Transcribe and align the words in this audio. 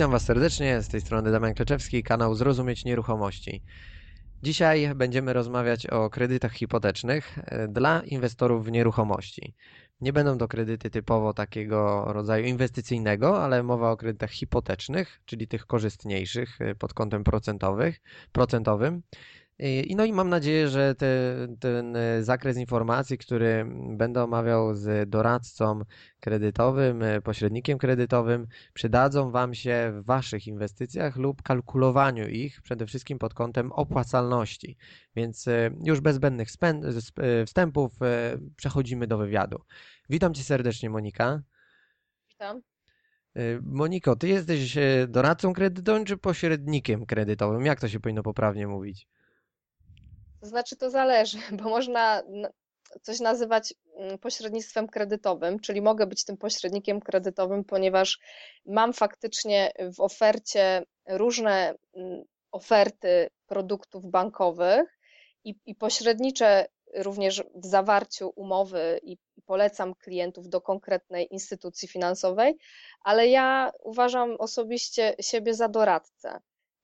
Witam 0.00 0.10
Was 0.10 0.24
serdecznie, 0.24 0.82
z 0.82 0.88
tej 0.88 1.00
strony 1.00 1.30
Damian 1.30 1.54
Kleczewski, 1.54 2.02
kanał 2.02 2.34
Zrozumieć 2.34 2.84
Nieruchomości. 2.84 3.62
Dzisiaj 4.42 4.94
będziemy 4.94 5.32
rozmawiać 5.32 5.86
o 5.86 6.10
kredytach 6.10 6.52
hipotecznych 6.52 7.38
e, 7.38 7.68
dla 7.68 8.02
inwestorów 8.06 8.66
w 8.66 8.70
nieruchomości. 8.70 9.54
Nie 10.00 10.12
będą 10.12 10.38
to 10.38 10.48
kredyty 10.48 10.90
typowo 10.90 11.34
takiego 11.34 12.04
rodzaju 12.12 12.44
inwestycyjnego, 12.44 13.42
ale 13.42 13.62
mowa 13.62 13.90
o 13.90 13.96
kredytach 13.96 14.30
hipotecznych, 14.30 15.20
czyli 15.24 15.48
tych 15.48 15.66
korzystniejszych 15.66 16.60
e, 16.60 16.74
pod 16.74 16.94
kątem 16.94 17.24
procentowych, 17.24 18.00
procentowym. 18.32 19.02
I 19.62 19.96
no 19.96 20.04
i 20.04 20.12
mam 20.12 20.28
nadzieję, 20.28 20.68
że 20.68 20.94
te, 20.94 21.36
ten 21.60 21.96
e, 21.96 22.22
zakres 22.22 22.56
informacji, 22.56 23.18
który 23.18 23.66
będę 23.96 24.24
omawiał 24.24 24.74
z 24.74 25.10
doradcą 25.10 25.80
kredytowym, 26.20 27.02
e, 27.02 27.20
pośrednikiem 27.20 27.78
kredytowym, 27.78 28.46
przydadzą 28.74 29.30
Wam 29.30 29.54
się 29.54 29.92
w 29.94 30.04
Waszych 30.04 30.46
inwestycjach 30.46 31.16
lub 31.16 31.42
kalkulowaniu 31.42 32.28
ich, 32.28 32.62
przede 32.62 32.86
wszystkim 32.86 33.18
pod 33.18 33.34
kątem 33.34 33.72
opłacalności. 33.72 34.76
Więc 35.16 35.48
e, 35.48 35.70
już 35.84 36.00
bez 36.00 36.16
zbędnych 36.16 36.48
wstępów 37.46 37.92
przechodzimy 38.56 39.06
do 39.06 39.18
wywiadu. 39.18 39.58
Witam 40.10 40.34
Cię 40.34 40.42
serdecznie, 40.42 40.90
Monika. 40.90 41.42
Witam. 42.30 42.62
Moniko, 43.62 44.16
Ty 44.16 44.28
jesteś 44.28 44.78
doradcą 45.08 45.52
kredytowym 45.52 46.04
czy 46.04 46.16
pośrednikiem 46.16 47.06
kredytowym? 47.06 47.66
Jak 47.66 47.80
to 47.80 47.88
się 47.88 48.00
powinno 48.00 48.22
poprawnie 48.22 48.66
mówić? 48.66 49.08
To 50.40 50.46
znaczy, 50.46 50.76
to 50.76 50.90
zależy, 50.90 51.38
bo 51.62 51.70
można 51.70 52.22
coś 53.02 53.20
nazywać 53.20 53.74
mm, 53.96 54.18
pośrednictwem 54.18 54.88
kredytowym, 54.88 55.60
czyli 55.60 55.82
mogę 55.82 56.06
być 56.06 56.24
tym 56.24 56.36
pośrednikiem 56.36 57.00
kredytowym, 57.00 57.64
ponieważ 57.64 58.18
mam 58.66 58.92
faktycznie 58.92 59.72
w 59.94 60.00
ofercie 60.00 60.84
różne 61.08 61.74
mm, 61.94 62.22
oferty 62.52 63.30
produktów 63.46 64.06
bankowych 64.06 64.98
i, 65.44 65.54
i 65.66 65.74
pośredniczę 65.74 66.66
również 66.94 67.44
w 67.54 67.66
zawarciu 67.66 68.32
umowy 68.36 69.00
i, 69.02 69.16
polecam 69.46 69.94
klientów 69.94 70.48
do 70.48 70.60
konkretnej 70.60 71.28
instytucji 71.30 71.88
finansowej, 71.88 72.58
ale 73.00 73.28
ja 73.28 73.72
uważam 73.82 74.36
osobiście 74.38 75.14
siebie 75.20 75.54
za 75.54 75.68
doradcę 75.68 76.40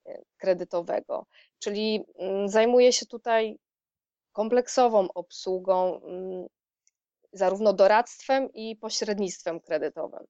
y, 0.08 0.24
kredytowego 0.36 1.26
czyli 1.58 2.04
mm, 2.18 2.48
zajmuje 2.48 2.92
się 2.92 3.06
tutaj 3.06 3.58
kompleksową 4.32 5.08
obsługą, 5.14 6.00
mm, 6.02 6.46
zarówno 7.32 7.72
doradztwem 7.72 8.52
i 8.52 8.76
pośrednictwem 8.76 9.60
kredytowym. 9.60 10.26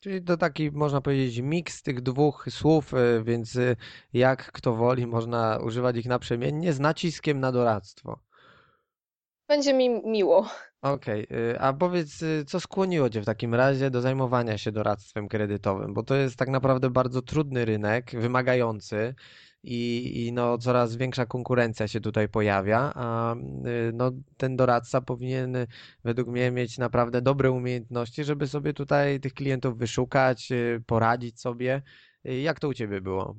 Czyli 0.00 0.22
to 0.22 0.36
taki, 0.36 0.70
można 0.70 1.00
powiedzieć, 1.00 1.38
miks 1.38 1.82
tych 1.82 2.00
dwóch 2.00 2.46
słów, 2.50 2.94
e, 2.94 3.22
więc 3.22 3.56
e, 3.56 3.76
jak 4.12 4.52
kto 4.52 4.74
woli, 4.74 5.06
można 5.06 5.58
używać 5.64 5.96
ich 5.96 6.06
naprzemiennie 6.06 6.72
z 6.72 6.80
naciskiem 6.80 7.40
na 7.40 7.52
doradztwo. 7.52 8.18
Będzie 9.48 9.74
mi 9.74 9.90
miło. 9.90 10.48
Okej, 10.82 11.24
okay. 11.24 11.60
a 11.60 11.72
powiedz, 11.72 12.24
co 12.46 12.60
skłoniło 12.60 13.10
Cię 13.10 13.20
w 13.20 13.24
takim 13.24 13.54
razie 13.54 13.90
do 13.90 14.00
zajmowania 14.00 14.58
się 14.58 14.72
doradztwem 14.72 15.28
kredytowym? 15.28 15.94
Bo 15.94 16.02
to 16.02 16.14
jest 16.14 16.36
tak 16.36 16.48
naprawdę 16.48 16.90
bardzo 16.90 17.22
trudny 17.22 17.64
rynek, 17.64 18.10
wymagający 18.10 19.14
i, 19.62 20.12
i 20.26 20.32
no, 20.32 20.58
coraz 20.58 20.96
większa 20.96 21.26
konkurencja 21.26 21.88
się 21.88 22.00
tutaj 22.00 22.28
pojawia, 22.28 22.92
a 22.94 23.34
y, 23.34 23.92
no, 23.94 24.10
ten 24.36 24.56
doradca 24.56 25.00
powinien 25.00 25.66
według 26.04 26.28
mnie 26.28 26.50
mieć 26.50 26.78
naprawdę 26.78 27.22
dobre 27.22 27.50
umiejętności, 27.50 28.24
żeby 28.24 28.46
sobie 28.46 28.74
tutaj 28.74 29.20
tych 29.20 29.34
klientów 29.34 29.78
wyszukać, 29.78 30.52
y, 30.52 30.82
poradzić 30.86 31.40
sobie. 31.40 31.82
Jak 32.24 32.60
to 32.60 32.68
u 32.68 32.74
Ciebie 32.74 33.00
było? 33.00 33.36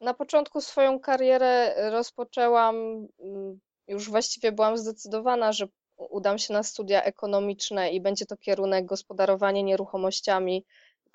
Na 0.00 0.14
początku 0.14 0.60
swoją 0.60 1.00
karierę 1.00 1.74
rozpoczęłam, 1.90 2.76
mm, 3.20 3.60
już 3.88 4.10
właściwie 4.10 4.52
byłam 4.52 4.78
zdecydowana, 4.78 5.52
że 5.52 5.66
udam 5.96 6.38
się 6.38 6.54
na 6.54 6.62
studia 6.62 7.02
ekonomiczne 7.02 7.90
i 7.90 8.00
będzie 8.00 8.26
to 8.26 8.36
kierunek 8.36 8.86
gospodarowanie 8.86 9.62
nieruchomościami, 9.62 10.64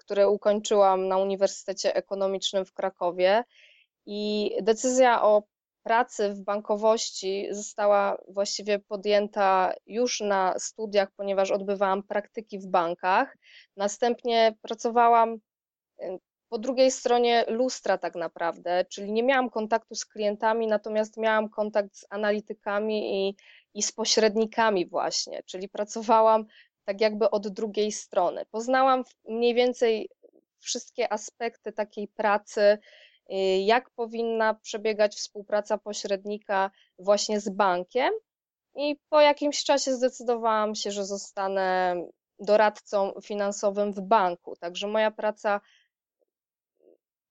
które 0.06 0.30
ukończyłam 0.30 1.08
na 1.08 1.18
Uniwersytecie 1.18 1.96
Ekonomicznym 1.96 2.66
w 2.66 2.74
Krakowie. 2.74 3.44
I 4.06 4.52
decyzja 4.62 5.24
o 5.24 5.44
pracy 5.84 6.30
w 6.30 6.42
bankowości 6.42 7.48
została 7.52 8.18
właściwie 8.28 8.80
podjęta 8.80 9.74
już 9.86 10.22
na 10.22 10.60
studiach, 10.60 11.12
ponieważ 11.16 11.52
odbywałam 11.52 12.04
praktyki 12.04 12.60
w 12.60 12.68
bankach. 12.68 13.38
Następnie 13.78 14.56
pracowałam 14.62 15.34
y, 16.02 16.20
po 16.50 16.58
drugiej 16.58 16.92
stronie 16.92 17.46
lustra, 17.48 17.98
tak 17.98 18.16
naprawdę, 18.16 18.86
czyli 18.86 19.12
nie 19.12 19.24
miałam 19.24 19.50
kontaktu 19.50 19.96
z 19.96 20.06
klientami, 20.06 20.68
natomiast 20.68 21.18
miałam 21.18 21.50
kontakt 21.50 21.96
z 21.96 22.06
analitykami 22.10 23.28
i 23.28 23.36
i 23.74 23.84
z 23.84 23.92
pośrednikami 23.92 24.86
właśnie, 24.86 25.44
czyli 25.46 25.70
pracowałam 25.70 26.46
tak 26.86 27.02
jakby 27.02 27.30
od 27.30 27.48
drugiej 27.48 27.92
strony. 27.92 28.46
Poznałam 28.52 29.04
mniej 29.26 29.54
więcej 29.54 30.10
wszystkie 30.60 31.14
aspekty 31.14 31.72
takiej 31.72 32.08
pracy, 32.08 32.62
y, 32.62 33.36
jak 33.66 33.90
powinna 33.90 34.54
przebiegać 34.54 35.16
współpraca 35.16 35.78
pośrednika 35.78 36.72
właśnie 37.00 37.40
z 37.40 37.50
bankiem 37.50 38.14
i 38.76 38.96
po 39.10 39.22
jakimś 39.22 39.64
czasie 39.64 39.94
zdecydowałam 39.94 40.76
się, 40.76 40.92
że 40.92 41.06
zostanę 41.06 41.96
doradcą 42.40 43.14
finansowym 43.24 43.94
w 43.94 44.02
banku. 44.02 44.56
Także 44.56 44.88
moja 44.88 45.12
praca 45.12 45.62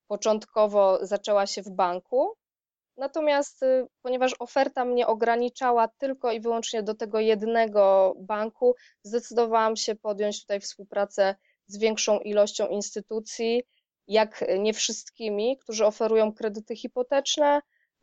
początkowo 0.07 0.99
zaczęła 1.07 1.47
się 1.47 1.63
w 1.63 1.71
banku, 1.71 2.37
Natomiast 2.97 3.63
y, 3.63 3.87
ponieważ 4.03 4.35
oferta 4.39 4.85
mnie 4.85 5.07
ograniczała 5.07 5.89
tylko 5.89 6.33
i 6.33 6.41
wyłącznie 6.41 6.83
do 6.83 6.95
tego 6.95 7.21
jednego 7.21 8.15
banku, 8.19 8.75
zdecydowałam 9.03 9.77
się 9.77 9.95
podjąć 9.95 10.41
tutaj 10.41 10.61
współpracę 10.61 11.35
z 11.67 11.79
większą 11.79 12.19
ilością 12.19 12.69
instytucji, 12.69 13.63
jak 14.09 14.45
nie 14.59 14.73
wszystkimi, 14.75 15.59
którzy 15.59 15.87
oferują 15.87 16.33
kredyty 16.33 16.77
hipoteczne, 16.77 17.61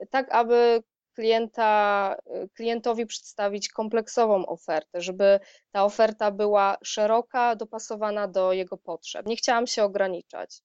tak 0.10 0.36
aby 0.36 0.84
klienta, 1.16 2.16
y, 2.44 2.50
klientowi 2.50 3.06
przedstawić 3.06 3.70
kompleksową 3.70 4.46
ofertę, 4.46 5.02
żeby 5.02 5.40
ta 5.72 5.86
oferta 5.86 6.32
była 6.32 6.78
szeroka, 6.84 7.56
dopasowana 7.56 8.28
do 8.28 8.54
jego 8.54 8.78
potrzeb. 8.78 9.26
Nie 9.26 9.36
chciałam 9.36 9.68
się 9.68 9.84
ograniczać. 9.84 10.62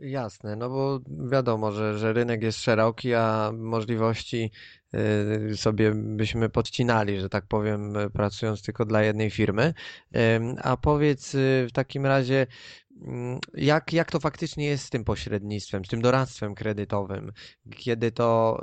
Jasne, 0.00 0.56
no 0.56 0.68
bo 0.68 1.00
wiadomo, 1.30 1.72
że, 1.72 1.98
że 1.98 2.12
rynek 2.12 2.42
jest 2.42 2.60
szeroki, 2.60 3.14
a 3.14 3.50
możliwości 3.54 4.50
y, 5.50 5.56
sobie 5.56 5.92
byśmy 5.94 6.48
podcinali, 6.48 7.20
że 7.20 7.28
tak 7.28 7.46
powiem, 7.46 7.94
pracując 8.12 8.62
tylko 8.62 8.84
dla 8.84 9.02
jednej 9.02 9.30
firmy. 9.30 9.74
A 10.62 10.76
powiedz 10.76 11.34
y, 11.34 11.66
w 11.68 11.72
takim 11.72 12.06
razie, 12.06 12.46
Mm, 13.02 13.38
jak, 13.54 13.92
jak 13.92 14.10
to 14.10 14.20
faktycznie 14.20 14.66
jest 14.66 14.84
z 14.84 14.90
tym 14.90 15.04
pośrednictwem, 15.04 15.84
z 15.84 15.88
tym 15.88 16.02
doradztwem 16.02 16.54
kredytowym, 16.54 17.32
kiedy 17.76 18.12
to 18.12 18.62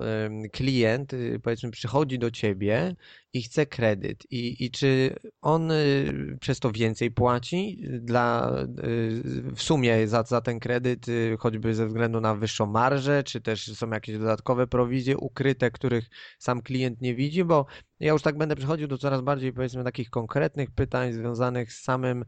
klient, 0.51 1.13
y, 1.13 1.39
powiedzmy, 1.43 1.71
przychodzi 1.71 2.19
do 2.19 2.31
ciebie 2.31 2.95
i 3.35 3.41
chce 3.41 3.65
kredyt, 3.65 4.31
i, 4.31 4.65
i 4.65 4.71
czy 4.71 5.15
on 5.41 5.71
y, 5.71 6.37
przez 6.41 6.59
to 6.59 6.71
więcej 6.71 7.11
płaci? 7.11 7.81
Dla, 8.01 8.55
y, 8.83 9.51
w 9.55 9.61
sumie 9.61 10.07
za, 10.07 10.23
za 10.23 10.41
ten 10.41 10.59
kredyt, 10.59 11.05
choćby 11.39 11.75
ze 11.75 11.87
względu 11.87 12.21
na 12.21 12.35
wyższą 12.35 12.65
marżę, 12.65 13.23
czy 13.23 13.41
też 13.41 13.77
są 13.77 13.89
jakieś 13.89 14.17
dodatkowe 14.17 14.67
prowizje 14.67 15.17
ukryte, 15.17 15.71
których 15.71 16.09
sam 16.39 16.61
klient 16.61 17.01
nie 17.01 17.15
widzi, 17.15 17.43
bo 17.43 17.65
ja 17.99 18.11
już 18.11 18.21
tak 18.21 18.37
będę 18.37 18.55
przechodził 18.55 18.87
do 18.87 18.97
coraz 18.97 19.21
bardziej, 19.21 19.53
powiedzmy, 19.53 19.83
takich 19.83 20.09
konkretnych 20.09 20.71
pytań 20.71 21.13
związanych 21.13 21.73
z 21.73 21.83
samym 21.83 22.25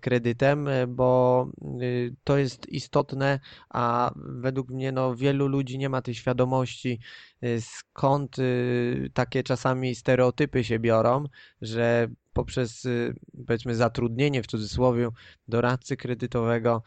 kredytem, 0.00 0.68
bo 0.88 1.46
to 2.24 2.38
jest 2.38 2.68
istotne, 2.68 3.40
a 3.68 4.12
według 4.16 4.70
mnie 4.70 4.92
no, 4.92 5.16
wielu 5.16 5.46
ludzi 5.48 5.78
nie 5.78 5.88
ma 5.88 6.02
tej 6.02 6.14
świadomości, 6.14 7.00
skąd 7.60 8.36
takie 9.14 9.42
czasami 9.42 9.94
stereotypy 9.94 10.64
się 10.64 10.78
biorą, 10.78 11.24
że 11.62 12.08
poprzez 12.32 12.86
powiedzmy 13.46 13.74
zatrudnienie 13.74 14.42
w 14.42 14.46
cudzysłowie 14.46 15.08
doradcy 15.48 15.96
kredytowego 15.96 16.82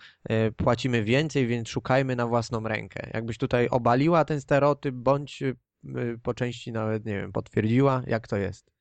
płacimy 0.58 1.04
więcej, 1.04 1.48
więc 1.48 1.70
szukajmy 1.70 2.16
na 2.16 2.28
własną 2.28 2.68
rękę. 2.68 3.10
Jakbyś 3.14 3.38
tutaj 3.38 3.68
obaliła 3.70 4.26
ten 4.26 4.42
stereotyp, 4.42 4.96
bądź 4.96 5.44
Y, 5.86 6.20
po 6.24 6.34
części 6.34 6.72
nawet, 6.72 7.06
nie 7.06 7.14
wiem, 7.14 7.32
potwierdziła? 7.32 8.02
Jak 8.08 8.28
to 8.28 8.38
jest? 8.38 8.72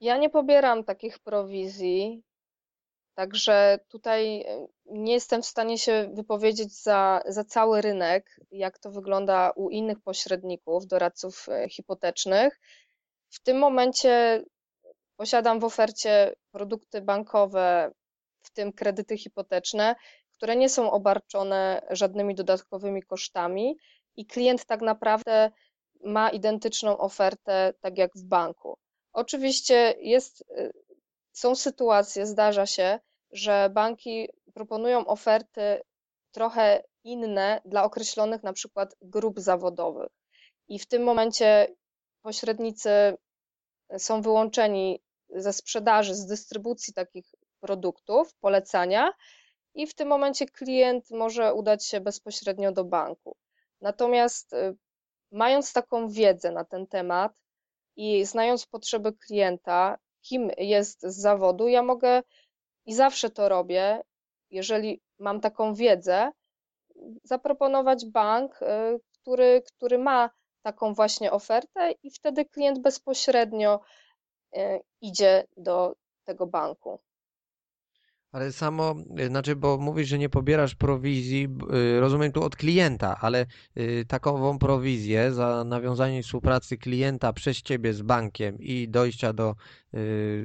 Ja 0.00 0.18
nie 0.18 0.30
pobieram 0.30 0.84
takich 0.84 1.18
prowizji, 1.18 2.22
także 3.14 3.78
tutaj 3.88 4.40
y, 4.40 4.68
nie 4.86 5.12
jestem 5.12 5.42
w 5.42 5.46
stanie 5.46 5.78
się 5.78 6.10
wypowiedzieć 6.14 6.82
za, 6.82 7.22
za 7.26 7.44
cały 7.44 7.80
rynek, 7.80 8.40
jak 8.50 8.78
to 8.78 8.90
wygląda 8.90 9.50
u 9.56 9.70
innych 9.70 10.00
pośredników, 10.00 10.86
doradców 10.86 11.46
y, 11.48 11.68
hipotecznych. 11.68 12.60
W 13.30 13.42
tym 13.42 13.58
momencie 13.58 14.44
posiadam 15.16 15.60
w 15.60 15.64
ofercie 15.64 16.34
produkty 16.52 17.00
bankowe, 17.00 17.92
w 18.42 18.50
tym 18.50 18.72
kredyty 18.72 19.18
hipoteczne, 19.18 19.94
które 20.32 20.56
nie 20.56 20.68
są 20.68 20.90
obarczone 20.90 21.82
żadnymi 21.90 22.34
dodatkowymi 22.34 23.02
kosztami 23.02 23.76
i 24.16 24.26
klient 24.26 24.64
tak 24.64 24.80
naprawdę 24.80 25.50
ma 26.04 26.30
identyczną 26.30 26.98
ofertę, 26.98 27.72
tak 27.80 27.98
jak 27.98 28.10
w 28.16 28.24
banku. 28.24 28.78
Oczywiście 29.12 29.94
jest, 29.98 30.40
y, 30.40 30.72
są 31.32 31.54
sytuacje, 31.54 32.26
zdarza 32.26 32.66
się, 32.66 33.00
że 33.32 33.70
banki 33.72 34.28
proponują 34.54 35.06
oferty 35.06 35.82
trochę 36.32 36.82
inne 37.04 37.60
dla 37.64 37.84
określonych 37.84 38.42
na 38.42 38.52
przykład 38.52 38.96
grup 39.02 39.40
zawodowych. 39.40 40.12
I 40.68 40.78
w 40.78 40.86
tym 40.86 41.02
momencie 41.02 41.68
pośrednicy 42.22 42.90
są 43.98 44.22
wyłączeni 44.22 45.02
ze 45.28 45.52
sprzedaży, 45.52 46.14
z 46.14 46.26
dystrybucji 46.26 46.94
takich 46.94 47.26
produktów, 47.60 48.34
polecania, 48.34 49.12
i 49.74 49.86
w 49.86 49.94
tym 49.94 50.08
momencie 50.08 50.46
klient 50.46 51.10
może 51.10 51.54
udać 51.54 51.86
się 51.86 52.00
bezpośrednio 52.00 52.72
do 52.72 52.84
banku. 52.84 53.36
Natomiast 53.80 54.52
y, 54.52 54.76
mając 55.32 55.72
taką 55.72 56.08
wiedzę 56.08 56.50
na 56.50 56.64
ten 56.64 56.86
temat 56.86 57.32
i 57.96 58.24
znając 58.24 58.66
potrzeby 58.66 59.12
klienta, 59.12 59.98
kim 60.22 60.50
jest 60.58 61.02
z 61.02 61.16
zawodu, 61.16 61.68
ja 61.68 61.82
mogę 61.82 62.22
i 62.86 62.94
zawsze 62.94 63.30
to 63.30 63.48
robię, 63.48 64.02
jeżeli 64.50 65.00
mam 65.18 65.40
taką 65.40 65.74
wiedzę, 65.74 66.32
zaproponować 67.24 68.06
bank, 68.06 68.62
y, 68.62 68.66
który, 69.22 69.62
który 69.66 69.98
ma 69.98 70.30
taką 70.62 70.94
właśnie 70.94 71.32
ofertę, 71.32 71.92
i 72.02 72.10
wtedy 72.10 72.44
klient 72.44 72.78
bezpośrednio 72.78 73.80
y, 74.56 74.80
idzie 75.00 75.46
do 75.56 75.94
tego 76.24 76.46
banku. 76.46 77.00
Ale 78.32 78.52
samo, 78.52 78.94
y, 79.20 79.26
znaczy, 79.26 79.56
bo 79.56 79.78
mówisz, 79.78 80.08
że 80.08 80.18
nie 80.18 80.28
pobierasz 80.28 80.74
prowizji, 80.74 81.48
y, 81.96 82.00
rozumiem 82.00 82.32
tu 82.32 82.42
od 82.42 82.56
klienta, 82.56 83.16
ale 83.20 83.46
y, 83.76 84.04
takową 84.08 84.58
prowizję 84.58 85.32
za 85.32 85.64
nawiązanie 85.64 86.22
współpracy 86.22 86.76
klienta 86.76 87.32
przez 87.32 87.62
ciebie 87.62 87.92
z 87.92 88.02
bankiem 88.02 88.58
i 88.58 88.88
dojścia 88.88 89.32
do 89.32 89.54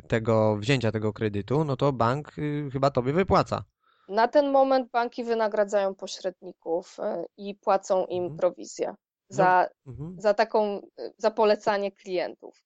tego, 0.08 0.58
wzięcia 0.58 0.92
tego 0.92 1.14
kredytu, 1.14 1.64
no 1.64 1.76
to 1.76 1.94
bank 1.94 2.32
chyba 2.74 2.92
tobie 2.92 3.14
wypłaca. 3.14 3.64
Na 4.10 4.28
ten 4.28 4.52
moment 4.52 4.92
banki 4.92 5.24
wynagradzają 5.24 5.96
pośredników 5.96 6.98
i 7.38 7.56
płacą 7.56 8.06
im 8.06 8.24
mhm. 8.24 8.38
prowizję 8.38 8.96
za, 9.30 9.70
no, 9.86 9.92
mhm. 9.92 10.16
za 10.22 10.34
taką, 10.34 10.82
za 11.18 11.32
polecanie 11.32 11.92
klientów. 11.92 12.65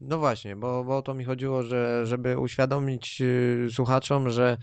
No 0.00 0.18
właśnie, 0.18 0.56
bo, 0.56 0.84
bo 0.84 0.96
o 0.96 1.02
to 1.02 1.14
mi 1.14 1.24
chodziło, 1.24 1.62
że 1.62 2.06
żeby 2.06 2.38
uświadomić 2.38 3.20
y, 3.20 3.68
słuchaczom, 3.72 4.30
że 4.30 4.56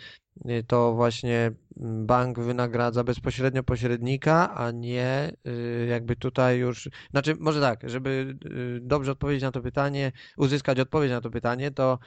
y, 0.50 0.64
to 0.68 0.94
właśnie 0.94 1.52
mm, 1.78 2.06
bank 2.06 2.40
wynagradza 2.40 3.04
bezpośrednio 3.04 3.64
pośrednika, 3.64 4.56
a 4.56 4.72
nie 4.72 5.32
y, 5.48 5.88
jakby 5.90 6.16
tutaj 6.16 6.58
już, 6.58 6.90
znaczy 7.12 7.36
może 7.40 7.62
tak, 7.62 7.90
żeby 7.90 8.38
dobrze 8.82 9.12
odpowiedzieć 9.12 9.44
na 9.44 9.52
to 9.52 9.62
pytanie, 9.62 10.12
uzyskać 10.38 10.80
odpowiedź 10.80 11.12
na 11.12 11.22
to 11.22 11.30
pytanie, 11.30 11.72
to 11.72 12.00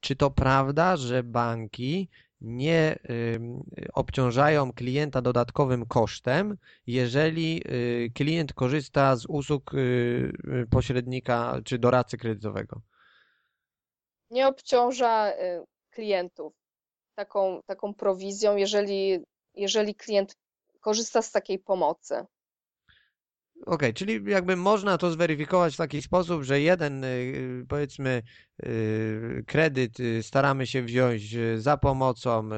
czy 0.00 0.16
to 0.16 0.30
prawda, 0.30 0.96
że 0.96 1.22
banki 1.22 2.08
nie 2.42 2.98
obciążają 3.92 4.72
klienta 4.72 5.22
dodatkowym 5.22 5.86
kosztem, 5.86 6.56
jeżeli 6.86 7.62
y, 7.66 8.10
klient 8.14 8.52
korzysta 8.52 9.16
z 9.16 9.26
usług 9.26 9.74
y, 9.74 9.78
y, 9.78 10.66
pośrednika 10.70 11.60
czy 11.64 11.78
doradcy 11.78 12.18
kredytowego. 12.18 12.80
Nie 14.30 14.48
obciąża 14.48 15.32
klientów 15.90 16.52
taką, 17.14 17.60
taką 17.66 17.94
prowizją, 17.94 18.56
jeżeli, 18.56 19.24
jeżeli 19.54 19.94
klient 19.94 20.36
korzysta 20.80 21.22
z 21.22 21.30
takiej 21.30 21.58
pomocy. 21.58 22.24
Okej, 23.66 23.74
okay, 23.74 23.92
czyli 23.92 24.30
jakby 24.30 24.56
można 24.56 24.98
to 24.98 25.10
zweryfikować 25.10 25.74
w 25.74 25.76
taki 25.76 26.02
sposób, 26.02 26.42
że 26.42 26.60
jeden 26.60 27.04
y, 27.04 27.64
powiedzmy 27.68 28.22
y, 28.66 29.44
kredyt 29.46 30.00
y, 30.00 30.22
staramy 30.22 30.66
się 30.66 30.82
wziąć 30.82 31.36
za 31.56 31.76
pomocą 31.76 32.48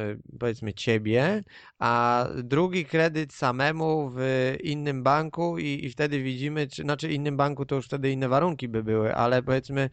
powiedzmy 0.41 0.75
ciebie, 0.75 1.43
a 1.79 2.27
drugi 2.35 2.85
kredyt 2.85 3.33
samemu 3.33 4.11
w 4.15 4.55
innym 4.63 5.03
banku 5.03 5.59
i, 5.59 5.85
i 5.85 5.91
wtedy 5.91 6.23
widzimy, 6.23 6.67
czy 6.67 6.83
znaczy 6.83 7.13
innym 7.13 7.37
banku 7.37 7.67
to 7.67 7.75
już 7.75 7.87
wtedy 7.87 8.11
inne 8.11 8.29
warunki 8.29 8.69
by 8.69 8.83
były, 8.83 9.15
ale 9.15 9.43
powiedzmy 9.43 9.91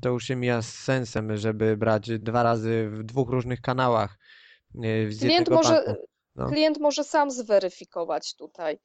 to 0.00 0.08
już 0.08 0.24
się 0.24 0.36
mija 0.36 0.62
z 0.62 0.74
sensem, 0.74 1.36
żeby 1.36 1.76
brać 1.76 2.10
dwa 2.18 2.42
razy 2.42 2.90
w 2.90 3.02
dwóch 3.02 3.30
różnych 3.30 3.60
kanałach 3.60 4.18
z 5.08 5.20
klient 5.20 5.48
może, 5.50 5.96
no. 6.36 6.48
klient 6.48 6.78
może 6.78 7.04
sam 7.04 7.30
zweryfikować 7.30 8.34
tutaj 8.34 8.78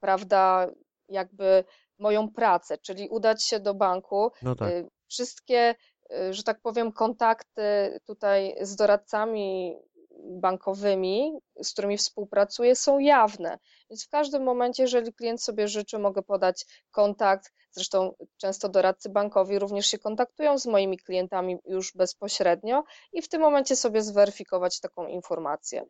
prawda, 0.00 0.66
jakby 1.08 1.64
moją 1.98 2.32
pracę, 2.32 2.78
czyli 2.78 3.08
udać 3.08 3.44
się 3.44 3.60
do 3.60 3.74
banku. 3.74 4.30
No 4.42 4.54
tak. 4.54 4.68
Y, 4.68 4.88
wszystkie, 5.08 5.74
y, 6.12 6.34
że 6.34 6.42
tak 6.42 6.60
powiem, 6.60 6.92
kontakty 6.92 8.00
tutaj 8.06 8.56
z 8.60 8.76
doradcami 8.76 9.78
bankowymi, 10.24 11.38
z 11.62 11.72
którymi 11.72 11.96
współpracuję, 11.96 12.76
są 12.76 12.98
jawne. 12.98 13.58
Więc 13.90 14.06
w 14.06 14.08
każdym 14.08 14.42
momencie, 14.42 14.82
jeżeli 14.82 15.12
klient 15.12 15.42
sobie 15.42 15.68
życzy, 15.68 15.98
mogę 15.98 16.22
podać 16.22 16.64
kontakt. 16.90 17.52
Zresztą 17.70 18.14
często 18.36 18.68
doradcy 18.68 19.08
bankowi 19.08 19.58
również 19.58 19.86
się 19.86 19.98
kontaktują 19.98 20.58
z 20.58 20.66
moimi 20.66 20.98
klientami 20.98 21.58
już 21.64 21.92
bezpośrednio 21.94 22.84
i 23.12 23.22
w 23.22 23.28
tym 23.28 23.40
momencie 23.40 23.76
sobie 23.76 24.02
zweryfikować 24.02 24.80
taką 24.80 25.06
informację. 25.06 25.84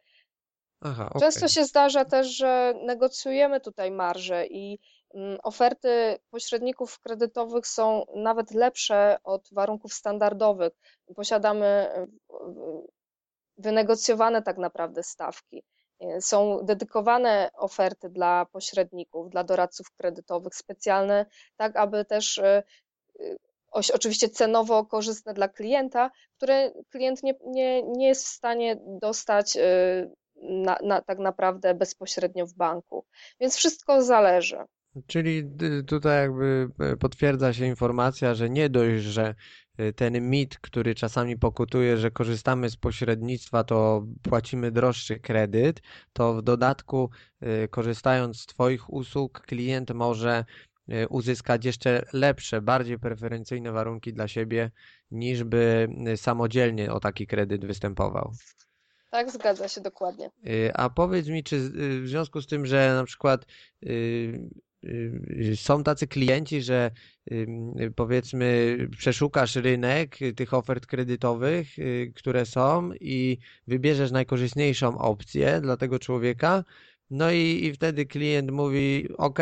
Aha, 0.81 1.11
Często 1.21 1.49
się 1.49 1.65
zdarza 1.65 2.05
też, 2.05 2.27
że 2.27 2.75
negocjujemy 2.83 3.61
tutaj 3.61 3.91
marże 3.91 4.47
i 4.47 4.79
mm, 5.15 5.39
oferty 5.43 6.19
pośredników 6.31 7.01
kredytowych 7.01 7.67
są 7.67 8.05
nawet 8.17 8.51
lepsze 8.51 9.19
od 9.25 9.49
warunków 9.53 9.93
standardowych. 9.95 10.73
Posiadamy 11.17 11.89
wynegocjowane 13.59 14.43
tak 14.43 14.59
naprawdę 14.59 15.03
stawki. 15.03 15.63
E, 16.01 16.21
są 16.21 16.65
dedykowane 16.65 17.51
oferty 17.55 18.09
dla 18.09 18.47
pośredników, 18.47 19.31
dla 19.31 19.45
doradców 19.45 19.91
kredytowych, 19.91 20.55
specjalne, 20.55 21.27
tak 21.57 21.77
aby 21.77 22.05
też 22.05 22.39
e, 22.39 22.63
oczywiście 23.73 24.29
cenowo 24.29 24.85
korzystne 24.87 25.35
dla 25.35 25.49
klienta, 25.49 26.11
które 26.37 26.73
klient 26.91 27.23
nie, 27.23 27.35
nie, 27.47 27.83
nie 27.83 28.09
jest 28.09 28.25
w 28.25 28.29
stanie 28.29 28.77
dostać 29.01 29.57
e, 29.57 29.61
na, 30.43 30.79
na, 30.85 31.01
tak 31.03 31.19
naprawdę 31.19 31.75
bezpośrednio 31.75 32.47
w 32.47 32.55
banku. 32.55 33.05
Więc 33.41 33.57
wszystko 33.57 34.03
zależy. 34.03 34.59
Czyli 35.07 35.45
tutaj 35.87 36.23
jakby 36.23 36.69
e, 36.79 36.97
potwierdza 36.97 37.53
się 37.53 37.67
informacja, 37.67 38.35
że 38.35 38.51
nie 38.51 38.69
dość, 38.69 39.05
że 39.05 39.35
e, 39.79 39.93
ten 39.93 40.31
mit, 40.31 40.59
który 40.59 40.95
czasami 40.95 41.39
pokutuje, 41.39 41.97
że 41.97 42.11
korzystamy 42.11 42.71
z 42.71 42.77
pośrednictwa, 42.77 43.65
to 43.65 44.07
płacimy 44.23 44.71
droższy 44.71 45.21
kredyt, 45.21 45.81
to 46.13 46.35
w 46.35 46.43
dodatku 46.43 47.11
korzystając 47.71 48.41
z 48.41 48.47
Twoich 48.47 48.93
usług 48.93 49.41
klient 49.41 49.91
może 49.91 50.45
uzyskać 51.09 51.65
jeszcze 51.65 52.03
lepsze, 52.13 52.63
bardziej 52.63 52.99
preferencyjne 52.99 53.73
warunki 53.73 54.13
dla 54.13 54.29
siebie, 54.29 54.71
niż 55.11 55.45
by 55.45 55.89
samodzielnie 56.17 56.93
o 56.93 57.01
taki 57.01 57.27
kredyt 57.27 57.67
występował. 57.67 58.33
Tak, 59.11 59.31
zgadza 59.31 59.69
się 59.69 59.81
dokładnie. 59.81 60.31
Y, 60.47 60.71
a 60.75 60.91
powiedz 60.91 61.29
mi, 61.29 61.45
czy 61.45 61.57
y, 61.57 62.01
w 62.01 62.09
związku 62.09 62.41
z 62.41 62.47
tym, 62.47 62.67
że 62.67 62.95
na 62.95 63.05
przykład 63.05 63.47
y, 63.87 64.49
są 65.57 65.83
tacy 65.83 66.07
klienci, 66.07 66.63
że 66.63 66.91
powiedzmy 67.97 68.79
przeszukasz 68.99 69.57
rynek 69.57 70.19
tych 70.37 70.55
ofert 70.55 70.87
kredytowych, 70.87 71.67
które 72.15 72.47
są 72.47 72.91
i 73.01 73.39
wybierzesz 73.67 74.11
najkorzystniejszą 74.11 74.99
opcję 74.99 75.61
dla 75.61 75.77
tego 75.77 75.99
człowieka, 75.99 76.65
no 77.11 77.31
i, 77.33 77.65
i 77.65 77.73
wtedy 77.73 78.07
klient 78.07 78.51
mówi: 78.51 79.09
OK, 79.17 79.39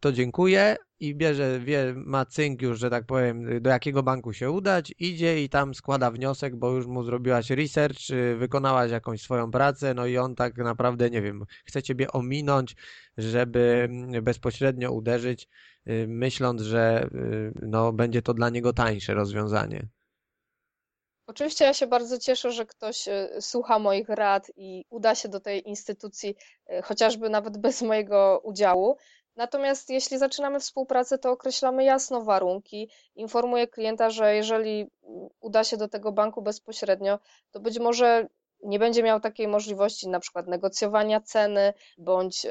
to 0.00 0.12
dziękuję, 0.12 0.76
i 1.00 1.14
bierze, 1.14 1.60
wie, 1.60 1.94
ma 1.96 2.24
cynk 2.26 2.62
już, 2.62 2.78
że 2.78 2.90
tak 2.90 3.06
powiem, 3.06 3.62
do 3.62 3.70
jakiego 3.70 4.02
banku 4.02 4.32
się 4.32 4.50
udać, 4.50 4.94
idzie 4.98 5.44
i 5.44 5.48
tam 5.48 5.74
składa 5.74 6.10
wniosek, 6.10 6.56
bo 6.56 6.70
już 6.70 6.86
mu 6.86 7.04
zrobiłaś 7.04 7.50
research, 7.50 8.00
wykonałaś 8.38 8.90
jakąś 8.90 9.20
swoją 9.20 9.50
pracę, 9.50 9.94
no 9.94 10.06
i 10.06 10.18
on 10.18 10.34
tak 10.34 10.56
naprawdę, 10.56 11.10
nie 11.10 11.22
wiem, 11.22 11.44
chce 11.64 11.82
ciebie 11.82 12.12
ominąć, 12.12 12.76
żeby 13.18 13.88
bezpośrednio 14.22 14.92
uderzyć, 14.92 15.48
y, 15.88 16.06
myśląc, 16.08 16.62
że 16.62 17.08
y, 17.14 17.52
no, 17.62 17.92
będzie 17.92 18.22
to 18.22 18.34
dla 18.34 18.50
niego 18.50 18.72
tańsze 18.72 19.14
rozwiązanie. 19.14 19.88
Oczywiście 21.26 21.64
ja 21.64 21.74
się 21.74 21.86
bardzo 21.86 22.18
cieszę, 22.18 22.52
że 22.52 22.66
ktoś 22.66 23.08
y, 23.08 23.28
słucha 23.40 23.78
moich 23.78 24.08
rad 24.08 24.50
i 24.56 24.84
uda 24.90 25.14
się 25.14 25.28
do 25.28 25.40
tej 25.40 25.68
instytucji, 25.68 26.36
chociażby 26.84 27.30
nawet 27.30 27.58
bez 27.58 27.82
mojego 27.82 28.40
udziału. 28.44 28.96
Natomiast 29.36 29.90
jeśli 29.90 30.18
zaczynamy 30.18 30.60
współpracę, 30.60 31.18
to 31.18 31.30
określamy 31.30 31.84
jasno 31.84 32.22
warunki. 32.22 32.90
Informuję 33.14 33.66
klienta, 33.66 34.10
że 34.10 34.34
jeżeli 34.34 34.90
uda 35.40 35.64
się 35.64 35.76
do 35.76 35.88
tego 35.88 36.12
banku 36.12 36.42
bezpośrednio, 36.42 37.18
to 37.50 37.60
być 37.60 37.78
może 37.78 38.28
nie 38.62 38.78
będzie 38.78 39.02
miał 39.02 39.20
takiej 39.20 39.48
możliwości 39.48 40.08
na 40.08 40.20
przykład 40.20 40.46
negocjowania 40.46 41.20
ceny 41.20 41.72
bądź 41.98 42.46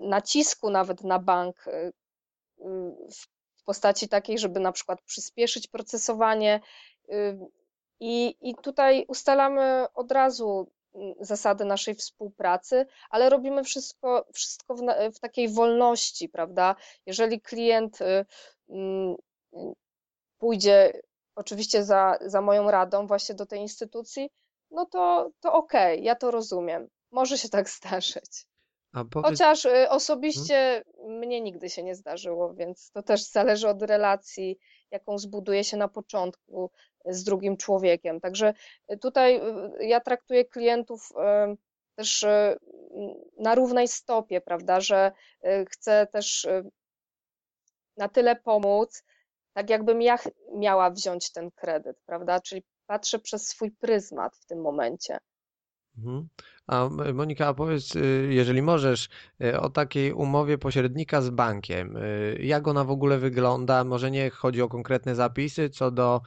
nacisku 0.00 0.70
nawet 0.70 1.04
na 1.04 1.18
bank 1.18 1.64
w 3.56 3.64
postaci 3.64 4.08
takiej, 4.08 4.38
żeby 4.38 4.60
na 4.60 4.72
przykład 4.72 5.02
przyspieszyć 5.02 5.68
procesowanie. 5.68 6.60
I, 8.00 8.36
i 8.40 8.54
tutaj 8.54 9.04
ustalamy 9.08 9.86
od 9.94 10.12
razu 10.12 10.70
zasady 11.20 11.64
naszej 11.64 11.94
współpracy, 11.94 12.86
ale 13.10 13.30
robimy 13.30 13.64
wszystko, 13.64 14.26
wszystko 14.32 14.74
w, 14.74 14.82
w 15.14 15.20
takiej 15.20 15.48
wolności, 15.48 16.28
prawda? 16.28 16.76
Jeżeli 17.06 17.40
klient 17.40 17.98
pójdzie 20.38 21.02
oczywiście 21.34 21.84
za, 21.84 22.18
za 22.20 22.40
moją 22.40 22.70
radą 22.70 23.06
właśnie 23.06 23.34
do 23.34 23.46
tej 23.46 23.60
instytucji, 23.60 24.30
no 24.70 24.86
to, 24.86 25.30
to 25.40 25.52
okej, 25.52 25.94
okay, 25.94 26.04
ja 26.04 26.14
to 26.14 26.30
rozumiem. 26.30 26.88
Może 27.10 27.38
się 27.38 27.48
tak 27.48 27.70
zdarzyć. 27.78 28.46
Powiedz... 29.10 29.30
Chociaż 29.30 29.64
y, 29.64 29.88
osobiście 29.90 30.84
hmm? 30.96 31.18
mnie 31.18 31.40
nigdy 31.40 31.70
się 31.70 31.82
nie 31.82 31.94
zdarzyło, 31.94 32.54
więc 32.54 32.90
to 32.90 33.02
też 33.02 33.30
zależy 33.30 33.68
od 33.68 33.82
relacji, 33.82 34.58
jaką 34.90 35.18
zbuduje 35.18 35.64
się 35.64 35.76
na 35.76 35.88
początku 35.88 36.70
z 37.06 37.24
drugim 37.24 37.56
człowiekiem. 37.56 38.20
Także 38.20 38.54
y, 38.92 38.98
tutaj 38.98 39.36
y, 39.36 39.86
ja 39.86 40.00
traktuję 40.00 40.44
klientów 40.44 41.08
też 41.96 42.24
na 43.38 43.54
równej 43.54 43.88
stopie, 43.88 44.40
prawda, 44.40 44.80
że 44.80 45.12
chcę 45.70 46.06
też 46.06 46.46
na 47.96 48.08
tyle 48.08 48.36
pomóc, 48.36 49.04
tak 49.52 49.70
jakbym 49.70 50.02
ja 50.02 50.18
miała 50.54 50.90
wziąć 50.90 51.32
ten 51.32 51.50
kredyt, 51.50 51.96
prawda? 52.06 52.40
Czyli 52.40 52.62
patrzę 52.86 53.18
przez 53.18 53.48
swój 53.48 53.70
pryzmat 53.70 54.36
w 54.36 54.46
tym 54.46 54.60
momencie. 54.60 55.18
Mhm. 55.98 56.28
A 56.66 56.88
Monika, 57.14 57.54
powiedz, 57.54 57.96
y, 57.96 58.28
jeżeli 58.30 58.62
możesz, 58.62 59.08
y, 59.44 59.60
o 59.60 59.70
takiej 59.70 60.12
umowie 60.12 60.58
pośrednika 60.58 61.22
z 61.22 61.30
bankiem. 61.30 61.96
Y, 61.96 62.38
jak 62.42 62.68
ona 62.68 62.84
w 62.84 62.90
ogóle 62.90 63.18
wygląda? 63.18 63.84
Może 63.84 64.10
nie 64.10 64.30
chodzi 64.30 64.62
o 64.62 64.68
konkretne 64.68 65.14
zapisy, 65.14 65.70
co 65.70 65.90
do 65.90 66.20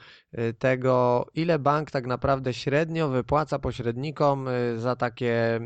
tego, 0.60 1.26
ile 1.34 1.60
bank 1.60 1.92
tak 1.92 2.08
naprawdę 2.08 2.54
średnio 2.54 3.10
wypłaca 3.10 3.60
pośrednikom 3.60 4.48
za 4.78 4.96
takie 4.96 5.60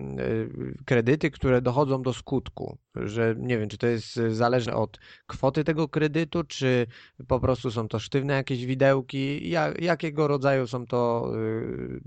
kredyty, 0.86 1.32
które 1.32 1.62
dochodzą 1.62 2.02
do 2.02 2.14
skutku. 2.14 2.78
Że 2.96 3.36
nie 3.38 3.58
wiem, 3.58 3.70
czy 3.70 3.78
to 3.78 3.88
jest 3.88 4.16
zależne 4.16 4.74
od 4.74 5.00
kwoty 5.28 5.64
tego 5.64 5.88
kredytu, 5.88 6.44
czy 6.44 6.88
po 7.28 7.40
prostu 7.40 7.72
są 7.72 7.88
to 7.88 8.00
sztywne 8.00 8.34
jakieś 8.34 8.66
widełki. 8.66 9.50
Jak, 9.50 9.82
jakiego 9.82 10.28
rodzaju 10.28 10.68
są 10.68 10.88
to 10.88 11.32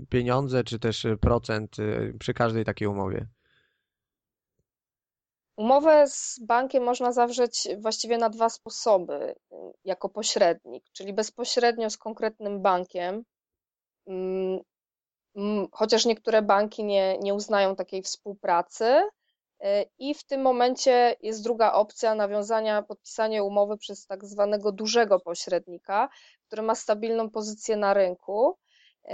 pieniądze, 0.09 0.63
czy 0.63 0.79
też 0.79 1.07
procent 1.21 1.77
przy 2.19 2.33
każdym 2.33 2.54
każdej 2.55 2.65
takiej 2.65 2.87
umowie? 2.87 3.27
Umowę 5.57 6.07
z 6.07 6.39
bankiem 6.39 6.83
można 6.83 7.11
zawrzeć 7.11 7.67
właściwie 7.79 8.17
na 8.17 8.29
dwa 8.29 8.49
sposoby, 8.49 9.35
jako 9.83 10.09
pośrednik, 10.09 10.83
czyli 10.91 11.13
bezpośrednio 11.13 11.89
z 11.89 11.97
konkretnym 11.97 12.61
bankiem, 12.61 13.23
mm, 14.07 14.59
mm, 15.35 15.67
chociaż 15.71 16.05
niektóre 16.05 16.41
banki 16.41 16.83
nie, 16.83 17.17
nie 17.17 17.33
uznają 17.33 17.75
takiej 17.75 18.01
współpracy. 18.01 18.85
Y, 19.63 19.85
I 19.99 20.13
w 20.13 20.23
tym 20.23 20.41
momencie 20.41 21.15
jest 21.21 21.43
druga 21.43 21.73
opcja 21.73 22.15
nawiązania, 22.15 22.81
podpisania 22.81 23.43
umowy 23.43 23.77
przez 23.77 24.05
tak 24.07 24.25
zwanego 24.25 24.71
dużego 24.71 25.19
pośrednika, 25.19 26.09
który 26.47 26.61
ma 26.61 26.75
stabilną 26.75 27.29
pozycję 27.29 27.77
na 27.77 27.93
rynku. 27.93 28.57
Y, 29.05 29.11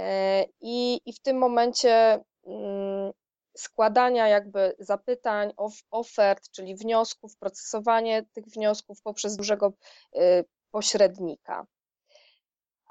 I, 0.60 1.00
i 1.06 1.12
w 1.12 1.20
tym 1.20 1.38
momencie 1.38 2.20
mm, 2.46 3.12
składania 3.56 4.28
jakby 4.28 4.74
zapytań, 4.78 5.52
ofert, 5.90 6.50
czyli 6.50 6.76
wniosków, 6.76 7.36
procesowanie 7.36 8.24
tych 8.32 8.44
wniosków 8.44 9.02
poprzez 9.02 9.36
dużego 9.36 9.72
y, 10.16 10.44
pośrednika. 10.70 11.66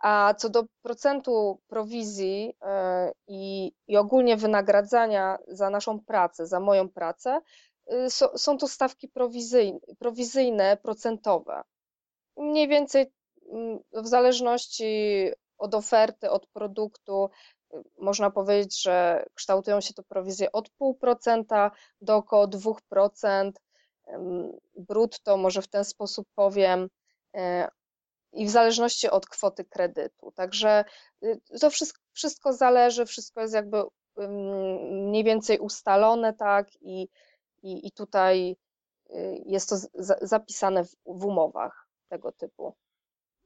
A 0.04 0.34
co 0.38 0.50
do 0.50 0.64
procentu 0.82 1.60
prowizji 1.68 2.50
y, 2.50 2.66
i, 3.28 3.72
i 3.88 3.98
ogólnie 3.98 4.38
wynagradzania 4.38 5.38
za 5.48 5.70
naszą 5.70 6.00
pracę, 6.00 6.48
za 6.48 6.60
moją 6.60 6.90
pracę, 6.90 7.40
y, 7.94 8.10
są 8.36 8.58
to 8.58 8.68
stawki 8.68 9.08
prowizyjne, 9.08 9.80
prowizyjne 10.00 10.78
procentowe. 10.78 11.62
Mniej 12.38 12.68
więcej 12.68 13.12
mm, 13.52 13.80
w 13.94 14.08
zależności 14.08 15.30
od 15.58 15.76
oferty, 15.76 16.30
od 16.30 16.48
produktu, 16.48 17.30
można 17.98 18.32
powiedzieć, 18.32 18.82
że 18.82 19.26
kształtują 19.34 19.82
się 19.82 19.94
to 19.94 20.04
prowizje 20.04 20.52
od 20.52 20.70
0,5% 20.82 21.72
do 22.02 22.16
około 22.16 22.48
2%. 22.48 23.52
Brutto, 24.76 25.38
może 25.38 25.62
w 25.62 25.68
ten 25.68 25.86
sposób 25.86 26.28
powiem, 26.36 26.90
e, 27.36 27.68
i 28.34 28.46
w 28.46 28.50
zależności 28.50 29.10
od 29.10 29.26
kwoty 29.26 29.66
kredytu. 29.66 30.32
Także 30.32 30.86
y, 31.24 31.40
to 31.62 31.70
wszystko, 31.70 32.02
wszystko 32.14 32.54
zależy, 32.54 33.06
wszystko 33.06 33.42
jest 33.42 33.54
jakby 33.54 33.84
mniej 34.92 35.24
więcej 35.24 35.60
ustalone, 35.60 36.34
tak, 36.34 36.68
i, 36.82 37.08
i, 37.64 37.88
i 37.88 37.92
tutaj 37.92 38.58
y, 39.10 39.44
jest 39.46 39.70
to 39.70 39.76
zapisane 40.22 40.84
w, 40.86 40.96
w 41.06 41.26
umowach 41.26 41.88
tego 42.10 42.32
typu. 42.32 42.76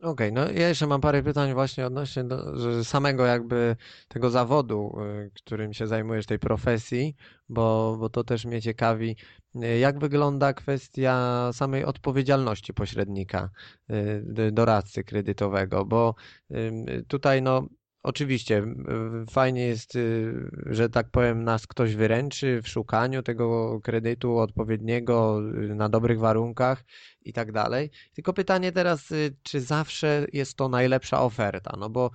Okej, 0.02 0.32
no 0.34 0.52
ja 0.52 0.68
jeszcze 0.70 0.88
mam 0.88 1.02
parę 1.02 1.24
pytań 1.24 1.54
właśnie 1.54 1.86
odnośnie 1.86 2.24
do, 2.24 2.54
samego 2.84 3.26
jakby 3.26 3.76
tego 4.08 4.30
zawodu, 4.30 4.98
y, 5.26 5.32
którym 5.36 5.74
się 5.74 5.88
zajmujesz, 5.88 6.26
tej 6.26 6.40
profesji, 6.40 7.16
bo, 7.50 7.98
bo 8.00 8.10
to 8.10 8.24
też 8.24 8.46
mnie 8.46 8.62
ciekawi. 8.62 9.16
Y, 9.64 9.78
jak 9.80 10.00
wygląda 10.00 10.54
kwestia 10.54 11.50
samej 11.54 11.86
odpowiedzialności 11.86 12.74
pośrednika, 12.74 13.50
y, 13.92 14.52
doradcy 14.52 15.04
kredytowego? 15.04 15.86
Bo 15.86 16.16
tutaj 17.08 17.42
no 17.42 17.68
Oczywiście, 18.06 18.64
fajnie 19.30 19.62
jest, 19.68 19.96
y, 19.96 20.34
że 20.66 20.90
tak 20.90 21.10
powiem, 21.10 21.44
nas 21.44 21.68
ktoś 21.68 21.96
wyręczy 21.96 22.62
w 22.62 22.68
szukaniu 22.68 23.24
tego 23.24 23.80
kredytu 23.84 24.38
odpowiedniego 24.38 25.42
y, 25.72 25.76
na 25.76 25.90
dobrych 25.90 26.20
warunkach 26.20 26.84
i 27.22 27.34
tak 27.34 27.52
dalej. 27.52 27.92
Tylko 28.14 28.34
pytanie 28.34 28.72
teraz, 28.72 29.12
y, 29.12 29.36
czy 29.44 29.62
zawsze 29.62 30.26
jest 30.34 30.58
to 30.58 30.70
najlepsza 30.70 31.22
oferta? 31.22 31.78
No 31.80 31.90
bo 31.90 32.12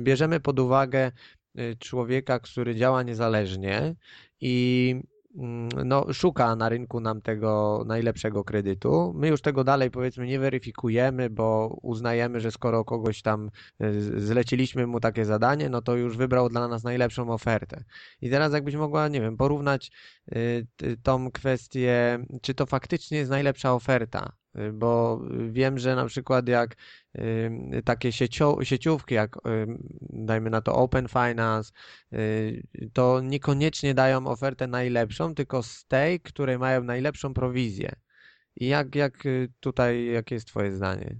bierzemy 0.00 0.40
pod 0.40 0.58
uwagę 0.58 1.12
człowieka, 1.78 2.38
który 2.38 2.74
działa 2.74 3.02
niezależnie 3.02 3.94
i 4.40 4.94
no, 5.84 6.12
szuka 6.12 6.56
na 6.56 6.68
rynku 6.68 7.00
nam 7.00 7.22
tego 7.22 7.82
najlepszego 7.86 8.44
kredytu. 8.44 9.12
My 9.16 9.28
już 9.28 9.40
tego 9.40 9.64
dalej 9.64 9.90
powiedzmy 9.90 10.26
nie 10.26 10.38
weryfikujemy, 10.38 11.30
bo 11.30 11.78
uznajemy, 11.82 12.40
że 12.40 12.50
skoro 12.50 12.84
kogoś 12.84 13.22
tam 13.22 13.50
e, 13.80 13.92
zleciliśmy 14.00 14.86
mu 14.86 15.00
takie 15.00 15.24
zadanie, 15.24 15.68
no 15.68 15.82
to 15.82 15.96
już 15.96 16.16
wybrał 16.16 16.48
dla 16.48 16.68
nas 16.68 16.84
najlepszą 16.84 17.30
ofertę. 17.30 17.84
I 18.20 18.30
teraz 18.30 18.52
jakbyś 18.52 18.74
mogła, 18.74 19.08
nie 19.08 19.20
wiem, 19.20 19.36
porównać 19.36 19.90
y, 20.36 20.66
tą 21.02 21.30
kwestię, 21.30 22.18
czy 22.42 22.54
to 22.54 22.66
faktycznie 22.66 23.18
jest 23.18 23.30
najlepsza 23.30 23.74
oferta, 23.74 24.32
bo 24.72 25.20
wiem, 25.48 25.78
że 25.78 25.96
na 25.96 26.06
przykład 26.06 26.48
jak 26.48 26.76
y, 27.18 27.82
takie 27.84 28.12
sieciówki, 28.62 29.14
jak 29.14 29.38
dajmy 30.00 30.50
na 30.50 30.60
to 30.60 30.74
Open 30.74 31.08
Finance, 31.08 31.72
to 32.92 33.20
niekoniecznie 33.20 33.94
dają 33.94 34.26
ofertę 34.26 34.66
najlepszą, 34.66 35.34
tylko 35.34 35.62
z 35.62 35.86
tej, 35.86 36.20
której 36.20 36.58
mają 36.58 36.82
najlepszą 36.82 37.34
prowizję. 37.34 37.92
I 38.56 38.68
jak, 38.68 38.94
jak 38.94 39.24
tutaj, 39.60 40.06
jakie 40.06 40.34
jest 40.34 40.48
Twoje 40.48 40.72
zdanie? 40.72 41.16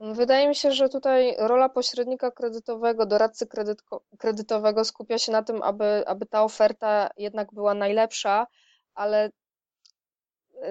Wydaje 0.00 0.48
mi 0.48 0.54
się, 0.54 0.72
że 0.72 0.88
tutaj 0.88 1.36
rola 1.38 1.68
pośrednika 1.68 2.30
kredytowego, 2.30 3.06
doradcy 3.06 3.46
kredytowego 4.18 4.84
skupia 4.84 5.18
się 5.18 5.32
na 5.32 5.42
tym, 5.42 5.62
aby, 5.62 6.04
aby 6.06 6.26
ta 6.26 6.42
oferta 6.42 7.10
jednak 7.16 7.52
była 7.54 7.74
najlepsza, 7.74 8.46
ale 8.94 9.26
y, 9.26 9.32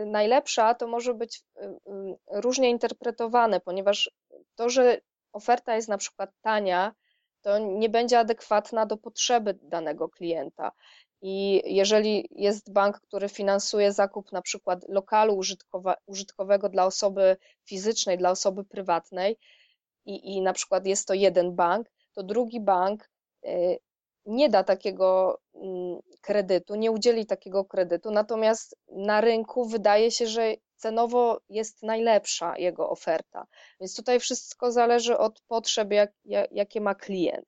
najlepsza 0.05 0.75
to 0.75 0.87
może 0.87 1.13
być 1.13 1.43
y, 1.57 1.65
y, 1.65 2.17
różnie 2.31 2.69
interpretowane, 2.69 3.59
ponieważ 3.59 4.11
to, 4.55 4.69
że 4.69 5.01
oferta 5.33 5.75
jest 5.75 5.89
na 5.89 5.97
przykład 5.97 6.29
tania, 6.41 6.93
to 7.41 7.59
nie 7.59 7.89
będzie 7.89 8.19
adekwatna 8.19 8.85
do 8.85 8.97
potrzeby 8.97 9.59
danego 9.61 10.09
klienta. 10.09 10.71
I 11.21 11.61
jeżeli 11.65 12.27
jest 12.31 12.73
bank, 12.73 12.99
który 12.99 13.29
finansuje 13.29 13.93
zakup 13.93 14.31
na 14.31 14.41
przykład 14.41 14.85
lokalu 14.89 15.37
użytkowa, 15.37 15.95
użytkowego 16.05 16.69
dla 16.69 16.85
osoby 16.85 17.37
fizycznej, 17.65 18.17
dla 18.17 18.31
osoby 18.31 18.63
prywatnej, 18.63 19.37
i, 20.05 20.35
i 20.35 20.41
na 20.41 20.53
przykład 20.53 20.85
jest 20.85 21.07
to 21.07 21.13
jeden 21.13 21.55
bank, 21.55 21.91
to 22.13 22.23
drugi 22.23 22.59
bank 22.59 23.09
y, 23.45 23.79
nie 24.25 24.49
da 24.49 24.63
takiego 24.63 25.39
mm, 25.55 25.99
kredytu, 26.21 26.75
nie 26.75 26.91
udzieli 26.91 27.25
takiego 27.25 27.65
kredytu, 27.65 28.11
natomiast 28.11 28.75
na 28.87 29.21
rynku 29.21 29.65
wydaje 29.65 30.11
się, 30.11 30.27
że 30.27 30.53
cenowo 30.75 31.39
jest 31.49 31.83
najlepsza 31.83 32.57
jego 32.57 32.89
oferta. 32.89 33.47
Więc 33.79 33.95
tutaj 33.95 34.19
wszystko 34.19 34.71
zależy 34.71 35.17
od 35.17 35.41
potrzeb, 35.41 35.91
jak, 35.91 36.11
jakie 36.51 36.81
ma 36.81 36.95
klient. 36.95 37.45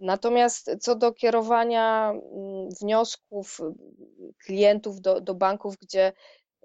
Natomiast 0.00 0.70
co 0.80 0.94
do 0.94 1.12
kierowania 1.12 2.10
mm, 2.10 2.68
wniosków 2.80 3.58
klientów 4.44 5.00
do, 5.00 5.20
do 5.20 5.34
banków, 5.34 5.76
gdzie, 5.76 6.12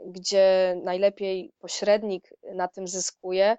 gdzie 0.05 0.75
najlepiej 0.83 1.51
pośrednik 1.59 2.29
na 2.55 2.67
tym 2.67 2.87
zyskuje, 2.87 3.57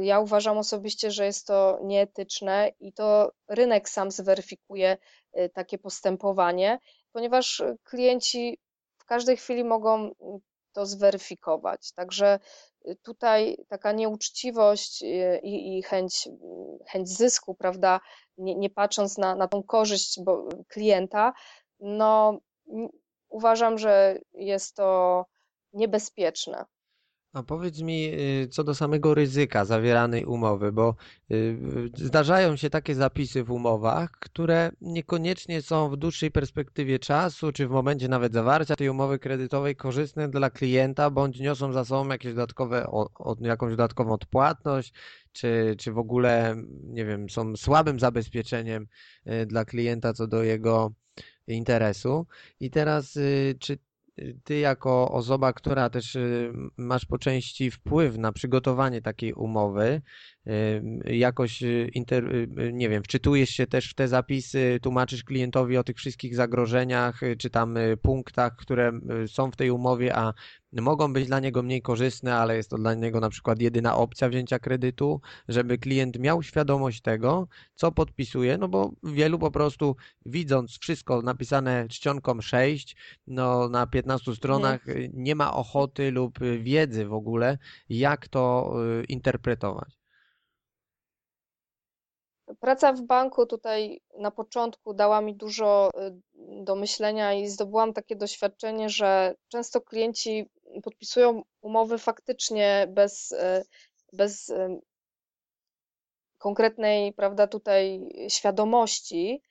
ja 0.00 0.20
uważam 0.20 0.58
osobiście, 0.58 1.10
że 1.10 1.24
jest 1.24 1.46
to 1.46 1.78
nieetyczne 1.82 2.72
i 2.80 2.92
to 2.92 3.32
rynek 3.48 3.88
sam 3.88 4.10
zweryfikuje 4.10 4.96
y, 5.38 5.50
takie 5.54 5.78
postępowanie, 5.78 6.78
ponieważ 7.12 7.62
klienci 7.84 8.58
w 8.98 9.04
każdej 9.04 9.36
chwili 9.36 9.64
mogą 9.64 10.10
to 10.72 10.86
zweryfikować. 10.86 11.92
Także 11.92 12.38
y, 12.88 12.96
tutaj 13.02 13.56
taka 13.68 13.92
nieuczciwość 13.92 15.02
y, 15.02 15.40
i, 15.42 15.78
i 15.78 15.82
chęć, 15.82 16.28
chęć 16.88 17.08
zysku, 17.08 17.54
prawda, 17.54 18.00
nie, 18.38 18.54
nie 18.54 18.70
patrząc 18.70 19.18
na, 19.18 19.34
na 19.34 19.48
tą 19.48 19.62
korzyść 19.62 20.20
bo, 20.20 20.48
klienta, 20.68 21.32
no 21.80 22.38
uważam, 23.28 23.78
że 23.78 24.18
jest 24.32 24.76
to 24.76 25.24
niebezpieczne. 25.72 26.64
A 27.38 27.42
powiedz 27.42 27.80
mi, 27.80 28.06
y, 28.14 28.48
co 28.50 28.64
do 28.64 28.74
samego 28.74 29.14
ryzyka 29.14 29.64
zawieranej 29.64 30.24
umowy, 30.24 30.72
bo 30.72 30.94
y, 31.30 31.58
zdarzają 31.94 32.56
się 32.56 32.70
takie 32.70 32.94
zapisy 32.94 33.44
w 33.44 33.50
umowach, 33.50 34.10
które 34.10 34.70
niekoniecznie 34.80 35.62
są 35.62 35.90
w 35.90 35.96
dłuższej 35.96 36.30
perspektywie 36.30 36.98
czasu, 36.98 37.52
czy 37.52 37.68
w 37.68 37.70
momencie 37.70 38.08
nawet 38.08 38.32
zawarcia 38.32 38.76
tej 38.76 38.88
umowy 38.88 39.18
kredytowej 39.18 39.76
korzystne 39.76 40.28
dla 40.28 40.50
klienta, 40.50 41.10
bądź 41.10 41.40
niosą 41.40 41.72
za 41.72 41.84
sobą 41.84 42.08
jakieś 42.08 42.34
dodatkowe, 42.34 42.86
jakąś 43.40 43.70
dodatkową 43.70 44.12
odpłatność, 44.12 44.92
czy, 45.32 45.74
czy 45.78 45.92
w 45.92 45.98
ogóle, 45.98 46.56
nie 46.84 47.04
wiem, 47.04 47.30
są 47.30 47.56
słabym 47.56 48.00
zabezpieczeniem 48.00 48.86
y, 49.26 49.46
dla 49.46 49.64
klienta 49.64 50.12
co 50.12 50.26
do 50.26 50.42
jego 50.42 50.92
interesu. 51.46 52.26
I 52.60 52.70
teraz, 52.70 53.18
czy 53.58 53.78
ty 54.44 54.58
jako 54.58 55.10
osoba, 55.10 55.52
która 55.52 55.90
też 55.90 56.14
y, 56.14 56.52
masz 56.76 57.04
po 57.04 57.18
części 57.18 57.70
wpływ 57.70 58.18
na 58.18 58.32
przygotowanie 58.32 59.02
takiej 59.02 59.32
umowy, 59.32 60.02
jakoś 61.04 61.62
y, 61.62 61.90
inter, 61.94 62.48
nie 62.72 62.88
wiem, 62.88 63.02
wczytujesz 63.02 63.50
się 63.50 63.66
też 63.66 63.90
w 63.90 63.94
te 63.94 64.08
zapisy, 64.08 64.78
tłumaczysz 64.82 65.24
klientowi 65.24 65.76
o 65.76 65.84
tych 65.84 65.96
wszystkich 65.96 66.34
zagrożeniach, 66.36 67.20
czy 67.38 67.50
tam 67.50 67.78
punktach, 68.02 68.56
które 68.56 68.92
są 69.26 69.50
w 69.50 69.56
tej 69.56 69.70
umowie, 69.70 70.16
a 70.16 70.32
mogą 70.72 71.12
być 71.12 71.26
dla 71.26 71.40
niego 71.40 71.62
mniej 71.62 71.82
korzystne, 71.82 72.36
ale 72.36 72.56
jest 72.56 72.70
to 72.70 72.76
dla 72.76 72.94
niego 72.94 73.20
na 73.20 73.30
przykład 73.30 73.60
jedyna 73.60 73.96
opcja 73.96 74.28
wzięcia 74.28 74.58
kredytu, 74.58 75.20
żeby 75.48 75.78
klient 75.78 76.18
miał 76.18 76.42
świadomość 76.42 77.00
tego, 77.00 77.48
co 77.74 77.92
podpisuje, 77.92 78.58
no 78.58 78.68
bo 78.68 78.92
wielu 79.02 79.38
po 79.38 79.50
prostu 79.50 79.96
widząc 80.26 80.78
wszystko 80.78 81.22
napisane 81.22 81.88
czcionką 81.88 82.40
6, 82.40 82.96
no 83.26 83.68
na 83.68 83.86
15 83.86 84.34
stronach 84.34 84.86
nie, 84.86 85.08
nie 85.14 85.34
ma 85.34 85.54
ochoty 85.54 86.10
lub 86.10 86.38
wiedzy 86.60 87.06
w 87.06 87.12
ogóle, 87.12 87.58
jak 87.88 88.28
to 88.28 88.72
y, 89.00 89.04
interpretować. 89.04 89.97
Praca 92.60 92.92
w 92.92 93.02
banku 93.02 93.46
tutaj 93.46 94.00
na 94.18 94.30
początku 94.30 94.94
dała 94.94 95.20
mi 95.20 95.34
dużo 95.34 95.90
y, 95.90 96.20
do 96.64 96.76
myślenia 96.76 97.32
i 97.34 97.48
zdobyłam 97.48 97.92
takie 97.92 98.16
doświadczenie, 98.16 98.88
że 98.88 99.34
często 99.48 99.80
klienci 99.80 100.50
podpisują 100.82 101.42
umowy 101.60 101.98
faktycznie 101.98 102.86
bez, 102.90 103.32
e, 103.32 103.62
bez 104.12 104.50
e, 104.50 104.78
konkretnej, 106.38 107.12
prawda, 107.12 107.46
tutaj 107.46 108.08
świadomości, 108.28 109.42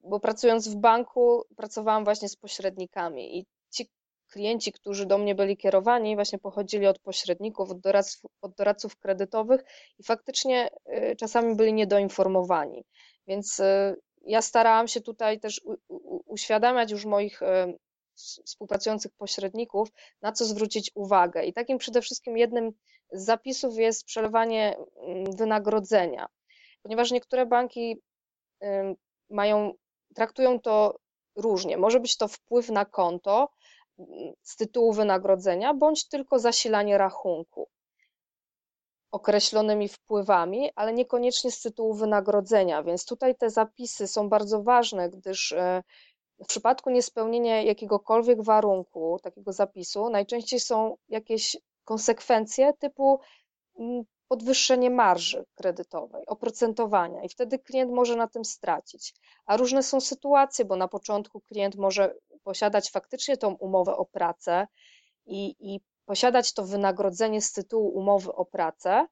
bo 0.00 0.20
pracując 0.20 0.68
w 0.68 0.76
banku, 0.76 1.42
pracowałam 1.56 2.04
właśnie 2.04 2.28
z 2.28 2.36
pośrednikami 2.36 3.38
i 3.38 3.46
klienci, 4.28 4.72
którzy 4.72 5.06
do 5.06 5.18
mnie 5.18 5.34
byli 5.34 5.56
kierowani, 5.56 6.14
właśnie 6.14 6.38
pochodzili 6.38 6.86
od 6.86 6.98
pośredników, 6.98 7.70
od 7.70 7.80
doradców, 7.80 8.30
od 8.42 8.54
doradców 8.54 8.96
kredytowych 8.96 9.64
i 9.98 10.02
faktycznie 10.02 10.70
e, 10.86 11.16
czasami 11.16 11.54
byli 11.54 11.72
niedoinformowani. 11.72 12.84
Więc 13.26 13.60
ja 14.22 14.42
starałam 14.42 14.88
się 14.88 15.00
tutaj 15.00 15.40
też 15.40 15.60
uświadamiać 16.26 16.90
już 16.90 17.04
moich 17.04 17.40
współpracujących 18.44 19.12
pośredników, 19.12 19.88
na 20.22 20.32
co 20.32 20.44
zwrócić 20.44 20.90
uwagę. 20.94 21.44
I 21.44 21.52
takim 21.52 21.78
przede 21.78 22.02
wszystkim 22.02 22.36
jednym 22.36 22.72
z 23.12 23.24
zapisów 23.24 23.76
jest 23.76 24.04
przelewanie 24.04 24.76
mm, 24.96 25.36
wynagrodzenia, 25.36 26.26
ponieważ 26.82 27.10
niektóre 27.10 27.46
banki 27.46 28.02
mają, 29.30 29.72
traktują 30.14 30.60
to 30.60 30.98
różnie. 31.36 31.76
Może 31.76 32.00
być 32.00 32.16
to 32.16 32.28
wpływ 32.28 32.68
na 32.68 32.84
konto 32.84 33.48
z 34.42 34.56
tytułu 34.56 34.92
wynagrodzenia, 34.92 35.74
bądź 35.74 36.08
tylko 36.08 36.38
zasilanie 36.38 36.98
rachunku 36.98 37.68
określonymi 39.12 39.88
wpływami, 39.88 40.70
ale 40.74 40.92
niekoniecznie 40.92 41.50
z 41.50 41.60
tytułu 41.60 41.94
wynagrodzenia. 41.94 42.82
Więc 42.82 43.04
tutaj 43.04 43.36
te 43.36 43.50
zapisy 43.50 44.06
są 44.06 44.28
bardzo 44.28 44.62
ważne, 44.62 45.10
gdyż 45.10 45.52
e, 45.52 45.82
w 46.44 46.46
przypadku 46.46 46.90
niespełnienia 46.90 47.62
jakiegokolwiek 47.62 48.42
warunku, 48.42 49.18
takiego 49.22 49.52
zapisu, 49.52 50.10
najczęściej 50.10 50.60
są 50.60 50.96
jakieś 51.08 51.56
konsekwencje 51.84 52.72
typu 52.72 53.20
mm, 53.78 54.04
podwyższenie 54.28 54.90
marży 54.90 55.44
kredytowej, 55.54 56.26
oprocentowania 56.26 57.22
i 57.22 57.28
wtedy 57.28 57.58
klient 57.58 57.90
może 57.90 58.16
na 58.16 58.28
tym 58.28 58.44
stracić. 58.44 59.14
A 59.46 59.56
różne 59.56 59.82
są 59.82 60.00
sytuacje, 60.00 60.64
bo 60.64 60.76
na 60.76 60.88
początku 60.88 61.40
klient 61.40 61.76
może 61.76 62.14
posiadać 62.48 62.90
faktycznie 62.90 63.36
tą 63.36 63.54
umowę 63.54 63.96
o 63.96 64.04
pracę 64.04 64.66
i, 65.26 65.56
i 65.60 65.80
posiadać 66.04 66.52
to 66.52 66.64
wynagrodzenie 66.64 67.42
z 67.42 67.52
tytułu 67.52 67.88
umowy 67.88 68.32
o 68.32 68.44
pracę, 68.44 69.06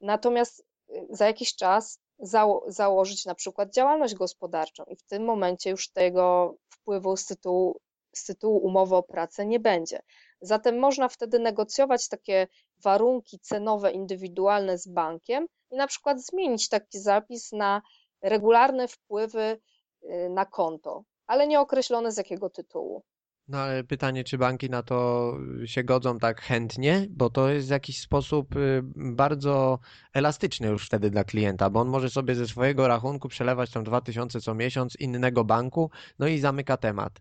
natomiast 0.00 0.60
y, 0.60 1.06
za 1.10 1.26
jakiś 1.26 1.54
czas 1.54 2.00
zało 2.18 2.64
założyć 2.66 3.24
na 3.24 3.34
przykład 3.34 3.74
działalność 3.74 4.14
gospodarczą 4.14 4.84
i 4.84 4.96
w 4.96 5.02
tym 5.02 5.24
momencie 5.24 5.70
już 5.70 5.92
tego 5.92 6.54
wpływu 6.68 7.16
z 7.16 7.26
tytułu, 7.26 7.80
z 8.14 8.24
tytułu 8.24 8.58
umowy 8.58 8.96
o 8.96 9.02
pracę 9.02 9.46
nie 9.46 9.60
będzie. 9.60 10.02
Zatem 10.40 10.78
można 10.78 11.08
wtedy 11.08 11.38
negocjować 11.38 12.08
takie 12.08 12.46
warunki 12.84 13.38
cenowe 13.38 13.90
indywidualne 13.90 14.78
z 14.78 14.88
bankiem 14.88 15.46
i 15.70 15.76
na 15.76 15.86
przykład 15.86 16.20
zmienić 16.20 16.68
taki 16.68 16.98
zapis 16.98 17.52
na 17.52 17.82
regularne 18.22 18.88
wpływy 18.88 19.60
y, 20.02 20.28
na 20.30 20.46
konto, 20.46 21.04
ale 21.32 21.46
nie 21.46 21.60
określone 21.60 22.12
z 22.12 22.16
jakiego 22.16 22.50
tytułu. 22.50 23.02
No 23.48 23.58
ale 23.58 23.84
pytanie, 23.84 24.24
czy 24.24 24.38
banki 24.38 24.70
na 24.70 24.82
to 24.82 25.32
się 25.64 25.84
godzą 25.84 26.18
tak 26.18 26.40
chętnie, 26.40 27.06
bo 27.10 27.30
to 27.30 27.48
jest 27.48 27.68
w 27.68 27.70
jakiś 27.70 28.00
sposób 28.00 28.56
y, 28.56 28.82
bardzo 28.94 29.78
elastyczny 30.14 30.68
już 30.68 30.86
wtedy 30.86 31.10
dla 31.10 31.24
klienta, 31.24 31.70
bo 31.70 31.80
on 31.80 31.88
może 31.88 32.10
sobie 32.10 32.34
ze 32.34 32.46
swojego 32.46 32.88
rachunku 32.88 33.28
przelewać 33.28 33.70
tam 33.70 33.84
2000 33.84 34.40
co 34.40 34.54
miesiąc 34.54 34.96
innego 34.96 35.44
banku, 35.44 35.90
no 36.18 36.26
i 36.26 36.38
zamyka 36.38 36.76
temat. 36.76 37.12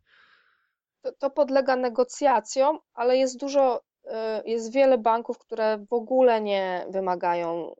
To, 1.01 1.11
to 1.11 1.29
podlega 1.29 1.75
negocjacjom, 1.75 2.79
ale 2.93 3.17
jest 3.17 3.39
dużo, 3.39 3.81
y, 4.05 4.09
jest 4.45 4.73
wiele 4.73 4.97
banków, 4.97 5.37
które 5.37 5.85
w 5.89 5.93
ogóle 5.93 6.41
nie 6.41 6.85
wymagają 6.89 7.75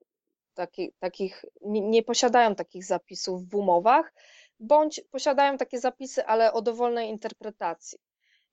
taki, 0.54 0.94
takich, 1.00 1.46
nie, 1.62 1.82
nie 1.82 2.04
posiadają 2.04 2.56
takich 2.56 2.86
zapisów 2.86 3.50
w 3.50 3.56
umowach, 3.56 4.14
bądź 4.62 5.02
posiadają 5.12 5.58
takie 5.58 5.80
zapisy, 5.80 6.26
ale 6.26 6.54
o 6.54 6.62
dowolnej 6.62 7.10
interpretacji. 7.10 8.00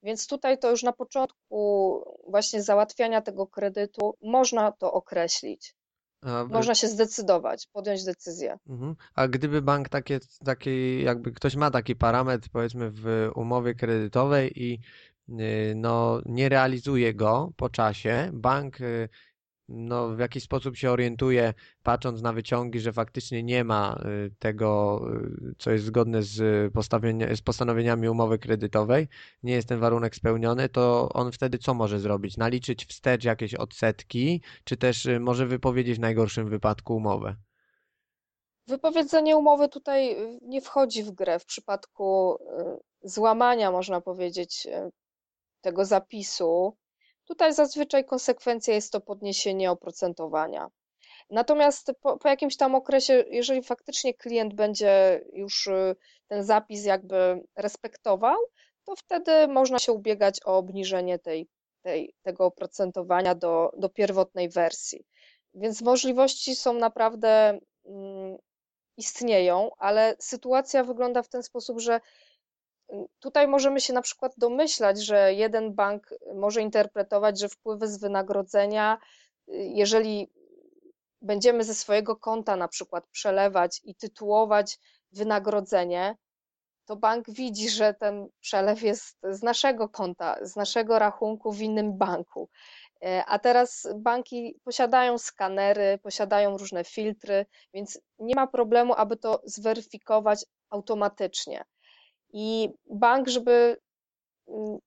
Więc 0.02 0.26
tutaj 0.26 0.58
to 0.58 0.70
już 0.70 0.82
na 0.82 0.92
początku 0.92 2.02
właśnie 2.28 2.62
załatwiania 2.62 3.22
tego 3.22 3.46
kredytu 3.46 4.14
można 4.22 4.72
to 4.72 4.92
określić. 4.92 5.74
A, 6.22 6.44
można 6.44 6.74
się 6.74 6.88
zdecydować, 6.88 7.66
podjąć 7.72 8.04
decyzję. 8.04 8.58
Mhm. 8.68 8.94
A 9.14 9.28
gdyby 9.28 9.62
bank 9.62 9.88
takie, 9.88 10.18
taki, 10.44 11.02
jakby 11.02 11.32
ktoś 11.32 11.56
ma 11.56 11.70
taki 11.70 11.96
parametr, 11.96 12.48
powiedzmy, 12.52 12.90
w 12.90 13.30
umowie 13.34 13.74
kredytowej 13.74 14.62
i 14.62 14.80
y, 15.28 15.74
no, 15.76 16.20
nie 16.26 16.48
realizuje 16.48 17.14
go 17.14 17.52
po 17.56 17.70
czasie, 17.70 18.30
bank 18.32 18.80
y, 18.80 19.08
no, 19.68 20.08
w 20.08 20.18
jakiś 20.18 20.42
sposób 20.42 20.76
się 20.76 20.90
orientuje, 20.90 21.54
patrząc 21.82 22.22
na 22.22 22.32
wyciągi, 22.32 22.80
że 22.80 22.92
faktycznie 22.92 23.42
nie 23.42 23.64
ma 23.64 24.00
y, 24.26 24.34
tego, 24.38 25.00
y, 25.50 25.54
co 25.58 25.70
jest 25.70 25.84
zgodne 25.84 26.22
z, 26.22 26.36
z 27.36 27.40
postanowieniami 27.40 28.08
umowy 28.08 28.38
kredytowej, 28.38 29.08
nie 29.42 29.52
jest 29.52 29.68
ten 29.68 29.80
warunek 29.80 30.16
spełniony, 30.16 30.68
to 30.68 31.08
on 31.12 31.32
wtedy 31.32 31.58
co 31.58 31.74
może 31.74 32.00
zrobić? 32.00 32.36
Naliczyć 32.36 32.86
wstecz 32.86 33.24
jakieś 33.24 33.54
odsetki, 33.54 34.42
czy 34.64 34.76
też 34.76 35.06
y, 35.06 35.20
może 35.20 35.46
wypowiedzieć 35.46 35.96
w 35.96 36.00
najgorszym 36.00 36.48
wypadku 36.48 36.96
umowę? 36.96 37.36
Wypowiedzenie 38.66 39.36
umowy 39.36 39.68
tutaj 39.68 40.16
nie 40.42 40.60
wchodzi 40.60 41.02
w 41.02 41.10
grę 41.10 41.38
w 41.38 41.44
przypadku 41.44 42.38
złamania, 43.02 43.70
można 43.70 44.00
powiedzieć, 44.00 44.68
tego 45.60 45.84
zapisu 45.84 46.76
Tutaj 47.28 47.54
zazwyczaj 47.54 48.04
konsekwencja 48.04 48.74
jest 48.74 48.92
to 48.92 49.00
podniesienie 49.00 49.70
oprocentowania. 49.70 50.70
Natomiast 51.30 51.92
po, 52.00 52.18
po 52.18 52.28
jakimś 52.28 52.56
tam 52.56 52.74
okresie, 52.74 53.24
jeżeli 53.30 53.62
faktycznie 53.62 54.14
klient 54.14 54.54
będzie 54.54 55.24
już 55.32 55.66
y, 55.66 55.96
ten 56.28 56.44
zapis 56.44 56.84
jakby 56.84 57.42
respektował, 57.56 58.36
to 58.84 58.96
wtedy 58.96 59.48
można 59.48 59.78
się 59.78 59.92
ubiegać 59.92 60.40
o 60.44 60.56
obniżenie 60.56 61.18
tej, 61.18 61.48
tej, 61.82 62.14
tego 62.22 62.44
oprocentowania 62.44 63.34
do, 63.34 63.70
do 63.76 63.88
pierwotnej 63.88 64.48
wersji. 64.48 65.04
Więc 65.54 65.82
możliwości 65.82 66.56
są 66.56 66.72
naprawdę 66.72 67.58
mm, 67.86 68.38
istnieją, 68.96 69.70
ale 69.78 70.16
sytuacja 70.18 70.84
wygląda 70.84 71.22
w 71.22 71.28
ten 71.28 71.42
sposób, 71.42 71.80
że 71.80 72.00
tutaj 73.20 73.48
możemy 73.48 73.80
się 73.80 73.92
na 73.92 74.02
przykład 74.02 74.32
domyślać, 74.36 75.04
że 75.04 75.34
jeden 75.34 75.74
bank 75.74 76.14
może 76.34 76.62
interpretować, 76.62 77.40
że 77.40 77.48
wpływy 77.48 77.88
z 77.88 78.00
wynagrodzenia, 78.00 78.98
y, 79.48 79.52
jeżeli 79.54 80.30
będziemy 81.22 81.64
ze 81.64 81.74
swojego 81.74 82.16
konta 82.16 82.56
na 82.56 82.68
przykład 82.68 83.04
przelewać 83.12 83.80
i 83.84 83.94
tytułować 83.94 84.78
wynagrodzenie, 85.12 86.16
to 86.86 86.96
bank 86.96 87.30
widzi, 87.30 87.70
że 87.70 87.94
ten 87.94 88.28
przelew 88.40 88.82
jest 88.82 89.18
z 89.22 89.42
naszego 89.42 89.88
konta, 89.88 90.36
z 90.42 90.56
naszego 90.56 90.98
rachunku 90.98 91.52
w 91.52 91.60
innym 91.60 91.98
banku. 91.98 92.48
E, 93.02 93.24
a 93.26 93.38
teraz 93.38 93.88
banki 93.96 94.60
posiadają 94.64 95.18
skanery, 95.18 95.98
posiadają 96.02 96.56
różne 96.56 96.84
filtry, 96.84 97.46
więc 97.74 98.00
nie 98.18 98.34
ma 98.34 98.46
problemu, 98.46 98.94
aby 98.96 99.16
to 99.16 99.42
zweryfikować 99.44 100.44
automatycznie. 100.70 101.64
I 102.32 102.70
bank, 102.90 103.28
żeby 103.28 103.76
mm, 104.48 104.78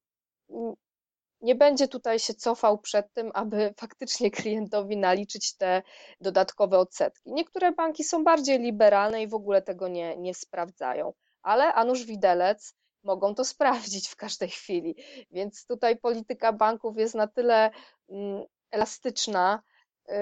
nie 1.42 1.56
będzie 1.56 1.88
tutaj 1.88 2.20
się 2.20 2.34
cofał 2.34 2.78
przed 2.78 3.14
tym, 3.14 3.32
aby 3.34 3.74
faktycznie 3.82 4.32
klientowi 4.32 4.98
naliczyć 4.98 5.58
te 5.58 5.82
dodatkowe 6.22 6.80
odsetki. 6.80 7.34
Niektóre 7.34 7.72
banki 7.72 8.04
są 8.04 8.24
bardziej 8.24 8.60
liberalne 8.60 9.24
i 9.24 9.28
w 9.28 9.34
ogóle 9.34 9.62
tego 9.62 9.88
nie, 9.88 10.18
nie 10.18 10.34
sprawdzają, 10.34 11.14
ale 11.42 11.74
a 11.74 11.86
nuż 11.86 12.06
widelec 12.06 12.74
mogą 13.04 13.36
to 13.36 13.46
sprawdzić 13.46 14.08
w 14.08 14.16
każdej 14.16 14.50
chwili. 14.50 14.96
Więc 15.32 15.66
tutaj 15.66 15.98
polityka 15.98 16.54
banków 16.54 16.98
jest 16.98 17.16
na 17.16 17.28
tyle 17.28 17.72
mm, 18.10 18.44
elastyczna, 18.72 19.62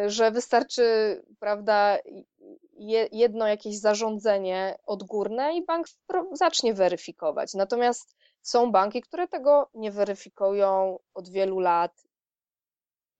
że 0.07 0.31
wystarczy, 0.31 0.83
prawda, 1.39 1.97
jedno 3.11 3.47
jakieś 3.47 3.79
zarządzenie 3.79 4.77
odgórne 4.85 5.57
i 5.57 5.65
bank 5.65 5.87
zacznie 6.33 6.73
weryfikować. 6.73 7.53
Natomiast 7.53 8.15
są 8.41 8.71
banki, 8.71 9.01
które 9.01 9.27
tego 9.27 9.69
nie 9.73 9.91
weryfikują 9.91 10.99
od 11.13 11.29
wielu 11.29 11.59
lat 11.59 12.03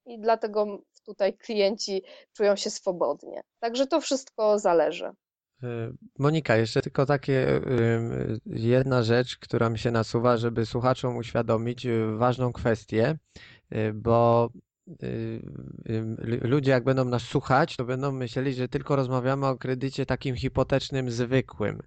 i 0.06 0.20
dlatego 0.20 0.82
tutaj 1.06 1.38
klienci 1.38 2.04
czują 2.34 2.56
się 2.56 2.70
swobodnie. 2.70 3.42
Także 3.60 3.88
to 3.88 4.02
wszystko 4.02 4.60
zależy. 4.60 5.06
E, 5.64 5.92
Monika, 6.20 6.58
jeszcze 6.58 6.82
tylko 6.82 7.06
takie 7.06 7.62
jedna 8.46 9.04
rzecz, 9.04 9.38
która 9.38 9.70
mi 9.70 9.80
się 9.80 9.92
nasuwa, 9.92 10.38
żeby 10.38 10.66
słuchaczom 10.66 11.18
uświadomić 11.18 11.86
e, 11.86 12.16
ważną 12.18 12.54
kwestię, 12.54 13.18
bo 13.94 14.50
ludzie 16.42 16.72
jak 16.72 16.84
będą 16.84 17.06
nas 17.06 17.24
słuchać, 17.24 17.76
to 17.76 17.86
będą 17.86 18.12
myśleli, 18.12 18.54
że 18.54 18.68
tylko 18.68 18.96
rozmawiamy 18.96 19.48
o 19.48 19.58
kredycie 19.58 20.06
takim 20.06 20.36
hipotecznym, 20.36 21.12
zwykłym. 21.12 21.80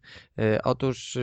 Otóż 0.65 1.19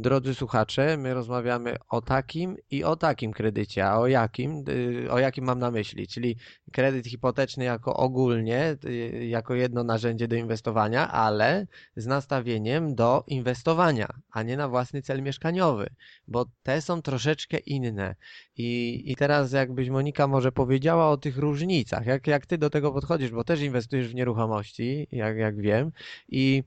Drodzy 0.00 0.34
słuchacze, 0.34 0.96
my 0.96 1.14
rozmawiamy 1.14 1.76
o 1.88 2.02
takim 2.02 2.56
i 2.70 2.84
o 2.84 2.96
takim 2.96 3.32
kredycie. 3.32 3.86
A 3.86 3.98
o 3.98 4.06
jakim? 4.06 4.64
Y, 4.68 5.10
o 5.10 5.18
jakim 5.18 5.44
mam 5.44 5.58
na 5.58 5.70
myśli? 5.70 6.08
Czyli 6.08 6.36
kredyt 6.72 7.06
hipoteczny 7.06 7.64
jako 7.64 7.96
ogólnie, 7.96 8.76
y, 8.84 9.26
jako 9.26 9.54
jedno 9.54 9.84
narzędzie 9.84 10.28
do 10.28 10.36
inwestowania, 10.36 11.08
ale 11.10 11.66
z 11.96 12.06
nastawieniem 12.06 12.94
do 12.94 13.24
inwestowania, 13.26 14.08
a 14.30 14.42
nie 14.42 14.56
na 14.56 14.68
własny 14.68 15.02
cel 15.02 15.22
mieszkaniowy, 15.22 15.86
bo 16.28 16.46
te 16.62 16.82
są 16.82 17.02
troszeczkę 17.02 17.58
inne. 17.58 18.14
I, 18.56 19.02
i 19.06 19.16
teraz 19.16 19.52
jakbyś 19.52 19.88
Monika 19.88 20.26
może 20.26 20.52
powiedziała 20.52 21.10
o 21.10 21.16
tych 21.16 21.38
różnicach, 21.38 22.06
jak, 22.06 22.26
jak 22.26 22.46
ty 22.46 22.58
do 22.58 22.70
tego 22.70 22.92
podchodzisz, 22.92 23.30
bo 23.30 23.44
też 23.44 23.60
inwestujesz 23.60 24.08
w 24.08 24.14
nieruchomości, 24.14 25.08
jak, 25.12 25.36
jak 25.36 25.60
wiem, 25.60 25.92
i 26.28 26.62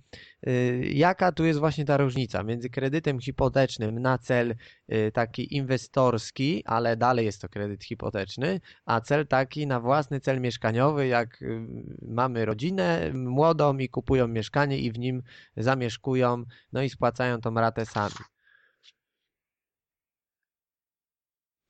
jaka 0.82 1.32
tu 1.32 1.45
jest 1.45 1.60
właśnie 1.60 1.86
ta 1.86 1.97
różnica 1.97 2.43
między 2.43 2.69
kredytem 2.69 3.19
hipotecznym 3.19 3.99
na 3.99 4.17
cel 4.17 4.56
y, 4.91 5.12
taki 5.13 5.56
inwestorski, 5.56 6.63
ale 6.65 6.97
dalej 6.97 7.25
jest 7.25 7.41
to 7.41 7.49
kredyt 7.49 7.84
hipoteczny, 7.84 8.60
a 8.86 9.01
cel 9.01 9.27
taki 9.27 9.67
na 9.67 9.79
własny 9.79 10.19
cel 10.19 10.41
mieszkaniowy, 10.41 11.08
jak 11.08 11.41
y, 11.41 11.67
mamy 12.01 12.45
rodzinę 12.45 13.12
młodą 13.13 13.77
i 13.77 13.89
kupują 13.89 14.27
mieszkanie 14.27 14.77
i 14.79 14.91
w 14.91 14.99
nim 14.99 15.23
zamieszkują, 15.58 16.43
no 16.73 16.82
i 16.82 16.89
spłacają 16.89 17.41
tą 17.41 17.53
ratę 17.53 17.86
sami. 17.86 18.15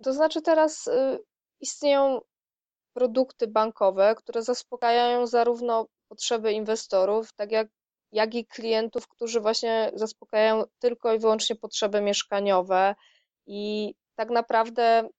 To 0.03 0.13
znaczy 0.13 0.41
teraz 0.41 0.87
y, 0.87 1.19
istnieją 1.59 2.21
produkty 2.93 3.47
bankowe, 3.47 4.15
które 4.15 4.43
zaspokajają 4.43 5.27
zarówno 5.27 5.87
potrzeby 6.07 6.51
inwestorów, 6.51 7.33
tak 7.33 7.51
jak, 7.51 7.67
jak 8.13 8.35
i 8.35 8.45
klientów, 8.45 9.07
którzy 9.07 9.41
właśnie 9.41 9.91
zaspokajają 9.93 10.63
tylko 10.79 11.13
i 11.13 11.19
wyłącznie 11.19 11.55
potrzeby 11.55 12.01
mieszkaniowe 12.01 12.95
i 13.45 13.93
tak 14.15 14.29
naprawdę 14.29 15.09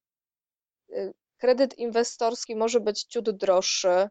y, 0.91 1.15
kredyt 1.37 1.79
inwestorski 1.79 2.57
może 2.57 2.81
być 2.81 3.05
ciut 3.05 3.31
droższy. 3.31 4.09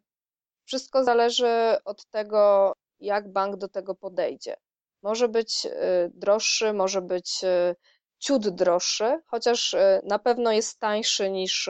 Wszystko 0.65 1.03
zależy 1.03 1.77
od 1.85 2.05
tego, 2.05 2.73
jak 2.99 3.31
bank 3.31 3.55
do 3.55 3.67
tego 3.67 3.95
podejdzie. 3.95 4.55
Może 5.03 5.27
być 5.27 5.65
y, 5.65 5.71
droższy, 6.13 6.73
może 6.73 7.01
być 7.01 7.41
ciut 8.19 8.49
droższy, 8.49 9.19
chociaż 9.27 9.75
na 10.03 10.19
pewno 10.19 10.51
jest 10.51 10.79
tańszy 10.79 11.31
niż 11.31 11.69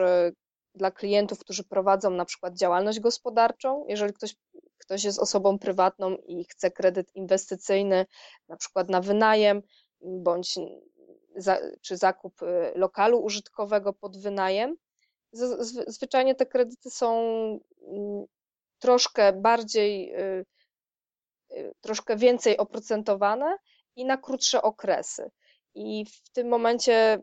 dla 0.74 0.90
klientów, 0.90 1.38
którzy 1.38 1.64
prowadzą 1.64 2.10
na 2.10 2.24
przykład 2.24 2.54
działalność 2.54 3.00
gospodarczą. 3.00 3.84
Jeżeli 3.88 4.12
ktoś, 4.12 4.36
ktoś 4.84 5.04
jest 5.04 5.18
osobą 5.18 5.58
prywatną 5.58 6.16
i 6.16 6.44
chce 6.44 6.70
kredyt 6.70 7.14
inwestycyjny, 7.14 8.06
na 8.48 8.56
przykład 8.56 8.88
na 8.88 9.00
wynajem 9.00 9.62
bądź 10.00 10.54
za, 11.36 11.58
czy 11.80 11.96
zakup 11.96 12.42
e, 12.42 12.72
lokalu 12.74 13.18
użytkowego 13.18 13.92
pod 13.92 14.18
wynajem, 14.18 14.76
zwyczajnie 15.86 16.34
te 16.34 16.46
kredyty 16.46 16.90
są 16.90 17.18
mm, 17.82 18.24
troszkę 18.78 19.32
bardziej, 19.32 20.14
troszkę 21.80 22.16
więcej 22.16 22.56
oprocentowane 22.56 23.56
i 23.96 24.04
na 24.04 24.16
krótsze 24.16 24.62
okresy 24.62 25.30
i 25.74 26.06
w 26.06 26.30
tym 26.30 26.48
momencie 26.48 27.18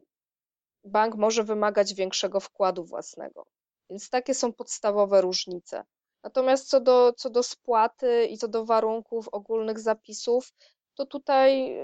bank 0.84 1.16
może 1.16 1.44
wymagać 1.44 1.94
większego 1.94 2.40
wkładu 2.40 2.86
własnego. 2.86 3.46
Więc 3.90 4.10
takie 4.10 4.34
są 4.34 4.54
podstawowe 4.54 5.22
różnice. 5.22 5.84
Natomiast 6.24 6.70
co 6.70 6.82
do, 6.82 7.14
co 7.14 7.30
do 7.30 7.44
spłaty 7.44 8.26
i 8.26 8.38
co 8.38 8.48
do 8.48 8.66
warunków 8.66 9.28
ogólnych 9.28 9.80
zapisów, 9.80 10.54
to 10.96 11.06
tutaj 11.06 11.76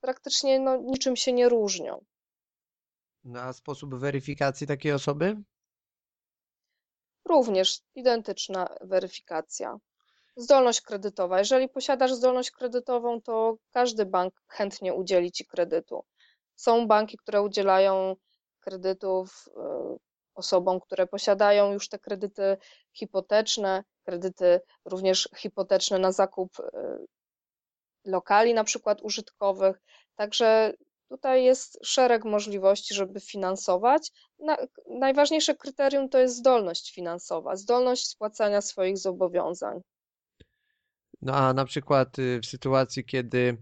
praktycznie 0.00 0.60
no, 0.60 0.76
niczym 0.76 1.16
się 1.16 1.32
nie 1.32 1.48
różnią. 1.48 2.04
Na 3.24 3.52
sposób 3.52 3.94
weryfikacji 3.94 4.66
takiej 4.66 4.92
osoby? 4.92 5.42
Również 7.28 7.80
identyczna 7.94 8.68
weryfikacja. 8.80 9.78
Zdolność 10.36 10.80
kredytowa. 10.80 11.38
Jeżeli 11.38 11.68
posiadasz 11.68 12.12
zdolność 12.12 12.50
kredytową, 12.50 13.20
to 13.20 13.56
każdy 13.70 14.06
bank 14.06 14.34
chętnie 14.46 14.94
udzieli 14.94 15.32
ci 15.32 15.46
kredytu. 15.46 16.04
Są 16.56 16.86
banki, 16.86 17.16
które 17.16 17.42
udzielają 17.42 18.16
kredytów 18.60 19.48
y, 19.48 20.09
osobom, 20.40 20.80
które 20.80 21.06
posiadają 21.06 21.72
już 21.72 21.88
te 21.88 21.98
kredyty 21.98 22.56
hipoteczne, 22.92 23.84
kredyty 24.04 24.60
również 24.84 25.28
hipoteczne 25.36 25.98
na 25.98 26.12
zakup 26.12 26.58
y, 26.60 26.62
lokali, 28.04 28.54
na 28.54 28.64
przykład 28.64 29.02
użytkowych. 29.02 29.80
Także 30.16 30.72
tutaj 31.08 31.44
jest 31.44 31.78
szereg 31.82 32.24
możliwości, 32.24 32.94
żeby 32.94 33.20
finansować. 33.20 34.10
najważniejsze 34.88 35.54
kryterium 35.54 36.08
to 36.08 36.18
jest 36.18 36.36
zdolność 36.36 36.94
finansowa, 36.94 37.56
zdolność 37.56 38.08
spłacania 38.08 38.60
swoich 38.60 38.98
zobowiązań. 38.98 39.80
No 41.22 41.34
a 41.34 41.52
na 41.52 41.64
przykład 41.64 42.18
y, 42.18 42.40
w 42.40 42.46
sytuacji, 42.46 43.04
kiedy 43.04 43.56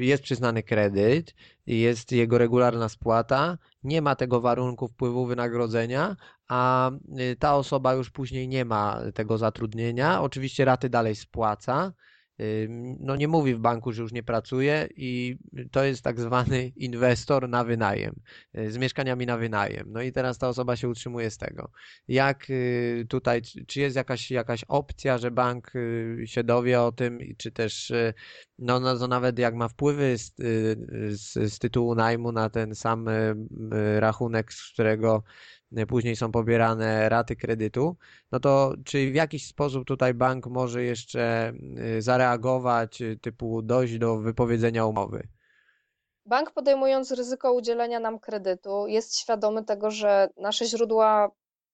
jest 0.00 0.22
przyznany 0.22 0.62
kredyt, 0.62 1.34
jest 1.66 2.12
jego 2.12 2.38
regularna 2.38 2.88
spłata, 2.88 3.58
nie 3.82 4.02
ma 4.02 4.16
tego 4.16 4.40
warunku 4.40 4.88
wpływu 4.88 5.26
wynagrodzenia, 5.26 6.16
a 6.48 6.90
y, 7.20 7.36
ta 7.36 7.56
osoba 7.56 7.94
już 7.94 8.10
później 8.10 8.48
nie 8.48 8.64
ma 8.64 9.00
tego 9.14 9.38
zatrudnienia, 9.38 10.22
oczywiście 10.22 10.64
raty 10.64 10.88
dalej 10.88 11.16
spłaca 11.16 11.92
no 13.00 13.16
nie 13.16 13.28
mówi 13.28 13.54
w 13.54 13.58
banku, 13.58 13.92
że 13.92 14.02
już 14.02 14.12
nie 14.12 14.22
pracuje 14.22 14.88
i 14.96 15.38
to 15.70 15.84
jest 15.84 16.02
tak 16.02 16.20
zwany 16.20 16.72
inwestor 16.76 17.48
na 17.48 17.64
wynajem, 17.64 18.14
y, 18.58 18.72
z 18.72 18.78
mieszkaniami 18.78 19.26
na 19.26 19.36
wynajem. 19.36 19.86
No 19.92 20.02
i 20.02 20.12
teraz 20.12 20.38
ta 20.38 20.48
osoba 20.48 20.76
się 20.76 20.88
utrzymuje 20.88 21.30
z 21.30 21.38
tego. 21.38 21.70
Jak 22.08 22.50
y, 22.50 23.06
tutaj, 23.08 23.42
czy 23.66 23.80
jest 23.80 23.96
jakaś, 23.96 24.30
jakaś 24.30 24.64
opcja, 24.64 25.18
że 25.18 25.30
bank 25.30 25.76
y, 25.76 26.22
się 26.24 26.44
dowie 26.44 26.80
o 26.80 26.92
tym, 26.92 27.18
czy 27.36 27.52
też 27.52 27.92
no, 28.58 28.80
no 28.80 28.98
to 28.98 29.08
nawet 29.08 29.38
jak 29.38 29.54
ma 29.54 29.68
wpływy 29.68 30.18
z, 30.18 30.34
z, 31.08 31.52
z 31.52 31.58
tytułu 31.58 31.94
najmu 31.94 32.32
na 32.32 32.50
ten 32.50 32.74
sam 32.74 33.06
rachunek, 33.98 34.52
z 34.52 34.72
którego 34.72 35.22
później 35.88 36.16
są 36.16 36.32
pobierane 36.32 37.08
raty 37.08 37.36
kredytu, 37.36 37.96
no 38.32 38.40
to 38.40 38.74
czy 38.84 39.10
w 39.10 39.14
jakiś 39.14 39.46
sposób 39.46 39.84
tutaj 39.84 40.14
bank 40.14 40.46
może 40.46 40.82
jeszcze 40.82 41.52
y, 41.96 42.02
zareagować, 42.02 43.00
y, 43.00 43.18
typu 43.22 43.62
dojść 43.62 43.98
do 43.98 44.16
wypowiedzenia 44.16 44.86
umowy? 44.86 45.28
Bank 46.26 46.50
podejmując 46.50 47.10
ryzyko 47.12 47.52
udzielenia 47.52 48.00
nam 48.00 48.18
kredytu 48.18 48.86
jest 48.86 49.18
świadomy 49.18 49.64
tego, 49.64 49.90
że 49.90 50.28
nasze 50.36 50.66
źródła 50.66 51.30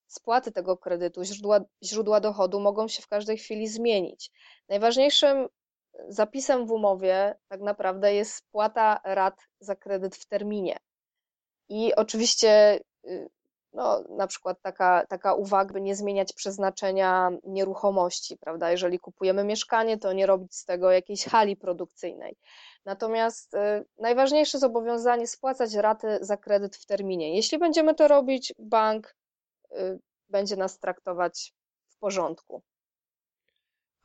spłaty 0.07 0.53
tego 0.53 0.77
kredytu, 0.77 1.25
źródła, 1.25 1.61
źródła 1.85 2.21
dochodu 2.21 2.61
mogą 2.61 2.89
się 2.89 3.03
w 3.03 3.09
każdej 3.09 3.39
chwili 3.39 3.69
zmienić. 3.69 4.31
Najważniejszym 4.69 5.49
zapisem 6.09 6.67
w 6.67 6.71
umowie 6.71 7.35
tak 7.49 7.61
naprawdę 7.61 8.15
jest 8.15 8.35
spłata 8.35 9.01
rat 9.05 9.41
za 9.61 9.77
kredyt 9.77 10.17
w 10.17 10.27
terminie. 10.27 10.77
I 11.69 11.95
oczywiście 11.95 12.81
y, 13.05 13.31
no, 13.73 14.05
na 14.09 14.27
przykład 14.27 14.63
taka, 14.63 15.07
taka 15.07 15.35
uwaga, 15.35 15.73
by 15.73 15.81
nie 15.81 15.97
zmieniać 15.97 16.33
przeznaczenia 16.33 17.31
nieruchomości, 17.45 18.37
prawda? 18.37 18.71
Jeżeli 18.71 18.99
kupujemy 18.99 19.45
mieszkanie, 19.45 19.99
to 19.99 20.13
nie 20.13 20.27
robić 20.27 20.55
z 20.57 20.65
tego 20.65 20.91
jakiejś 20.91 21.25
hali 21.25 21.57
produkcyjnej. 21.57 22.37
Natomiast 22.85 23.55
y, 23.55 23.59
najważniejsze 23.99 24.59
zobowiązanie 24.59 25.27
spłacać 25.27 25.75
raty 25.75 26.19
za 26.21 26.37
kredyt 26.37 26.77
w 26.77 26.87
terminie. 26.87 27.37
Jeśli 27.37 27.59
będziemy 27.59 27.95
to 27.95 28.09
robić, 28.09 28.55
bank 28.59 29.17
y, 29.73 30.01
będzie 30.29 30.57
nas 30.57 30.79
traktować 30.79 31.55
w 31.89 31.99
porządku. 31.99 32.63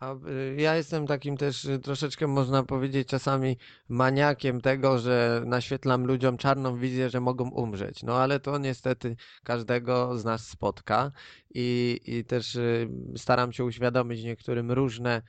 Y, 0.04 0.62
ja 0.62 0.76
jestem 0.76 1.08
takim 1.08 1.38
też 1.38 1.66
y, 1.66 1.80
troszeczkę, 1.80 2.28
można 2.28 2.64
powiedzieć, 2.64 3.08
czasami 3.08 3.58
maniakiem 3.90 4.62
tego, 4.62 5.00
że 5.00 5.44
naświetlam 5.46 6.06
ludziom 6.06 6.38
czarną 6.38 6.78
wizję, 6.78 7.10
że 7.10 7.22
mogą 7.22 7.50
umrzeć. 7.50 8.04
No 8.04 8.18
ale 8.18 8.40
to 8.40 8.58
niestety 8.58 9.16
każdego 9.44 10.18
z 10.18 10.26
nas 10.26 10.48
spotka 10.48 11.12
i, 11.54 12.00
i 12.06 12.26
też 12.26 12.56
y, 12.56 12.90
staram 13.18 13.54
się 13.54 13.66
uświadomić 13.66 14.24
niektórym 14.24 14.72
różne 14.72 15.22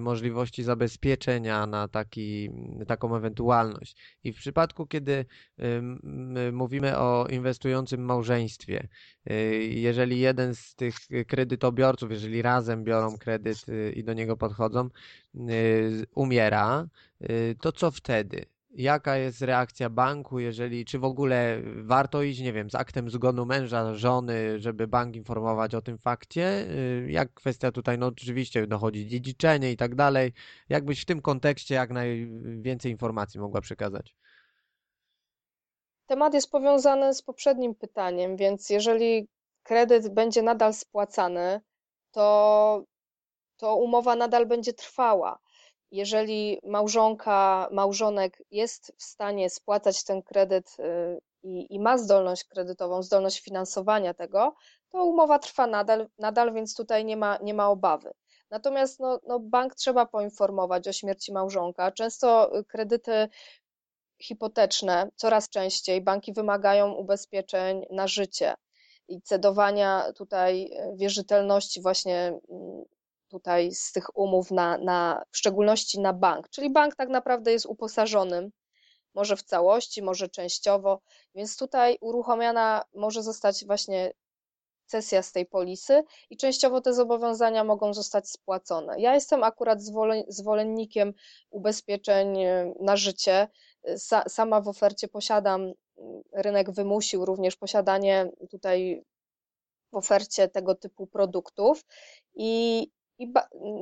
możliwości 0.00 0.62
zabezpieczenia 0.62 1.66
na 1.66 1.88
taki, 1.88 2.50
taką 2.86 3.16
ewentualność. 3.16 3.96
I 4.24 4.32
w 4.32 4.36
przypadku, 4.36 4.86
kiedy 4.86 5.24
mówimy 6.52 6.98
o 6.98 7.26
inwestującym 7.30 8.04
małżeństwie, 8.04 8.88
jeżeli 9.68 10.20
jeden 10.20 10.54
z 10.54 10.74
tych 10.74 10.94
kredytobiorców, 11.26 12.10
jeżeli 12.10 12.42
razem 12.42 12.84
biorą 12.84 13.18
kredyt 13.18 13.66
i 13.94 14.04
do 14.04 14.12
niego 14.12 14.36
podchodzą, 14.36 14.88
umiera, 16.14 16.88
to 17.60 17.72
co 17.72 17.90
wtedy? 17.90 18.44
Jaka 18.74 19.16
jest 19.16 19.42
reakcja 19.42 19.90
banku, 19.90 20.38
jeżeli, 20.38 20.84
czy 20.84 20.98
w 20.98 21.04
ogóle 21.04 21.62
warto 21.82 22.22
iść, 22.22 22.40
nie 22.40 22.52
wiem, 22.52 22.70
z 22.70 22.74
aktem 22.74 23.10
zgonu 23.10 23.46
męża, 23.46 23.94
żony, 23.94 24.60
żeby 24.60 24.88
bank 24.88 25.16
informować 25.16 25.74
o 25.74 25.82
tym 25.82 25.98
fakcie? 25.98 26.66
Jak 27.06 27.34
kwestia 27.34 27.72
tutaj, 27.72 27.98
no 27.98 28.06
oczywiście 28.06 28.66
dochodzi 28.66 29.06
dziedziczenie 29.06 29.72
i 29.72 29.76
tak 29.76 29.94
dalej. 29.94 30.32
Jakbyś 30.68 31.02
w 31.02 31.04
tym 31.04 31.22
kontekście 31.22 31.74
jak 31.74 31.90
najwięcej 31.90 32.92
informacji 32.92 33.40
mogła 33.40 33.60
przekazać? 33.60 34.16
Temat 36.06 36.34
jest 36.34 36.50
powiązany 36.50 37.14
z 37.14 37.22
poprzednim 37.22 37.74
pytaniem, 37.74 38.36
więc 38.36 38.70
jeżeli 38.70 39.28
kredyt 39.62 40.14
będzie 40.14 40.42
nadal 40.42 40.74
spłacany, 40.74 41.60
to, 42.10 42.84
to 43.56 43.76
umowa 43.76 44.16
nadal 44.16 44.46
będzie 44.46 44.72
trwała. 44.72 45.38
Jeżeli 45.92 46.60
małżonka, 46.62 47.68
małżonek 47.72 48.42
jest 48.50 48.92
w 48.98 49.02
stanie 49.02 49.50
spłacać 49.50 50.04
ten 50.04 50.22
kredyt 50.22 50.76
y, 50.78 51.20
i, 51.42 51.74
i 51.74 51.80
ma 51.80 51.98
zdolność 51.98 52.44
kredytową, 52.44 53.02
zdolność 53.02 53.40
finansowania 53.40 54.14
tego, 54.14 54.54
to 54.90 55.04
umowa 55.04 55.38
trwa 55.38 55.66
nadal, 55.66 56.08
nadal 56.18 56.52
więc 56.54 56.74
tutaj 56.74 57.04
nie 57.04 57.16
ma, 57.16 57.38
nie 57.42 57.54
ma 57.54 57.68
obawy. 57.68 58.12
Natomiast 58.50 59.00
no, 59.00 59.20
no 59.26 59.40
bank 59.40 59.74
trzeba 59.74 60.06
poinformować 60.06 60.88
o 60.88 60.92
śmierci 60.92 61.32
małżonka. 61.32 61.92
Często 61.92 62.52
kredyty 62.68 63.28
hipoteczne 64.22 65.10
coraz 65.16 65.48
częściej 65.48 66.00
banki 66.00 66.32
wymagają 66.32 66.92
ubezpieczeń 66.92 67.86
na 67.90 68.06
życie 68.06 68.54
i 69.08 69.22
cedowania 69.22 70.12
tutaj 70.16 70.72
e, 70.72 70.96
wierzytelności 70.96 71.82
właśnie 71.82 72.40
mm, 72.50 72.84
tutaj 73.32 73.72
z 73.72 73.92
tych 73.92 74.16
umów 74.16 74.50
na, 74.50 74.78
na 74.78 75.24
w 75.30 75.36
szczególności 75.36 76.00
na 76.00 76.12
bank, 76.12 76.48
czyli 76.48 76.70
bank 76.70 76.96
tak 76.96 77.08
naprawdę 77.08 77.52
jest 77.52 77.66
uposażonym, 77.66 78.50
może 79.14 79.36
w 79.36 79.42
całości, 79.42 80.02
może 80.02 80.28
częściowo, 80.28 81.00
więc 81.34 81.56
tutaj 81.56 81.98
uruchomiona 82.00 82.84
może 82.94 83.22
zostać 83.22 83.66
właśnie 83.66 84.12
cesja 84.86 85.22
z 85.22 85.32
tej 85.32 85.46
polisy 85.46 86.04
i 86.30 86.36
częściowo 86.36 86.80
te 86.80 86.94
zobowiązania 86.94 87.64
mogą 87.64 87.94
zostać 87.94 88.30
spłacone. 88.30 89.00
Ja 89.00 89.14
jestem 89.14 89.44
akurat 89.44 89.78
zwolennikiem 90.28 91.12
ubezpieczeń 91.50 92.42
e, 92.42 92.74
na 92.80 92.96
życie, 92.96 93.48
sama 94.28 94.60
w 94.60 94.68
ofercie 94.68 95.08
posiadam, 95.08 95.72
rynek 96.32 96.70
wymusił 96.70 97.24
również 97.24 97.56
posiadanie 97.56 98.30
tutaj 98.50 99.04
w 99.92 99.96
ofercie 99.96 100.48
tego 100.48 100.74
typu 100.74 101.06
produktów 101.06 101.84
i, 102.34 102.88
i 103.22 103.32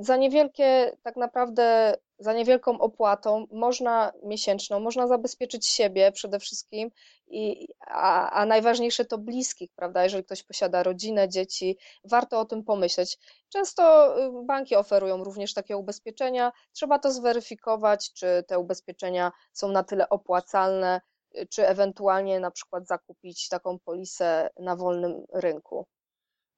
za 0.01 0.17
niewielkie, 0.17 0.97
tak 1.03 1.17
naprawdę 1.17 1.95
za 2.19 2.33
niewielką 2.33 2.79
opłatą 2.79 3.47
można 3.53 4.13
miesięczną, 4.23 4.81
można 4.81 5.07
zabezpieczyć 5.07 5.67
siebie 5.67 6.13
przede 6.13 6.39
wszystkim, 6.39 6.91
i, 7.27 7.69
a, 7.87 8.31
a 8.31 8.47
najważniejsze 8.47 9.05
to 9.05 9.19
bliskich, 9.19 9.71
prawda? 9.77 10.05
Jeżeli 10.05 10.25
ktoś 10.25 10.43
posiada 10.43 10.83
rodzinę, 10.83 11.29
dzieci, 11.29 11.79
warto 12.05 12.41
o 12.41 12.45
tym 12.45 12.65
pomyśleć. 12.65 13.19
Często 13.49 14.15
y, 14.27 14.45
banki 14.45 14.77
oferują 14.77 15.25
również 15.25 15.55
takie 15.55 15.77
ubezpieczenia. 15.77 16.53
Trzeba 16.73 16.99
to 16.99 17.13
zweryfikować, 17.13 18.13
czy 18.13 18.45
te 18.47 18.59
ubezpieczenia 18.59 19.33
są 19.53 19.69
na 19.69 19.85
tyle 19.85 20.09
opłacalne, 20.09 21.01
y, 21.39 21.47
czy 21.47 21.69
ewentualnie 21.69 22.41
na 22.41 22.51
przykład 22.51 22.87
zakupić 22.87 23.49
taką 23.49 23.79
polisę 23.79 24.51
na 24.59 24.77
wolnym 24.77 25.25
rynku. 25.33 25.87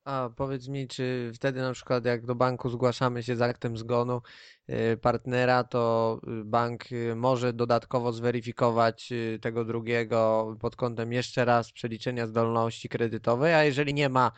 A 0.04 0.30
powiedz 0.36 0.68
mi, 0.68 0.88
czy 0.88 1.30
wtedy 1.34 1.60
na 1.60 1.72
przykład 1.72 2.04
jak 2.04 2.26
do 2.26 2.34
banku 2.34 2.70
zgłaszamy 2.70 3.22
się 3.22 3.36
z 3.36 3.42
aktem 3.42 3.76
zgonu 3.76 4.22
y, 4.70 4.96
partnera, 4.96 5.64
to 5.64 6.20
y, 6.40 6.44
bank 6.44 6.92
y, 6.92 7.14
może 7.16 7.52
dodatkowo 7.52 8.12
zweryfikować 8.12 9.12
tego 9.40 9.64
drugiego 9.64 10.56
pod 10.60 10.76
kątem 10.76 11.12
jeszcze 11.12 11.44
raz 11.44 11.72
przeliczenia 11.72 12.26
zdolności 12.26 12.88
kredytowej, 12.88 13.54
a 13.54 13.64
jeżeli 13.64 13.94
nie 13.94 14.08
ma 14.08 14.32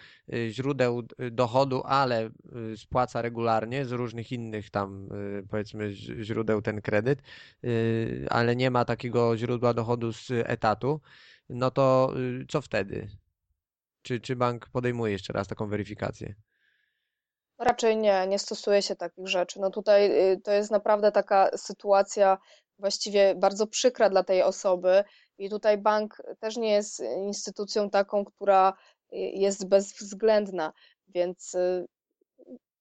źródeł 0.51 1.03
dochodu, 1.31 1.83
ale 1.85 2.31
spłaca 2.77 3.23
regularnie 3.23 3.85
z 3.85 3.93
różnych 3.93 4.33
innych 4.33 4.71
tam 4.71 5.09
powiedzmy 5.51 5.93
źródeł 6.23 6.63
ten 6.63 6.81
kredyt, 6.81 7.23
ale 8.31 8.57
nie 8.57 8.71
ma 8.71 8.85
takiego 8.85 9.37
źródła 9.37 9.75
dochodu 9.75 10.13
z 10.13 10.31
etatu, 10.31 11.01
no 11.49 11.71
to 11.71 12.15
co 12.49 12.61
wtedy? 12.61 13.24
Czy, 14.05 14.21
czy 14.21 14.37
bank 14.37 14.69
podejmuje 14.73 15.13
jeszcze 15.13 15.33
raz 15.33 15.49
taką 15.49 15.69
weryfikację? 15.69 16.35
Raczej 17.59 17.97
nie, 17.97 18.27
nie 18.27 18.39
stosuje 18.39 18.83
się 18.83 18.97
takich 18.97 19.29
rzeczy. 19.29 19.61
No 19.61 19.71
tutaj 19.71 20.33
y, 20.33 20.41
to 20.41 20.53
jest 20.53 20.71
naprawdę 20.71 21.13
taka 21.13 21.51
sytuacja 21.57 22.39
właściwie 22.79 23.35
bardzo 23.35 23.67
przykra 23.67 24.11
dla 24.11 24.25
tej 24.25 24.43
osoby 24.43 25.05
i 25.39 25.51
tutaj 25.51 25.79
bank 25.79 26.23
też 26.41 26.57
nie 26.57 26.73
jest 26.73 27.01
instytucją 27.01 27.91
taką, 27.91 28.25
która 28.25 28.73
y, 29.13 29.17
jest 29.17 29.69
bezwzględna, 29.69 30.73
więc 31.09 31.55
y, 31.55 31.87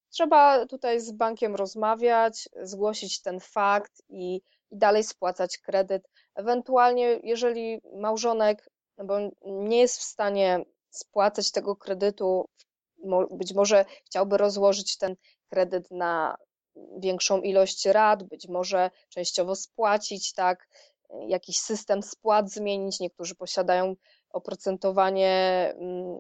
trzeba 0.10 0.66
tutaj 0.66 1.00
z 1.00 1.12
bankiem 1.12 1.56
rozmawiać, 1.56 2.50
zgłosić 2.62 3.22
ten 3.22 3.40
fakt 3.40 4.02
i, 4.10 4.36
i 4.72 4.78
dalej 4.78 5.04
spłacać 5.04 5.58
kredyt. 5.58 6.10
Ewentualnie, 6.36 7.20
jeżeli 7.24 7.82
małżonek, 7.96 8.70
no 8.98 9.06
bo 9.06 9.18
nie 9.46 9.80
jest 9.80 10.00
w 10.00 10.04
stanie 10.04 10.66
spłacać 10.93 11.51
tego 11.51 11.75
kredytu, 11.75 12.45
być 13.32 13.53
może 13.53 13.86
chciałby 14.06 14.38
rozłożyć 14.38 14.97
ten 14.97 15.15
kredyt 15.49 15.91
na 15.91 16.38
większą 16.97 17.41
ilość 17.41 17.86
rat, 17.86 18.23
być 18.23 18.47
może 18.47 18.91
częściowo 19.10 19.56
spłacić, 19.56 20.34
tak, 20.34 20.67
jakiś 21.27 21.58
system 21.58 22.03
spłat 22.03 22.51
zmienić. 22.51 22.99
Niektórzy 22.99 23.36
posiadają 23.36 23.95
oprocentowanie, 24.29 25.73
mm, 25.77 26.17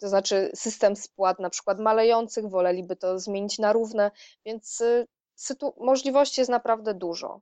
to 0.00 0.08
znaczy 0.08 0.50
system 0.54 0.96
spłat 0.96 1.38
na 1.40 1.50
przykład 1.50 1.80
malejących, 1.80 2.48
woleliby 2.48 2.96
to 2.96 3.18
zmienić 3.18 3.58
na 3.58 3.72
równe, 3.72 4.10
więc 4.44 4.80
y, 4.80 5.06
możliwości 5.76 6.40
jest 6.40 6.50
naprawdę 6.50 6.94
dużo. 6.94 7.40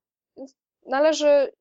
Należy 0.87 1.53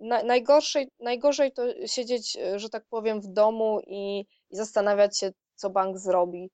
na, 0.00 0.22
najgorszej, 0.22 0.88
najgorzej 1.00 1.52
to 1.52 1.62
siedzieć, 1.86 2.36
e, 2.36 2.58
że 2.58 2.68
tak 2.68 2.84
powiem, 2.90 3.20
w 3.20 3.26
domu 3.26 3.80
i, 3.86 4.20
i 4.50 4.56
zastanawiać 4.56 5.18
się, 5.18 5.32
co 5.54 5.70
bank 5.70 5.98
zrobi. 5.98 6.50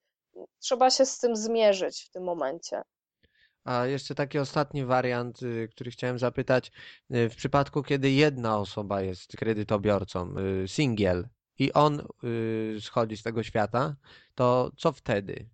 Trzeba 0.58 0.90
się 0.90 1.06
z 1.06 1.18
tym 1.18 1.36
zmierzyć 1.36 2.04
w 2.04 2.10
tym 2.10 2.24
momencie. 2.24 2.82
A 3.64 3.86
jeszcze 3.86 4.14
taki 4.14 4.38
ostatni 4.38 4.84
wariant, 4.84 5.42
y, 5.42 5.68
który 5.70 5.90
chciałem 5.90 6.18
zapytać, 6.18 6.72
y, 7.14 7.28
w 7.28 7.36
przypadku, 7.36 7.82
kiedy 7.82 8.10
jedna 8.10 8.58
osoba 8.58 9.02
jest 9.02 9.36
kredytobiorcą, 9.36 10.34
y, 10.64 10.68
singiel, 10.68 11.28
i 11.58 11.72
on 11.72 12.06
schodzi 12.80 13.16
z 13.16 13.22
tego 13.22 13.42
świata, 13.42 13.96
to 14.34 14.70
co 14.76 14.92
wtedy? 14.92 15.48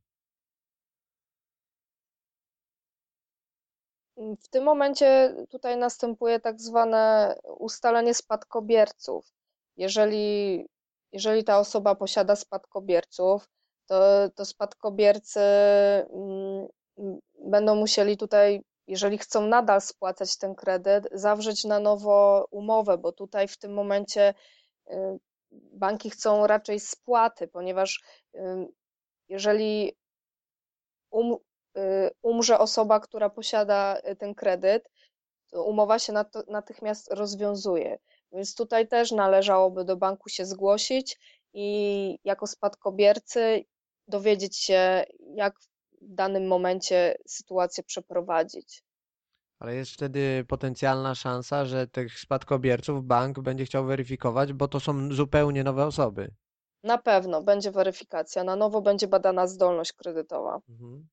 W 4.20 4.48
tym 4.48 4.64
momencie 4.64 5.34
tutaj 5.48 5.76
następuje 5.76 6.40
tak 6.40 6.60
zwane 6.60 7.34
ustalenie 7.58 8.14
spadkobierców. 8.14 9.32
Jeżeli, 9.76 10.66
jeżeli 11.12 11.44
ta 11.44 11.58
osoba 11.58 11.94
posiada 11.94 12.36
spadkobierców, 12.36 13.48
to, 13.86 14.30
to 14.34 14.44
spadkobiercy 14.44 15.40
mm, 15.40 16.68
będą 17.44 17.74
musieli 17.74 18.16
tutaj, 18.16 18.62
jeżeli 18.86 19.18
chcą 19.18 19.46
nadal 19.46 19.80
spłacać 19.80 20.38
ten 20.38 20.54
kredyt, 20.54 21.08
zawrzeć 21.12 21.64
na 21.64 21.80
nowo 21.80 22.46
umowę, 22.50 22.98
bo 22.98 23.12
tutaj 23.12 23.48
w 23.48 23.58
tym 23.58 23.72
momencie 23.74 24.34
y, 24.90 24.94
banki 25.52 26.10
chcą 26.10 26.46
raczej 26.46 26.80
spłaty, 26.80 27.48
ponieważ 27.48 28.00
y, 28.34 28.40
jeżeli 29.28 29.96
um, 31.10 31.36
umrze 32.22 32.58
osoba, 32.58 33.00
która 33.00 33.30
posiada 33.30 33.96
ten 34.18 34.34
kredyt, 34.34 34.90
to 35.50 35.64
umowa 35.64 35.98
się 35.98 36.12
natychmiast 36.48 37.12
rozwiązuje. 37.12 37.98
Więc 38.32 38.54
tutaj 38.54 38.88
też 38.88 39.12
należałoby 39.12 39.84
do 39.84 39.96
banku 39.96 40.28
się 40.28 40.44
zgłosić 40.46 41.18
i 41.52 42.18
jako 42.24 42.46
spadkobiercy 42.46 43.64
dowiedzieć 44.08 44.56
się, 44.56 45.04
jak 45.34 45.60
w 45.60 46.14
danym 46.14 46.46
momencie 46.46 47.16
sytuację 47.26 47.84
przeprowadzić. 47.84 48.82
Ale 49.58 49.74
jest 49.74 49.92
wtedy 49.92 50.44
potencjalna 50.48 51.14
szansa, 51.14 51.64
że 51.64 51.86
tych 51.86 52.18
spadkobierców 52.18 53.04
bank 53.04 53.40
będzie 53.40 53.64
chciał 53.64 53.84
weryfikować, 53.86 54.52
bo 54.52 54.68
to 54.68 54.80
są 54.80 55.12
zupełnie 55.12 55.64
nowe 55.64 55.86
osoby. 55.86 56.30
Na 56.82 56.98
pewno 56.98 57.42
będzie 57.42 57.70
weryfikacja, 57.70 58.44
na 58.44 58.56
nowo 58.56 58.80
będzie 58.80 59.08
badana 59.08 59.46
zdolność 59.46 59.92
kredytowa. 59.92 60.60
Mhm. 60.68 61.08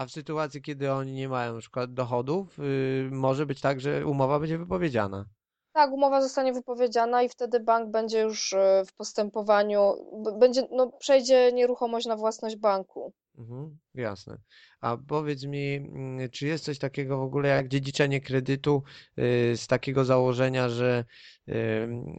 A 0.00 0.06
w 0.06 0.10
sytuacji, 0.10 0.62
kiedy 0.62 0.92
oni 0.92 1.12
nie 1.12 1.28
mają 1.28 1.54
na 1.54 1.60
przykład 1.60 1.94
dochodów, 1.94 2.58
yy, 2.58 3.08
może 3.12 3.46
być 3.46 3.60
tak, 3.60 3.80
że 3.80 4.06
umowa 4.06 4.40
będzie 4.40 4.58
wypowiedziana. 4.58 5.24
Tak, 5.72 5.92
umowa 5.92 6.22
zostanie 6.22 6.52
wypowiedziana 6.52 7.22
i 7.22 7.28
wtedy 7.28 7.60
bank 7.60 7.90
będzie 7.90 8.20
już 8.20 8.52
y, 8.52 8.56
w 8.86 8.92
postępowaniu, 8.92 9.92
będzie, 10.38 10.62
no, 10.70 10.92
przejdzie 10.98 11.52
nieruchomość 11.52 12.06
na 12.06 12.16
własność 12.16 12.56
banku. 12.56 13.12
Mhm, 13.38 13.78
jasne. 13.94 14.38
A 14.80 14.96
powiedz 15.08 15.44
mi, 15.44 15.74
mm, 15.74 16.30
czy 16.30 16.46
jest 16.46 16.64
coś 16.64 16.78
takiego 16.78 17.18
w 17.18 17.22
ogóle 17.22 17.48
jak 17.48 17.68
dziedziczenie 17.68 18.20
kredytu 18.20 18.82
y, 19.18 19.56
z 19.56 19.66
takiego 19.66 20.04
założenia, 20.04 20.68
że 20.68 21.04
y, 21.48 21.52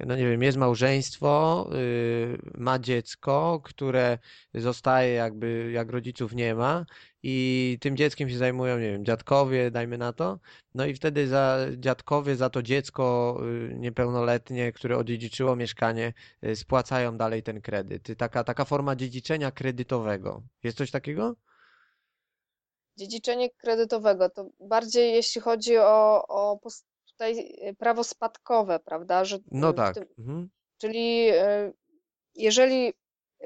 no 0.05 0.15
nie 0.15 0.29
wiem, 0.29 0.43
jest 0.43 0.57
małżeństwo, 0.57 1.69
ma 2.53 2.79
dziecko, 2.79 3.61
które 3.63 4.17
zostaje 4.53 5.13
jakby 5.13 5.71
jak 5.73 5.89
rodziców 5.89 6.33
nie 6.33 6.55
ma 6.55 6.85
i 7.23 7.77
tym 7.81 7.97
dzieckiem 7.97 8.29
się 8.29 8.37
zajmują, 8.37 8.79
nie 8.79 8.91
wiem, 8.91 9.05
dziadkowie, 9.05 9.71
dajmy 9.71 9.97
na 9.97 10.13
to. 10.13 10.39
No 10.75 10.85
i 10.85 10.93
wtedy 10.93 11.27
za 11.27 11.57
dziadkowie 11.77 12.35
za 12.35 12.49
to 12.49 12.61
dziecko 12.61 13.37
niepełnoletnie, 13.73 14.71
które 14.71 14.97
odziedziczyło 14.97 15.55
mieszkanie, 15.55 16.13
spłacają 16.55 17.17
dalej 17.17 17.43
ten 17.43 17.61
kredyt. 17.61 18.17
Taka, 18.17 18.43
taka 18.43 18.65
forma 18.65 18.95
dziedziczenia 18.95 19.51
kredytowego. 19.51 20.43
Jest 20.63 20.77
coś 20.77 20.91
takiego? 20.91 21.35
Dziedziczenie 22.97 23.49
kredytowego 23.49 24.29
to 24.29 24.49
bardziej 24.59 25.13
jeśli 25.13 25.41
chodzi 25.41 25.77
o, 25.77 26.27
o 26.27 26.59
tutaj 27.11 27.39
y, 27.69 27.75
prawo 27.75 28.03
spadkowe, 28.03 28.79
prawda? 28.79 29.25
Że 29.25 29.37
no 29.51 29.73
tak. 29.73 29.95
Tym, 29.95 30.05
mhm. 30.19 30.49
Czyli 30.77 31.29
y, 31.29 31.73
jeżeli 32.35 32.93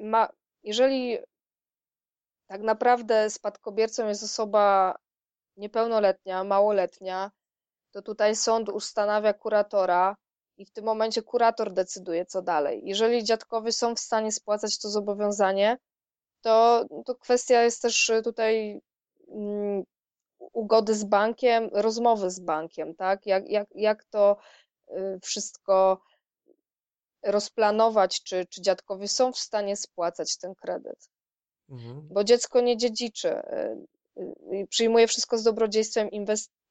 ma, 0.01 0.29
jeżeli 0.63 1.17
tak 2.47 2.61
naprawdę 2.61 3.29
spadkobiercą 3.29 4.07
jest 4.07 4.23
osoba 4.23 4.95
niepełnoletnia, 5.57 6.43
małoletnia, 6.43 7.31
to 7.91 8.01
tutaj 8.01 8.35
sąd 8.35 8.69
ustanawia 8.69 9.33
kuratora 9.33 10.15
i 10.57 10.65
w 10.65 10.71
tym 10.71 10.85
momencie 10.85 11.21
kurator 11.21 11.73
decyduje, 11.73 12.25
co 12.25 12.41
dalej. 12.41 12.81
Jeżeli 12.83 13.23
dziadkowie 13.23 13.71
są 13.71 13.95
w 13.95 13.99
stanie 13.99 14.31
spłacać 14.31 14.79
to 14.79 14.89
zobowiązanie, 14.89 15.77
to, 16.41 16.85
to 17.05 17.15
kwestia 17.15 17.61
jest 17.61 17.81
też 17.81 18.11
tutaj 18.23 18.81
Mm, 19.27 19.83
ugody 20.53 20.95
z 20.95 21.03
bankiem, 21.03 21.69
rozmowy 21.73 22.31
z 22.31 22.39
bankiem, 22.39 22.95
tak? 22.95 23.25
Jak, 23.25 23.49
jak, 23.49 23.67
jak 23.75 24.03
to 24.05 24.37
y, 24.89 25.19
wszystko 25.23 26.01
rozplanować, 27.23 28.23
czy, 28.23 28.45
czy 28.45 28.61
dziadkowie 28.61 29.07
są 29.07 29.31
w 29.31 29.37
stanie 29.37 29.75
spłacać 29.77 30.37
ten 30.37 30.55
kredyt. 30.55 31.09
Mhm. 31.69 32.07
Bo 32.11 32.23
dziecko 32.23 32.61
nie 32.61 32.77
dziedziczy, 32.77 33.29
y, 33.29 34.23
y, 34.53 34.67
przyjmuje 34.69 35.07
wszystko 35.07 35.37
z 35.37 35.43
dobrodziejstwem 35.43 36.09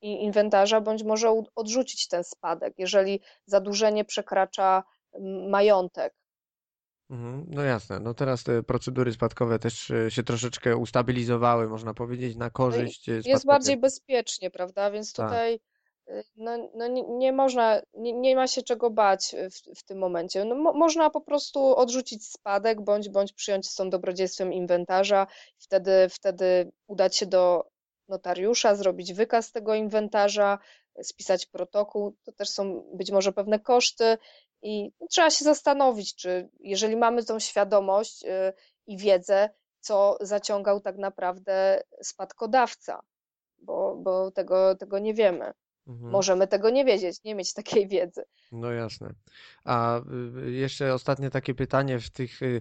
inwentarza, 0.00 0.80
bądź 0.80 1.02
może 1.02 1.42
odrzucić 1.54 2.08
ten 2.08 2.24
spadek, 2.24 2.74
jeżeli 2.78 3.20
zadłużenie 3.46 4.04
przekracza 4.04 4.82
majątek. 5.48 6.14
Mhm, 7.10 7.46
no 7.48 7.62
jasne. 7.62 8.00
No 8.00 8.14
teraz 8.14 8.44
te 8.44 8.62
procedury 8.62 9.12
spadkowe 9.12 9.58
też 9.58 9.90
e, 9.90 10.10
się 10.10 10.22
troszeczkę 10.22 10.76
ustabilizowawały, 10.76 11.68
można 11.68 11.94
powiedzieć, 11.94 12.36
na 12.36 12.44
no 12.44 12.50
korzyść 12.50 13.08
e, 13.08 13.20
Jest 13.24 13.46
bardziej 13.46 13.76
bezpiecznie, 13.76 14.50
prawda? 14.50 14.90
Więc 14.90 15.12
tak. 15.12 15.26
tutaj 15.26 15.54
y, 15.54 15.60
no, 16.36 16.70
no 16.74 16.86
nie, 16.86 17.02
nie 17.02 17.32
można, 17.32 17.80
nie, 17.94 18.12
nie 18.12 18.36
ma 18.36 18.46
się 18.46 18.62
czego 18.62 18.90
bać 18.90 19.34
w, 19.50 19.78
w 19.80 19.82
tym 19.82 19.98
momencie. 19.98 20.44
No, 20.44 20.54
mo, 20.54 20.72
można 20.72 21.10
po 21.10 21.20
prostu 21.20 21.76
odrzucić 21.76 22.26
spadek 22.26 22.80
bądź, 22.80 23.08
bądź 23.08 23.32
przyjąć 23.32 23.68
z 23.68 23.74
tą 23.74 23.90
dobrodziejstwem 23.90 24.52
inwentarza. 24.52 25.26
Wtedy, 25.58 26.08
wtedy 26.10 26.72
udać 26.86 27.16
się 27.16 27.26
do 27.26 27.68
notariusza, 28.08 28.74
zrobić 28.74 29.12
wykaz 29.12 29.52
tego 29.52 29.74
inwentarza, 29.74 30.58
spisać 31.02 31.46
protokół. 31.46 32.16
To 32.24 32.32
też 32.32 32.48
są 32.48 32.84
być 32.94 33.10
może 33.10 33.32
pewne 33.32 33.60
koszty 33.60 34.18
i 34.62 34.92
trzeba 35.10 35.30
się 35.30 35.44
zastanowić, 35.44 36.14
czy 36.14 36.48
jeżeli 36.60 36.96
mamy 36.96 37.24
tą 37.24 37.38
świadomość 37.38 38.24
y, 38.24 38.52
i 38.86 38.98
wiedzę, 38.98 39.50
co 39.80 40.18
zaciągał 40.20 40.80
tak 40.80 40.96
naprawdę 40.98 41.82
spadkodawca, 42.02 43.02
bo, 43.58 43.96
bo 43.96 44.30
tego, 44.30 44.74
tego 44.74 44.98
nie 44.98 45.14
wiemy. 45.14 45.52
Mhm. 45.86 46.10
Możemy 46.10 46.46
tego 46.46 46.70
nie 46.70 46.84
wiedzieć, 46.84 47.24
nie 47.24 47.34
mieć 47.34 47.54
takiej 47.54 47.88
wiedzy. 47.88 48.24
No 48.52 48.70
jasne. 48.70 49.14
A 49.64 50.00
y, 50.46 50.50
jeszcze 50.50 50.94
ostatnie 50.94 51.30
takie 51.30 51.54
pytanie 51.54 51.98
w 51.98 52.10
tych, 52.10 52.42
y, 52.42 52.60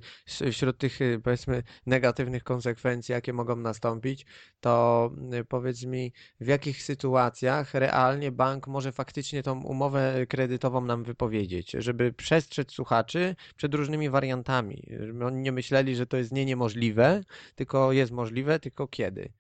wśród 0.52 0.78
tych 0.78 1.02
y, 1.02 1.22
powiedzmy 1.24 1.64
negatywnych 1.86 2.44
konsekwencji, 2.44 3.14
jakie 3.14 3.34
mogą 3.34 3.56
nastąpić, 3.56 4.26
to 4.60 5.12
powiedz 5.50 5.84
mi, 5.84 6.14
w 6.40 6.48
jakich 6.48 6.84
sytuacjach 6.84 7.74
realnie 7.74 8.32
bank 8.32 8.68
może 8.68 8.92
faktycznie 8.92 9.44
tą 9.44 9.64
umowę 9.64 10.26
kredytową 10.30 10.82
nam 10.82 11.04
wypowiedzieć, 11.04 11.72
żeby 11.72 12.14
przestrzec 12.14 12.72
słuchaczy 12.72 13.36
przed 13.56 13.74
różnymi 13.74 14.10
wariantami, 14.10 14.88
żeby 15.00 15.26
oni 15.26 15.42
nie 15.42 15.52
myśleli, 15.52 15.96
że 15.96 16.08
to 16.08 16.18
jest 16.18 16.32
nie 16.32 16.46
niemożliwe, 16.46 17.22
tylko 17.56 17.92
jest 17.92 18.12
możliwe, 18.12 18.60
tylko 18.60 18.88
kiedy? 18.88 19.34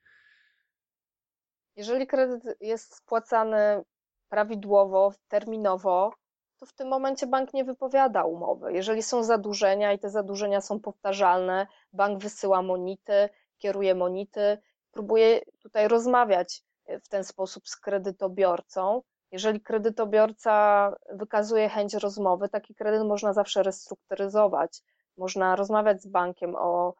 Jeżeli 1.75 2.07
kredyt 2.07 2.43
jest 2.61 2.95
spłacany 2.95 3.83
prawidłowo, 4.29 5.13
terminowo, 5.27 6.13
to 6.59 6.65
w 6.65 6.73
tym 6.73 6.87
momencie 6.87 7.27
bank 7.27 7.53
nie 7.53 7.63
wypowiada 7.63 8.23
umowy. 8.23 8.73
Jeżeli 8.73 9.03
są 9.03 9.23
zadłużenia 9.23 9.93
i 9.93 9.99
te 9.99 10.09
zadłużenia 10.09 10.61
są 10.61 10.79
powtarzalne, 10.79 11.67
bank 11.93 12.21
wysyła 12.21 12.61
monity, 12.61 13.29
kieruje 13.57 13.95
monity, 13.95 14.57
próbuje 14.91 15.41
tutaj 15.59 15.87
rozmawiać 15.87 16.63
w 17.03 17.07
ten 17.09 17.23
sposób 17.23 17.67
z 17.67 17.75
kredytobiorcą. 17.75 19.01
Jeżeli 19.31 19.61
kredytobiorca 19.61 20.95
wykazuje 21.11 21.69
chęć 21.69 21.93
rozmowy, 21.93 22.49
taki 22.49 22.75
kredyt 22.75 23.07
można 23.07 23.33
zawsze 23.33 23.63
restrukturyzować. 23.63 24.81
Można 25.17 25.55
rozmawiać 25.55 26.01
z 26.01 26.07
bankiem 26.07 26.55
o 26.55 26.93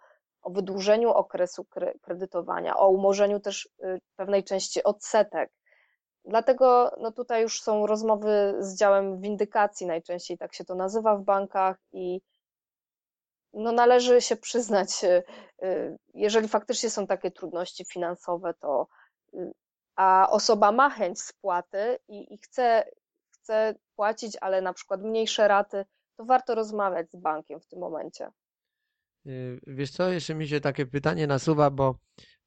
o 0.44 0.50
wydłużeniu 0.50 1.10
okresu 1.10 1.66
kredytowania, 2.02 2.78
o 2.78 2.90
umorzeniu 2.90 3.40
też 3.40 3.70
y, 3.84 4.02
pewnej 4.16 4.44
części 4.44 4.84
odsetek. 4.84 5.52
Dlatego 6.26 6.92
no 7.02 7.12
tutaj 7.12 7.42
już 7.42 7.62
są 7.62 7.88
rozmowy 7.88 8.56
z 8.60 8.78
działem 8.78 9.22
windykacji, 9.22 9.88
najczęściej 9.88 10.38
tak 10.38 10.54
się 10.54 10.66
to 10.66 10.76
nazywa 10.76 11.16
w 11.16 11.24
bankach 11.24 11.78
i 11.92 12.22
no 13.54 13.72
należy 13.72 14.22
się 14.22 14.36
przyznać, 14.36 15.04
y, 15.04 15.24
y, 15.64 15.98
jeżeli 16.14 16.48
faktycznie 16.48 16.90
są 16.90 17.08
takie 17.08 17.32
trudności 17.32 17.86
finansowe, 17.86 18.54
to 18.54 18.88
a 19.96 20.28
osoba 20.30 20.72
ma 20.72 20.90
chęć 20.90 21.22
spłaty 21.22 21.98
i, 22.08 22.34
i 22.34 22.38
chce, 22.38 22.86
chce 23.30 23.76
płacić, 23.96 24.38
ale 24.42 24.62
na 24.62 24.74
przykład 24.74 25.02
mniejsze 25.02 25.48
raty, 25.48 25.86
to 26.18 26.26
warto 26.26 26.56
rozmawiać 26.56 27.12
z 27.12 27.16
bankiem 27.16 27.60
w 27.60 27.68
tym 27.68 27.80
momencie. 27.80 28.32
Y, 29.28 29.60
wiesz 29.68 29.92
co, 29.92 30.10
jeszcze 30.10 30.36
mi 30.36 30.48
się 30.48 30.60
takie 30.62 30.86
pytanie 30.86 31.28
nasuwa, 31.28 31.70
bo 31.70 32.00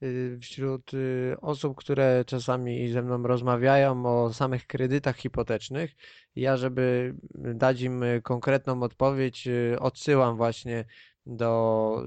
y, 0.03 0.39
wśród 0.43 0.95
y, 0.95 1.37
osób, 1.41 1.77
które 1.77 2.25
czasami 2.27 2.89
ze 2.89 3.03
mną 3.03 3.23
rozmawiają 3.23 4.07
o 4.07 4.33
samych 4.33 4.67
kredytach 4.67 5.17
hipotecznych, 5.17 5.91
ja, 6.37 6.57
żeby 6.57 7.15
dać 7.35 7.81
im 7.81 8.05
konkretną 8.23 8.83
odpowiedź, 8.83 9.49
odsyłam 9.79 10.37
właśnie 10.37 10.85
do 11.27 12.03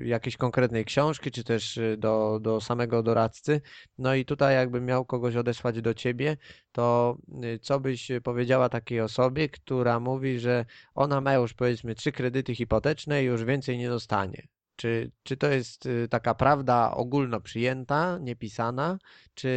y, 0.00 0.04
jakiejś 0.04 0.36
konkretnej 0.36 0.84
książki, 0.84 1.30
czy 1.30 1.44
też 1.44 1.76
y, 1.76 1.96
do, 1.98 2.38
do 2.42 2.60
samego 2.60 3.02
doradcy. 3.02 3.60
No 3.98 4.14
i 4.14 4.24
tutaj 4.24 4.54
jakbym 4.54 4.84
miał 4.84 5.04
kogoś 5.04 5.36
odesłać 5.36 5.80
do 5.80 5.94
ciebie, 5.94 6.36
to 6.72 7.16
y, 7.44 7.58
co 7.58 7.80
byś 7.80 8.08
powiedziała 8.24 8.68
takiej 8.68 9.00
osobie, 9.00 9.48
która 9.48 10.00
mówi, 10.00 10.38
że 10.38 10.64
ona 10.94 11.20
ma 11.20 11.34
już 11.34 11.54
powiedzmy 11.54 11.94
trzy 11.94 12.12
kredyty 12.12 12.54
hipoteczne 12.54 13.22
i 13.22 13.26
już 13.26 13.44
więcej 13.44 13.78
nie 13.78 13.88
dostanie? 13.88 14.55
Czy, 14.76 15.10
czy 15.22 15.36
to 15.36 15.46
jest 15.50 15.86
y, 15.86 16.08
taka 16.08 16.34
prawda 16.34 16.90
ogólno 16.90 17.40
przyjęta, 17.40 18.18
niepisana, 18.18 18.98
czy 19.34 19.48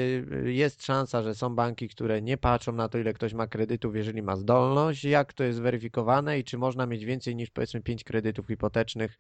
y, 0.46 0.54
jest 0.54 0.86
szansa, 0.86 1.24
że 1.24 1.36
są 1.36 1.56
banki, 1.56 1.90
które 1.90 2.22
nie 2.22 2.38
patrzą 2.38 2.72
na 2.72 2.90
to, 2.90 2.98
ile 2.98 3.14
ktoś 3.14 3.34
ma 3.34 3.48
kredytów, 3.48 3.96
jeżeli 3.96 4.22
ma 4.22 4.36
zdolność? 4.36 5.04
Jak 5.04 5.34
to 5.34 5.44
jest 5.44 5.62
weryfikowane 5.62 6.40
i 6.40 6.44
czy 6.44 6.58
można 6.58 6.86
mieć 6.86 7.06
więcej 7.06 7.36
niż 7.36 7.50
powiedzmy 7.50 7.82
pięć 7.82 8.04
kredytów 8.04 8.48
hipotecznych 8.48 9.18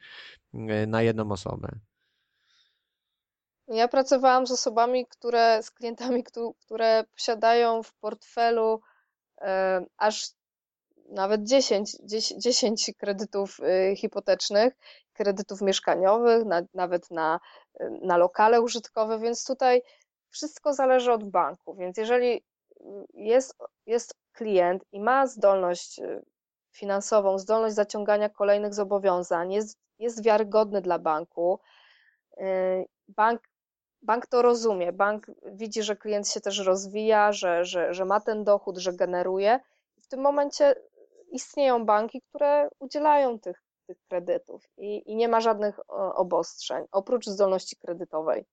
y, 0.53 0.87
na 0.87 1.01
jedną 1.01 1.31
osobę? 1.31 1.69
Ja 3.67 3.87
pracowałam 3.87 4.47
z 4.47 4.51
osobami, 4.51 5.05
które, 5.07 5.63
z 5.63 5.71
klientami, 5.71 6.23
które 6.65 7.03
posiadają 7.15 7.83
w 7.83 7.93
portfelu 7.93 8.81
e, 9.41 9.85
aż 9.97 10.38
nawet 11.09 11.43
10, 11.43 11.97
10 12.37 12.91
kredytów 12.97 13.57
hipotecznych 13.95 14.73
kredytów 15.13 15.61
mieszkaniowych, 15.61 16.45
na, 16.45 16.61
nawet 16.73 17.11
na, 17.11 17.39
na 18.01 18.17
lokale 18.17 18.61
użytkowe, 18.61 19.19
więc 19.19 19.45
tutaj 19.45 19.81
wszystko 20.29 20.73
zależy 20.73 21.11
od 21.11 21.29
banku. 21.29 21.75
Więc 21.75 21.97
jeżeli 21.97 22.43
jest, 23.13 23.55
jest 23.85 24.15
klient 24.33 24.83
i 24.91 24.99
ma 24.99 25.27
zdolność 25.27 25.99
y, 25.99 26.21
finansową, 26.71 27.37
zdolność 27.37 27.75
zaciągania 27.75 28.29
kolejnych 28.29 28.73
zobowiązań, 28.73 29.53
jest, 29.53 29.77
jest 29.99 30.23
wiarygodny 30.23 30.81
dla 30.81 30.99
banku, 30.99 31.59
y, 32.37 32.85
bank, 33.07 33.41
bank 34.01 34.27
to 34.27 34.41
rozumie, 34.41 34.93
bank 34.93 35.31
widzi, 35.45 35.83
że 35.83 35.95
klient 35.95 36.29
się 36.29 36.41
też 36.41 36.59
rozwija, 36.59 37.31
że, 37.31 37.65
że, 37.65 37.93
że 37.93 38.05
ma 38.05 38.19
ten 38.19 38.43
dochód, 38.43 38.77
że 38.77 38.93
generuje. 38.93 39.59
W 40.01 40.07
tym 40.07 40.21
momencie 40.21 40.75
istnieją 41.31 41.85
banki, 41.85 42.21
które 42.21 42.69
udzielają 42.79 43.39
tych 43.39 43.63
tych 43.89 43.97
kredytów 44.09 44.63
i, 44.77 45.11
i 45.11 45.15
nie 45.15 45.27
ma 45.27 45.41
żadnych 45.41 45.79
obostrzeń, 46.15 46.85
oprócz 46.91 47.25
zdolności 47.25 47.75
kredytowej. 47.75 48.45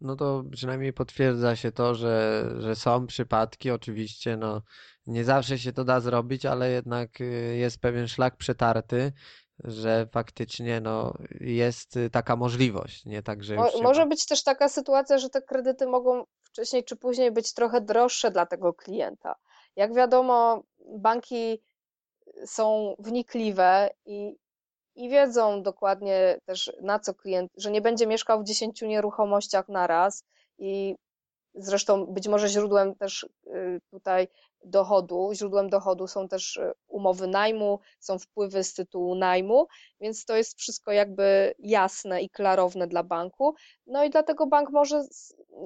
No 0.00 0.16
to 0.16 0.44
przynajmniej 0.52 0.92
potwierdza 0.92 1.56
się 1.56 1.72
to, 1.72 1.94
że, 1.94 2.44
że 2.58 2.76
są 2.76 3.06
przypadki, 3.06 3.70
oczywiście, 3.70 4.36
no 4.36 4.62
nie 5.06 5.24
zawsze 5.24 5.58
się 5.58 5.72
to 5.72 5.84
da 5.84 6.00
zrobić, 6.00 6.46
ale 6.46 6.70
jednak 6.70 7.20
y, 7.20 7.56
jest 7.56 7.80
pewien 7.80 8.08
szlak 8.08 8.36
przetarty, 8.36 9.12
że 9.64 10.08
faktycznie 10.12 10.80
no, 10.80 11.14
jest 11.40 11.98
taka 12.12 12.36
możliwość, 12.36 13.04
nie 13.04 13.22
tak, 13.22 13.44
że 13.44 13.54
już 13.54 13.82
Może 13.82 14.06
być 14.06 14.26
też 14.26 14.42
taka 14.42 14.68
sytuacja, 14.68 15.18
że 15.18 15.30
te 15.30 15.42
kredyty 15.42 15.86
mogą 15.86 16.24
wcześniej 16.42 16.84
czy 16.84 16.96
później 16.96 17.32
być 17.32 17.54
trochę 17.54 17.80
droższe 17.80 18.30
dla 18.30 18.46
tego 18.46 18.74
klienta. 18.74 19.34
Jak 19.76 19.94
wiadomo, 19.94 20.62
banki 20.98 21.62
są 22.46 22.94
wnikliwe 22.98 23.90
i, 24.06 24.36
i 24.94 25.08
wiedzą 25.08 25.62
dokładnie 25.62 26.38
też 26.46 26.72
na 26.82 26.98
co 26.98 27.14
klient, 27.14 27.52
że 27.56 27.70
nie 27.70 27.80
będzie 27.80 28.06
mieszkał 28.06 28.40
w 28.40 28.44
dziesięciu 28.44 28.86
nieruchomościach 28.86 29.68
naraz 29.68 30.24
i 30.58 30.96
zresztą 31.54 32.06
być 32.06 32.28
może 32.28 32.48
źródłem 32.48 32.94
też 32.94 33.26
y, 33.46 33.80
tutaj 33.90 34.28
dochodu, 34.64 35.30
źródłem 35.34 35.70
dochodu 35.70 36.06
są 36.06 36.28
też 36.28 36.56
y, 36.56 36.72
umowy 36.88 37.26
najmu, 37.26 37.80
są 38.00 38.18
wpływy 38.18 38.64
z 38.64 38.74
tytułu 38.74 39.14
najmu, 39.14 39.66
więc 40.00 40.24
to 40.24 40.36
jest 40.36 40.58
wszystko 40.58 40.92
jakby 40.92 41.54
jasne 41.58 42.22
i 42.22 42.30
klarowne 42.30 42.86
dla 42.86 43.02
banku. 43.02 43.54
No 43.86 44.04
i 44.04 44.10
dlatego 44.10 44.46
bank 44.46 44.70
może 44.70 45.02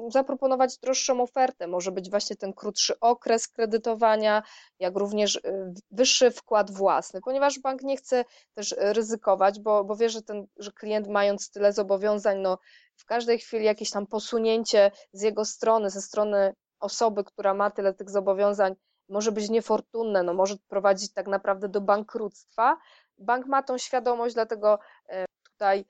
zaproponować 0.09 0.79
droższą 0.79 1.23
ofertę, 1.23 1.67
może 1.67 1.93
być 1.93 2.11
właśnie 2.11 2.37
ten 2.37 2.53
krótszy 2.53 3.01
okres 3.01 3.49
kredytowania, 3.49 4.43
jak 4.79 4.97
również 4.97 5.37
y, 5.37 5.75
wyższy 5.91 6.31
wkład 6.31 6.71
własny, 6.71 7.21
ponieważ 7.21 7.59
bank 7.59 7.83
nie 7.83 7.97
chce 7.97 8.25
też 8.55 8.75
ryzykować, 8.79 9.61
bo, 9.61 9.85
bo 9.85 9.97
wie, 9.97 10.11
że, 10.11 10.23
ten, 10.23 10.47
że 10.57 10.73
klient 10.73 11.09
mając 11.09 11.51
tyle 11.51 11.73
zobowiązań, 11.73 12.39
no 12.39 12.59
w 12.97 13.05
każdej 13.05 13.39
chwili 13.39 13.65
jakieś 13.65 13.91
tam 13.91 14.07
posunięcie 14.07 14.91
z 15.13 15.23
jego 15.23 15.45
strony, 15.45 15.91
ze 15.91 16.03
strony 16.03 16.55
osoby, 16.85 17.25
która 17.25 17.55
ma 17.55 17.71
tyle 17.71 17.95
tych 17.95 18.11
zobowiązań, 18.11 18.75
może 19.09 19.33
być 19.33 19.51
niefortunne, 19.51 20.23
no 20.23 20.35
może 20.35 20.57
prowadzić 20.69 21.13
tak 21.13 21.27
naprawdę 21.27 21.69
do 21.69 21.81
bankructwa. 21.81 22.77
Bank 23.19 23.47
ma 23.47 23.63
tą 23.63 23.79
świadomość, 23.79 24.35
dlatego 24.35 24.79
e, 25.09 25.25
tutaj 25.53 25.85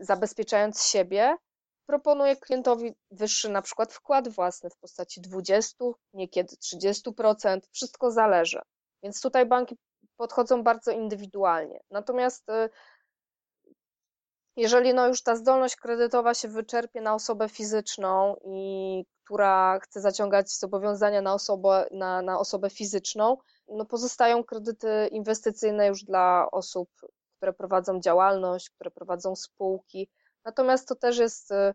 zabezpieczając 0.00 0.82
siebie, 0.82 1.36
proponuje 1.86 2.36
klientowi 2.36 2.94
wyższy 3.10 3.48
na 3.48 3.62
przykład 3.62 3.92
wkład 3.92 4.28
własny 4.28 4.70
w 4.70 4.76
postaci 4.76 5.20
20, 5.20 5.84
niekiedy 6.12 6.56
30%, 6.56 7.60
wszystko 7.72 8.10
zależy. 8.10 8.60
Więc 9.02 9.20
tutaj 9.20 9.46
banki 9.46 9.76
podchodzą 10.16 10.62
bardzo 10.62 10.90
indywidualnie. 10.90 11.80
Natomiast 11.90 12.48
e, 12.48 12.68
jeżeli 14.56 14.94
no 14.94 15.08
już 15.08 15.22
ta 15.22 15.36
zdolność 15.36 15.76
kredytowa 15.76 16.34
się 16.34 16.48
wyczerpie 16.48 17.00
na 17.00 17.14
osobę 17.14 17.48
fizyczną 17.48 18.36
i 18.44 19.04
która 19.24 19.78
chce 19.82 20.00
zaciągać 20.00 20.58
zobowiązania 20.58 21.22
na 21.22 21.34
osobę, 21.34 21.88
na, 21.90 22.22
na 22.22 22.38
osobę 22.38 22.70
fizyczną, 22.70 23.36
no 23.68 23.84
pozostają 23.84 24.44
kredyty 24.44 25.08
inwestycyjne 25.10 25.86
już 25.86 26.04
dla 26.04 26.48
osób, 26.52 26.90
które 27.36 27.52
prowadzą 27.52 28.00
działalność, 28.00 28.70
które 28.70 28.90
prowadzą 28.90 29.36
spółki. 29.36 30.08
Natomiast 30.44 30.88
to 30.88 30.94
też 30.94 31.18
jest 31.18 31.50
y, 31.50 31.74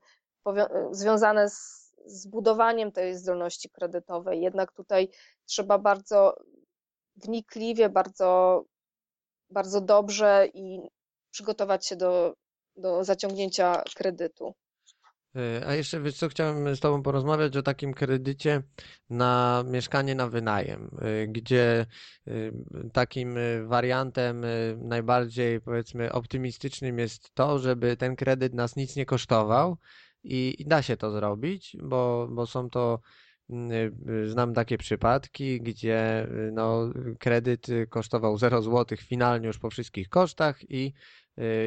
związane 0.92 1.50
z, 1.50 1.92
z 2.06 2.28
budowaniem 2.28 2.92
tej 2.92 3.18
zdolności 3.18 3.70
kredytowej. 3.70 4.42
Jednak 4.42 4.72
tutaj 4.72 5.10
trzeba 5.46 5.78
bardzo 5.78 6.36
wnikliwie, 7.16 7.90
bardzo, 7.90 8.64
bardzo 9.50 9.82
dobrze 9.82 10.48
i 10.54 10.90
przygotować 11.32 11.88
się 11.88 11.96
do 11.96 12.34
do 12.82 13.04
zaciągnięcia 13.04 13.84
kredytu. 13.96 14.54
E, 15.36 15.68
a 15.68 15.76
jeszcze 15.76 16.02
wiesz 16.02 16.18
co, 16.18 16.30
chciałem 16.30 16.76
z 16.76 16.80
Tobą 16.80 17.04
porozmawiać 17.04 17.58
o 17.58 17.64
takim 17.64 17.94
kredycie 17.94 18.64
na 19.10 19.64
mieszkanie 19.68 20.16
na 20.16 20.30
wynajem, 20.30 20.90
e, 21.02 21.28
gdzie 21.28 21.86
e, 22.28 22.32
takim 22.94 23.36
wariantem 23.66 24.46
najbardziej 24.78 25.62
powiedzmy 25.62 26.12
optymistycznym 26.12 27.00
jest 27.00 27.34
to, 27.34 27.60
żeby 27.60 27.98
ten 27.98 28.16
kredyt 28.16 28.54
nas 28.54 28.76
nic 28.76 28.96
nie 28.96 29.06
kosztował 29.06 29.78
i, 30.24 30.66
da 30.68 30.82
się 30.82 30.98
to 30.98 31.12
zrobić, 31.12 31.78
bo, 31.84 32.28
bo 32.32 32.48
są 32.48 32.70
to 32.70 33.00
Znam 34.26 34.54
takie 34.54 34.78
przypadki, 34.78 35.62
gdzie 35.62 36.28
no, 36.52 36.90
kredyt 37.20 37.68
kosztował 37.90 38.38
0 38.38 38.62
zł 38.62 38.98
finalnie 38.98 39.48
już 39.48 39.60
po 39.60 39.70
wszystkich 39.70 40.10
kosztach 40.10 40.70
i 40.70 40.86
Y, 40.88 40.94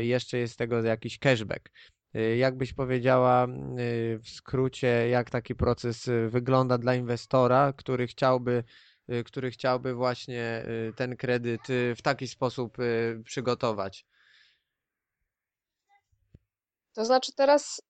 jeszcze 0.02 0.38
jest 0.38 0.54
z 0.54 0.56
tego 0.56 0.82
jakiś 0.82 1.18
cashback. 1.18 1.70
Y, 2.16 2.36
jak 2.36 2.56
byś 2.56 2.72
powiedziała 2.72 3.46
y, 3.46 4.18
w 4.18 4.28
skrócie, 4.28 5.08
jak 5.08 5.30
taki 5.30 5.54
proces 5.54 6.10
wygląda 6.28 6.78
dla 6.78 6.94
inwestora, 6.94 7.72
który 7.76 8.06
chciałby, 8.06 8.64
który 9.24 9.50
chciałby 9.50 9.94
właśnie 9.94 10.66
ten 10.96 11.16
kredyt 11.16 11.60
w 11.96 12.02
taki 12.02 12.28
sposób 12.28 12.76
przygotować? 13.24 14.06
To 16.92 17.04
znaczy 17.04 17.32
teraz 17.36 17.82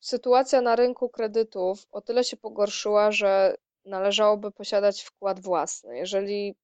sytuacja 0.00 0.60
na 0.60 0.76
rynku 0.76 1.08
kredytów 1.08 1.86
o 1.90 2.00
tyle 2.00 2.24
się 2.24 2.36
pogorszyła, 2.36 3.12
że 3.12 3.54
należałoby 3.84 4.50
posiadać 4.52 5.02
wkład 5.02 5.40
własny. 5.40 5.96
Jeżeli 5.96 6.54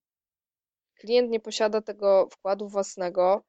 klient 0.95 1.31
nie 1.31 1.41
posiada 1.41 1.81
tego 1.81 2.29
wkładu 2.33 2.69
własnego, 2.69 3.45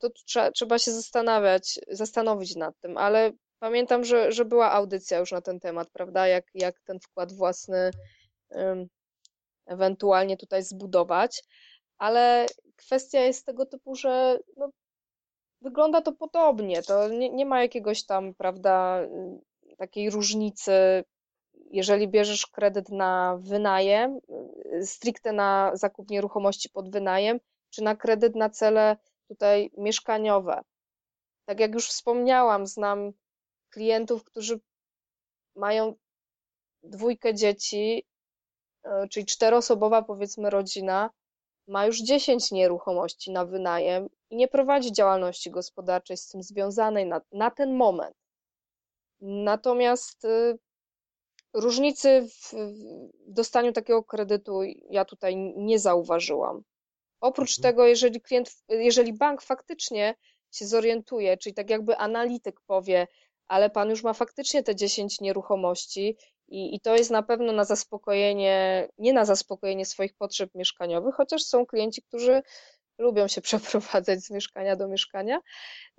to 0.00 0.10
trzeba, 0.10 0.50
trzeba 0.50 0.78
się 0.78 0.92
zastanawiać, 0.92 1.80
zastanowić 1.88 2.56
nad 2.56 2.74
tym, 2.80 2.96
ale 2.96 3.32
pamiętam, 3.58 4.04
że, 4.04 4.32
że 4.32 4.44
była 4.44 4.72
audycja 4.72 5.18
już 5.18 5.32
na 5.32 5.40
ten 5.40 5.60
temat, 5.60 5.90
prawda, 5.92 6.26
jak, 6.26 6.44
jak 6.54 6.80
ten 6.80 7.00
wkład 7.00 7.32
własny 7.32 7.90
um, 8.50 8.86
ewentualnie 9.66 10.36
tutaj 10.36 10.62
zbudować, 10.62 11.42
ale 11.98 12.46
kwestia 12.76 13.20
jest 13.20 13.46
tego 13.46 13.66
typu, 13.66 13.94
że 13.94 14.38
no, 14.56 14.70
wygląda 15.60 16.00
to 16.00 16.12
podobnie, 16.12 16.82
to 16.82 17.08
nie, 17.08 17.30
nie 17.30 17.46
ma 17.46 17.62
jakiegoś 17.62 18.06
tam, 18.06 18.34
prawda, 18.34 19.00
takiej 19.78 20.10
różnicy, 20.10 21.04
jeżeli 21.70 22.08
bierzesz 22.08 22.46
kredyt 22.46 22.88
na 22.88 23.38
wynajem, 23.40 24.20
stricte 24.82 25.32
na 25.32 25.70
zakup 25.74 26.10
nieruchomości 26.10 26.70
pod 26.70 26.90
wynajem, 26.90 27.40
czy 27.70 27.82
na 27.82 27.96
kredyt 27.96 28.36
na 28.36 28.50
cele 28.50 28.96
tutaj 29.30 29.70
mieszkaniowe. 29.76 30.62
Tak 31.46 31.60
jak 31.60 31.74
już 31.74 31.88
wspomniałam, 31.88 32.66
znam 32.66 33.12
klientów, 33.70 34.24
którzy 34.24 34.60
mają 35.56 35.94
dwójkę 36.82 37.34
dzieci, 37.34 38.06
e, 38.84 39.08
czyli 39.08 39.26
czteroosobowa 39.26 40.02
powiedzmy 40.02 40.50
rodzina, 40.50 41.10
ma 41.68 41.86
już 41.86 42.02
10 42.02 42.50
nieruchomości 42.50 43.30
na 43.30 43.44
wynajem 43.44 44.08
i 44.30 44.36
nie 44.36 44.48
prowadzi 44.48 44.92
działalności 44.92 45.50
gospodarczej 45.50 46.16
z 46.16 46.28
tym 46.28 46.42
związanej 46.42 47.06
na, 47.06 47.20
na 47.32 47.50
ten 47.50 47.74
moment. 47.76 48.16
Natomiast 49.20 50.24
y, 50.24 50.58
różnicy 51.54 52.28
w, 52.28 52.52
w 52.52 53.32
dostaniu 53.32 53.72
takiego 53.72 54.04
kredytu 54.04 54.62
ja 54.90 55.04
tutaj 55.04 55.36
nie 55.56 55.78
zauważyłam. 55.78 56.62
Oprócz 57.20 57.58
mhm. 57.58 57.62
tego, 57.62 57.86
jeżeli 57.86 58.20
klient, 58.20 58.50
jeżeli 58.68 59.12
bank 59.12 59.42
faktycznie 59.42 60.14
się 60.52 60.66
zorientuje, 60.66 61.36
czyli 61.36 61.54
tak 61.54 61.70
jakby 61.70 61.96
analityk 61.96 62.60
powie, 62.60 63.06
ale 63.48 63.70
pan 63.70 63.90
już 63.90 64.02
ma 64.02 64.12
faktycznie 64.12 64.62
te 64.62 64.76
10 64.76 65.20
nieruchomości 65.20 66.16
i, 66.48 66.74
i 66.74 66.80
to 66.80 66.96
jest 66.96 67.10
na 67.10 67.22
pewno 67.22 67.52
na 67.52 67.64
zaspokojenie, 67.64 68.88
nie 68.98 69.12
na 69.12 69.24
zaspokojenie 69.24 69.86
swoich 69.86 70.14
potrzeb 70.14 70.50
mieszkaniowych, 70.54 71.14
chociaż 71.14 71.42
są 71.42 71.66
klienci, 71.66 72.02
którzy 72.02 72.42
lubią 72.98 73.28
się 73.28 73.40
przeprowadzać 73.50 74.20
z 74.20 74.30
mieszkania 74.30 74.76
do 74.76 74.88
mieszkania, 74.88 75.40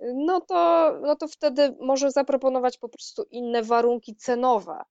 no 0.00 0.40
to, 0.40 0.92
no 1.02 1.16
to 1.16 1.28
wtedy 1.28 1.76
może 1.80 2.10
zaproponować 2.10 2.78
po 2.78 2.88
prostu 2.88 3.22
inne 3.30 3.62
warunki 3.62 4.16
cenowe, 4.16 4.82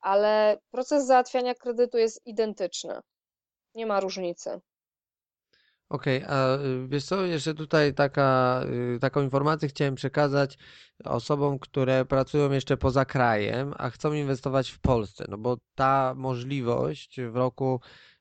ale 0.00 0.58
proces 0.70 1.06
załatwiania 1.06 1.54
kredytu 1.54 1.98
jest 1.98 2.26
identyczny. 2.26 3.00
Nie 3.74 3.86
ma 3.86 4.00
różnicy. 4.00 4.60
Okej, 5.88 6.24
a 6.26 6.56
y, 6.56 6.88
wiesz 6.88 7.04
co, 7.04 7.26
jeszcze 7.26 7.54
tutaj 7.54 7.94
taka, 7.94 8.60
y, 8.96 8.98
taką 9.00 9.22
informację 9.22 9.68
chciałem 9.68 9.94
przekazać 9.94 10.58
osobom, 11.04 11.58
które 11.58 12.04
pracują 12.04 12.52
jeszcze 12.52 12.76
poza 12.76 13.04
krajem, 13.04 13.74
a 13.78 13.90
chcą 13.90 14.12
inwestować 14.12 14.70
w 14.70 14.78
Polsce, 14.80 15.24
no 15.28 15.38
bo 15.38 15.56
ta 15.74 16.14
możliwość 16.16 17.20
w 17.20 17.36
roku, 17.36 17.80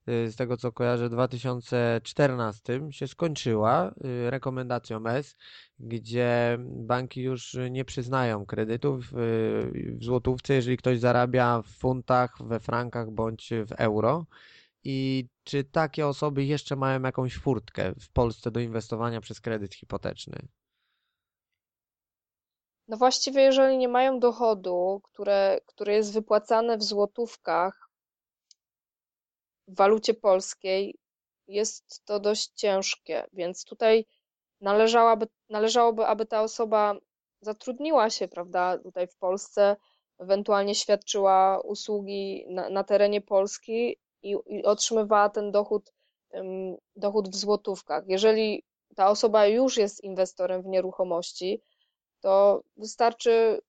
y, 0.09 0.31
z 0.31 0.35
tego 0.35 0.57
co 0.57 0.71
kojarzę, 0.71 1.09
2014 1.09 2.91
się 2.91 3.07
skończyła 3.07 3.93
rekomendacją 4.29 5.07
S, 5.07 5.35
gdzie 5.79 6.57
banki 6.61 7.21
już 7.21 7.57
nie 7.69 7.85
przyznają 7.85 8.45
kredytów 8.45 9.05
w 9.11 9.97
złotówce, 10.01 10.53
jeżeli 10.53 10.77
ktoś 10.77 10.99
zarabia 10.99 11.61
w 11.61 11.67
funtach, 11.67 12.37
we 12.39 12.59
frankach 12.59 13.11
bądź 13.11 13.49
w 13.67 13.71
euro. 13.71 14.25
I 14.89 15.27
czy 15.43 15.63
takie 15.63 16.07
osoby 16.07 16.45
jeszcze 16.45 16.75
mają 16.75 17.01
jakąś 17.01 17.37
furtkę 17.37 17.93
w 18.01 18.11
Polsce 18.11 18.51
do 18.51 18.59
inwestowania 18.59 19.21
przez 19.21 19.41
kredyt 19.41 19.75
hipoteczny? 19.75 20.47
No 22.87 22.97
właściwie, 22.97 23.41
jeżeli 23.41 23.77
nie 23.77 23.87
mają 23.87 24.19
dochodu, 24.19 25.01
które, 25.03 25.59
które 25.65 25.93
jest 25.93 26.13
wypłacane 26.13 26.77
w 26.77 26.83
złotówkach, 26.83 27.89
w 29.67 29.75
walucie 29.75 30.13
polskiej, 30.13 30.95
jest 31.47 32.05
to 32.05 32.19
dość 32.19 32.51
ciężkie, 32.55 33.27
więc 33.33 33.65
tutaj 33.65 34.05
należałaby, 34.61 35.27
należałoby, 35.49 36.05
aby 36.05 36.25
ta 36.25 36.41
osoba 36.41 36.95
zatrudniła 37.41 38.09
się, 38.09 38.27
prawda, 38.27 38.77
tutaj 38.77 39.07
w 39.07 39.15
Polsce, 39.15 39.75
ewentualnie 40.19 40.75
świadczyła 40.75 41.61
usługi 41.61 42.45
na, 42.49 42.69
na 42.69 42.83
terenie 42.83 43.21
Polski 43.21 43.97
i, 44.23 44.35
i 44.45 44.63
otrzymywała 44.63 45.29
ten 45.29 45.51
dochód, 45.51 45.93
dochód 46.95 47.29
w 47.29 47.35
złotówkach. 47.35 48.03
Jeżeli 48.07 48.63
ta 48.95 49.09
osoba 49.09 49.47
już 49.47 49.77
jest 49.77 50.03
inwestorem 50.03 50.61
w 50.61 50.65
nieruchomości, 50.65 51.61
to 52.21 52.63
wystarczy 52.77 53.61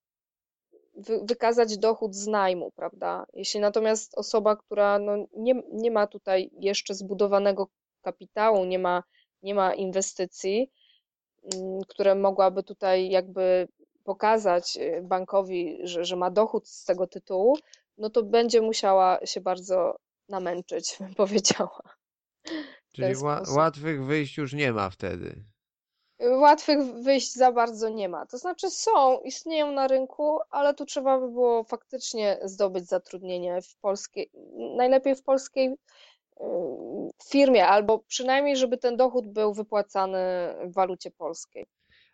wy, 0.94 1.20
wykazać 1.24 1.78
dochód 1.78 2.14
z 2.14 2.26
najmu, 2.26 2.70
prawda? 2.70 3.26
Jeśli 3.32 3.60
natomiast 3.60 4.18
osoba, 4.18 4.56
która 4.56 4.98
no 4.98 5.16
nie, 5.36 5.62
nie 5.72 5.90
ma 5.90 6.06
tutaj 6.06 6.50
jeszcze 6.60 6.94
zbudowanego 6.94 7.68
kapitału, 8.02 8.64
nie 8.64 8.78
ma, 8.78 9.02
nie 9.42 9.54
ma 9.54 9.74
inwestycji, 9.74 10.70
mm, 11.54 11.80
które 11.88 12.14
mogłaby 12.14 12.62
tutaj 12.62 13.10
jakby 13.10 13.68
pokazać 14.04 14.76
y, 14.76 15.00
bankowi, 15.02 15.78
że, 15.82 16.04
że 16.04 16.16
ma 16.16 16.30
dochód 16.30 16.68
z 16.68 16.84
tego 16.84 17.06
tytułu, 17.06 17.58
no 17.98 18.10
to 18.10 18.22
będzie 18.22 18.60
musiała 18.60 19.26
się 19.26 19.40
bardzo 19.40 19.96
namęczyć, 20.28 20.96
bym 21.00 21.14
powiedziała. 21.14 21.82
Czyli 22.92 23.14
łatwych 23.56 24.04
wyjść 24.04 24.36
już 24.36 24.52
nie 24.52 24.72
ma 24.72 24.90
wtedy. 24.90 25.44
Łatwych 26.20 26.78
wyjść 27.02 27.34
za 27.34 27.52
bardzo 27.52 27.88
nie 27.88 28.08
ma. 28.08 28.26
To 28.26 28.38
znaczy 28.38 28.70
są, 28.70 29.20
istnieją 29.20 29.72
na 29.72 29.88
rynku, 29.88 30.38
ale 30.50 30.74
tu 30.74 30.84
trzeba 30.84 31.20
by 31.20 31.30
było 31.30 31.64
faktycznie 31.64 32.38
zdobyć 32.44 32.88
zatrudnienie 32.88 33.62
w 33.62 33.76
polskiej, 33.76 34.30
najlepiej 34.76 35.14
w 35.14 35.22
polskiej 35.22 35.68
y, 35.68 36.44
firmie, 37.30 37.66
albo 37.66 37.98
przynajmniej, 37.98 38.56
żeby 38.56 38.78
ten 38.78 38.96
dochód 38.96 39.32
był 39.32 39.54
wypłacany 39.54 40.18
w 40.64 40.74
walucie 40.74 41.10
polskiej. 41.10 41.66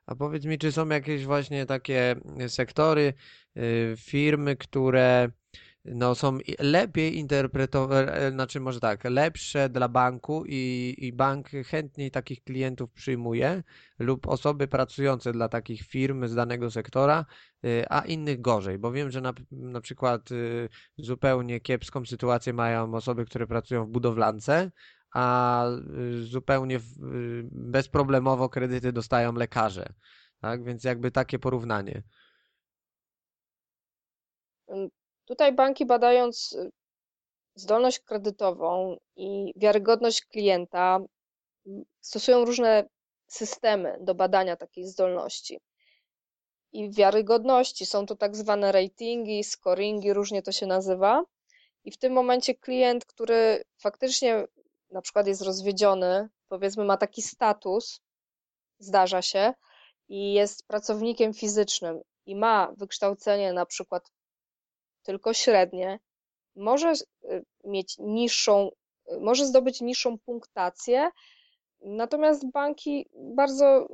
A 0.06 0.14
powiedz 0.14 0.44
mi, 0.44 0.58
czy 0.58 0.72
są 0.72 0.88
jakieś 0.88 1.24
właśnie 1.24 1.66
takie 1.66 2.16
sektory, 2.48 3.14
y, 3.56 3.94
firmy, 3.98 4.56
które 4.56 5.28
no, 5.85 6.14
są 6.14 6.39
lepiej 6.59 7.18
interpretowane, 7.18 8.12
e, 8.12 8.30
znaczy 8.30 8.61
może 8.61 8.80
tak, 8.80 9.05
lepsze 9.05 9.68
dla 9.68 9.89
banku 9.89 10.45
i, 10.47 10.95
i 10.99 11.12
bank 11.12 11.49
chętniej 11.66 12.11
takich 12.11 12.45
klientów 12.45 12.93
przyjmuje 12.93 13.62
lub 13.99 14.28
osoby 14.28 14.68
pracujące 14.68 15.32
dla 15.32 15.49
takich 15.49 15.82
firm 15.82 16.26
z 16.26 16.35
danego 16.35 16.70
sektora, 16.70 17.26
e, 17.64 17.93
a 17.93 18.01
innych 18.01 18.41
gorzej, 18.41 18.78
bo 18.78 18.93
wiem, 18.93 19.11
że 19.11 19.20
na, 19.20 19.32
na 19.51 19.80
przykład 19.80 20.32
e, 20.32 20.35
zupełnie 20.99 21.61
kiepską 21.61 22.05
sytuację 22.05 22.53
mają 22.53 22.95
osoby, 22.95 23.24
które 23.24 23.47
pracują 23.47 23.87
w 23.87 23.91
budowlance, 23.91 24.70
a 25.14 25.66
zupełnie 26.22 26.80
bezproblemowo 27.51 28.49
kredyty 28.49 28.93
dostają 28.93 29.32
lekarze. 29.32 29.93
Tak, 30.41 30.64
więc 30.64 30.85
jakby 30.85 31.11
takie 31.11 31.39
porównanie. 31.39 32.03
Tutaj 35.24 35.52
banki 35.52 35.86
badając 35.86 36.52
y, 36.52 36.70
zdolność 37.54 38.00
kredytową 38.00 38.96
i 39.16 39.52
wiarygodność 39.56 40.24
klienta 40.24 41.00
stosują 42.00 42.44
różne 42.44 42.88
systemy 43.26 43.98
do 44.00 44.14
badania 44.14 44.56
takiej 44.56 44.86
zdolności. 44.86 45.60
I 46.72 46.90
wiarygodności 46.90 47.86
są 47.86 48.06
to 48.06 48.16
tak 48.16 48.36
zwane 48.36 48.72
ratingi, 48.72 49.44
scoringi, 49.44 50.12
różnie 50.12 50.42
to 50.42 50.52
się 50.52 50.66
nazywa. 50.66 51.24
I 51.84 51.90
w 51.90 51.98
tym 51.98 52.12
momencie 52.12 52.54
klient, 52.54 53.04
który 53.04 53.62
faktycznie 53.78 54.44
na 54.90 55.02
przykład 55.02 55.26
jest 55.26 55.42
rozwiedziony, 55.42 56.28
powiedzmy 56.48 56.84
ma 56.84 56.96
taki 56.96 57.22
status, 57.22 58.00
zdarza 58.78 59.22
się, 59.22 59.54
i 60.08 60.32
jest 60.32 60.66
pracownikiem 60.66 61.34
fizycznym 61.34 62.00
i 62.26 62.36
ma 62.36 62.72
wykształcenie 62.76 63.52
na 63.52 63.66
przykład 63.66 64.10
tylko 65.05 65.34
średnie, 65.34 65.98
może 66.57 66.92
y, 67.24 67.44
mieć 67.64 67.98
niższą, 67.98 68.70
y, 69.12 69.20
może 69.20 69.46
zdobyć 69.46 69.80
niższą 69.80 70.18
punktację, 70.18 71.11
natomiast 71.80 72.50
banki 72.50 73.09
bardzo 73.12 73.88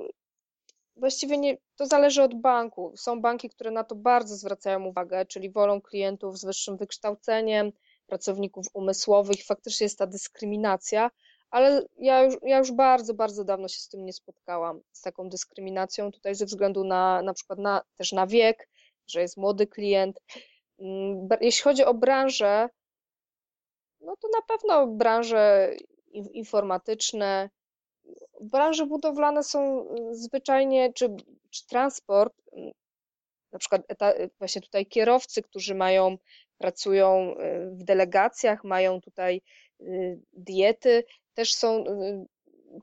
właściwie 0.96 1.38
nie, 1.38 1.56
to 1.76 1.86
zależy 1.86 2.22
od 2.22 2.34
banku. 2.40 2.92
Są 2.96 3.20
banki, 3.20 3.50
które 3.50 3.70
na 3.70 3.84
to 3.84 3.94
bardzo 3.94 4.36
zwracają 4.36 4.84
uwagę, 4.84 5.26
czyli 5.26 5.50
wolą 5.50 5.80
klientów 5.80 6.38
z 6.38 6.44
wyższym 6.44 6.76
wykształceniem, 6.76 7.72
pracowników 8.06 8.66
umysłowych, 8.74 9.44
faktycznie 9.46 9.84
jest 9.84 9.98
ta 9.98 10.06
dyskryminacja, 10.06 11.11
ale 11.50 11.86
ja 11.98 12.22
już, 12.22 12.36
ja 12.42 12.58
już 12.58 12.72
bardzo, 12.72 13.14
bardzo 13.14 13.44
dawno 13.44 13.68
się 13.68 13.80
z 13.80 13.88
tym 13.88 14.04
nie 14.04 14.12
spotkałam, 14.12 14.80
z 14.92 15.00
taką 15.00 15.28
dyskryminacją 15.28 16.12
tutaj 16.12 16.34
ze 16.34 16.46
względu 16.46 16.84
na 16.84 17.22
na 17.22 17.34
przykład 17.34 17.58
na, 17.58 17.82
też 17.96 18.12
na 18.12 18.26
wiek, 18.26 18.68
że 19.06 19.20
jest 19.20 19.36
młody 19.36 19.66
klient. 19.66 20.20
Mm, 20.80 21.28
jeśli 21.40 21.62
chodzi 21.62 21.84
o 21.84 21.94
branżę, 21.94 22.68
no 24.00 24.16
to 24.16 24.28
na 24.28 24.42
pewno 24.42 24.86
branże 24.86 25.70
informatyczne, 26.12 27.50
branże 28.40 28.86
budowlane 28.86 29.42
są 29.42 29.88
mm, 29.88 30.14
zwyczajnie, 30.14 30.92
czy, 30.92 31.16
czy 31.50 31.66
transport, 31.66 32.34
mm, 32.52 32.70
na 33.52 33.58
przykład 33.58 33.82
właśnie 34.38 34.62
tutaj 34.62 34.86
kierowcy, 34.86 35.42
którzy 35.42 35.74
mają, 35.74 36.18
pracują 36.58 37.34
y, 37.38 37.70
w 37.70 37.84
delegacjach, 37.84 38.64
mają 38.64 39.00
tutaj 39.00 39.42
y, 39.80 40.20
diety, 40.32 41.04
też 41.34 41.54
są 41.54 41.86
y, 41.86 42.26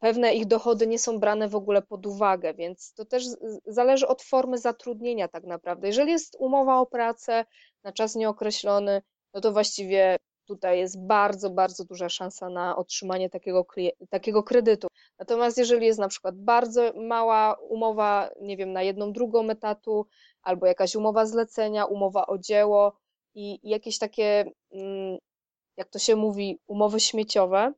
pewne 0.02 0.36
ich 0.36 0.46
dochody 0.46 0.88
nie 0.88 1.00
są 1.00 1.20
brane 1.20 1.50
w 1.50 1.56
ogóle 1.56 1.82
pod 1.82 2.06
uwagę, 2.06 2.54
więc 2.54 2.94
to 2.94 3.06
też 3.06 3.24
zależy 3.66 4.08
od 4.08 4.22
formy 4.22 4.58
zatrudnienia 4.58 5.28
tak 5.28 5.44
naprawdę. 5.44 5.88
Jeżeli 5.88 6.12
jest 6.12 6.36
umowa 6.40 6.80
o 6.80 6.86
pracę 6.86 7.46
na 7.84 7.92
czas 7.92 8.16
nieokreślony, 8.16 9.02
no 9.34 9.42
to 9.42 9.52
właściwie 9.52 10.18
tutaj 10.46 10.80
jest 10.80 11.06
bardzo, 11.06 11.50
bardzo 11.50 11.86
duża 11.86 12.10
szansa 12.10 12.50
na 12.50 12.76
otrzymanie 12.76 13.30
takiego, 13.30 13.66
takiego 14.10 14.44
kredytu. 14.44 14.88
Natomiast 15.20 15.58
jeżeli 15.58 15.86
jest 15.86 16.00
na 16.00 16.08
przykład 16.08 16.36
bardzo 16.38 16.94
mała 16.96 17.56
umowa, 17.70 18.30
nie 18.42 18.58
wiem, 18.58 18.74
na 18.74 18.84
jedną 18.84 19.12
drugą 19.12 19.50
etatu, 19.50 20.08
albo 20.42 20.66
jakaś 20.66 20.96
umowa 20.96 21.26
zlecenia, 21.26 21.86
umowa 21.86 22.28
o 22.28 22.38
dzieło 22.38 22.94
i 23.36 23.60
jakieś 23.64 23.98
takie, 23.98 24.52
mm, 24.72 25.18
jak 25.78 25.90
to 25.90 26.00
się 26.00 26.16
mówi, 26.16 26.60
umowy 26.68 27.00
śmieciowe, 27.00 27.74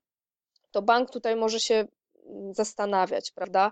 to 0.72 0.82
bank 0.82 1.10
tutaj 1.10 1.36
może 1.36 1.60
się 1.60 1.88
zastanawiać, 2.52 3.32
prawda? 3.32 3.72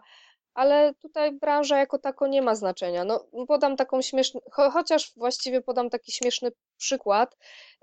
Ale 0.54 0.94
tutaj 0.94 1.32
branża 1.40 1.78
jako 1.78 2.00
tako 2.00 2.28
nie 2.28 2.42
ma 2.42 2.56
znaczenia. 2.56 3.04
No, 3.04 3.28
podam 3.48 3.76
taką 3.76 4.02
śmieszną, 4.02 4.40
cho 4.52 4.72
chociaż 4.72 5.14
właściwie 5.16 5.62
podam 5.62 5.90
taki 5.90 6.12
śmieszny 6.12 6.52
przykład, 6.78 7.38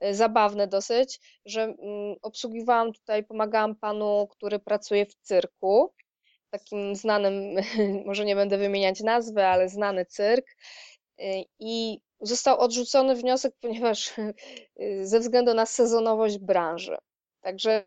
y, 0.04 0.14
zabawny 0.14 0.66
dosyć, 0.66 1.20
że 1.46 1.62
mm, 1.62 2.16
obsługiwałam 2.22 2.92
tutaj, 2.92 3.24
pomagałam 3.24 3.76
panu, 3.76 4.28
który 4.30 4.58
pracuje 4.58 5.06
w 5.06 5.14
cyrku, 5.14 5.92
takim 6.50 6.96
znanym, 6.96 7.34
może 8.06 8.24
nie 8.24 8.34
będę 8.36 8.58
wymieniać 8.58 9.00
nazwy, 9.00 9.44
ale 9.46 9.68
znany 9.68 10.06
cyrk. 10.06 10.46
Y, 11.20 11.44
I 11.58 12.00
został 12.20 12.58
odrzucony 12.60 13.14
wniosek, 13.14 13.54
ponieważ 13.62 14.18
y, 14.18 15.06
ze 15.06 15.20
względu 15.20 15.54
na 15.54 15.66
sezonowość 15.66 16.38
branży. 16.38 16.96
Także 17.40 17.84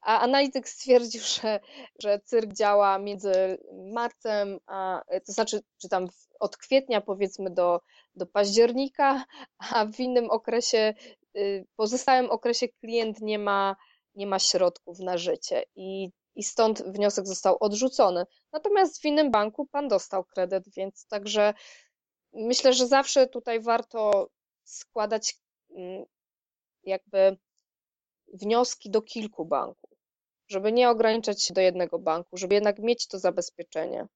a 0.00 0.20
analityk 0.20 0.68
stwierdził, 0.68 1.22
że, 1.42 1.60
że 1.98 2.20
cyrk 2.24 2.52
działa 2.52 2.98
między 2.98 3.58
marcem, 3.92 4.58
a, 4.66 5.02
to 5.26 5.32
znaczy, 5.32 5.60
czy 5.78 5.88
tam 5.88 6.06
od 6.40 6.56
kwietnia 6.56 7.00
powiedzmy 7.00 7.50
do, 7.50 7.80
do 8.14 8.26
października, 8.26 9.24
a 9.58 9.86
w 9.86 10.00
innym 10.00 10.30
okresie, 10.30 10.94
y, 11.36 11.66
pozostałym 11.76 12.30
okresie 12.30 12.68
klient 12.68 13.20
nie 13.20 13.38
ma, 13.38 13.76
nie 14.14 14.26
ma 14.26 14.38
środków 14.38 14.98
na 14.98 15.18
życie 15.18 15.64
i, 15.76 16.10
i 16.34 16.42
stąd 16.42 16.82
wniosek 16.82 17.26
został 17.26 17.56
odrzucony. 17.60 18.24
Natomiast 18.52 19.00
w 19.00 19.04
innym 19.04 19.30
banku 19.30 19.66
pan 19.66 19.88
dostał 19.88 20.24
kredyt, 20.24 20.64
więc 20.76 21.06
także 21.06 21.54
myślę, 22.32 22.72
że 22.72 22.86
zawsze 22.86 23.26
tutaj 23.26 23.60
warto 23.60 24.28
składać 24.64 25.36
mm, 25.70 26.04
jakby 26.82 27.36
wnioski 28.34 28.90
do 28.90 29.02
kilku 29.02 29.44
banków, 29.44 29.90
żeby 30.48 30.72
nie 30.72 30.90
ograniczać 30.90 31.42
się 31.42 31.54
do 31.54 31.60
jednego 31.60 31.98
banku, 31.98 32.36
żeby 32.36 32.54
jednak 32.54 32.78
mieć 32.78 33.06
to 33.06 33.18
zabezpieczenie. 33.18 34.06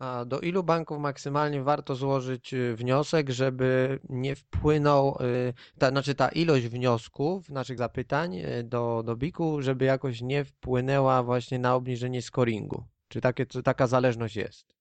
A 0.00 0.24
do 0.24 0.40
ilu 0.40 0.62
banków 0.62 0.98
maksymalnie 0.98 1.62
warto 1.62 1.94
złożyć 1.94 2.54
y, 2.54 2.76
wniosek, 2.76 3.30
żeby 3.30 3.98
nie 4.08 4.36
wpłynął, 4.36 5.18
y, 5.20 5.54
ta, 5.78 5.88
znaczy 5.88 6.14
ta 6.14 6.28
ilość 6.28 6.66
wniosków, 6.66 7.48
naszych 7.48 7.78
zapytań 7.78 8.36
y, 8.36 8.62
do, 8.64 9.02
do 9.02 9.16
BIK-u, 9.16 9.62
żeby 9.62 9.84
jakoś 9.84 10.20
nie 10.20 10.44
wpłynęła 10.44 11.22
właśnie 11.22 11.58
na 11.58 11.74
obniżenie 11.74 12.22
scoringu? 12.22 12.84
Czy, 13.08 13.20
takie, 13.20 13.46
czy 13.46 13.62
taka 13.62 13.86
zależność 13.86 14.36
jest? 14.36 14.74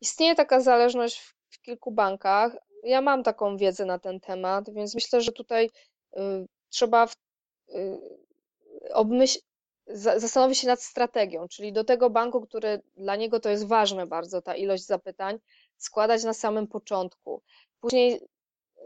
Istnieje 0.00 0.34
taka 0.34 0.60
zależność 0.60 1.20
w, 1.20 1.34
w 1.48 1.60
kilku 1.60 1.92
bankach. 1.92 2.52
Ja 2.84 3.00
mam 3.00 3.22
taką 3.22 3.56
wiedzę 3.56 3.84
na 3.84 3.98
ten 3.98 4.20
temat, 4.20 4.74
więc 4.74 4.94
myślę, 4.94 5.20
że 5.20 5.32
tutaj 5.32 5.70
y, 6.16 6.20
trzeba 6.68 7.06
w, 7.06 7.16
obmyśl, 8.92 9.38
zastanowić 9.94 10.58
się 10.58 10.66
nad 10.66 10.82
strategią, 10.82 11.48
czyli 11.48 11.72
do 11.72 11.84
tego 11.84 12.10
banku, 12.10 12.40
który 12.40 12.82
dla 12.96 13.16
niego 13.16 13.40
to 13.40 13.50
jest 13.50 13.66
ważne 13.66 14.06
bardzo, 14.06 14.42
ta 14.42 14.56
ilość 14.56 14.86
zapytań, 14.86 15.38
składać 15.76 16.24
na 16.24 16.34
samym 16.34 16.66
początku. 16.66 17.42
Później 17.80 18.20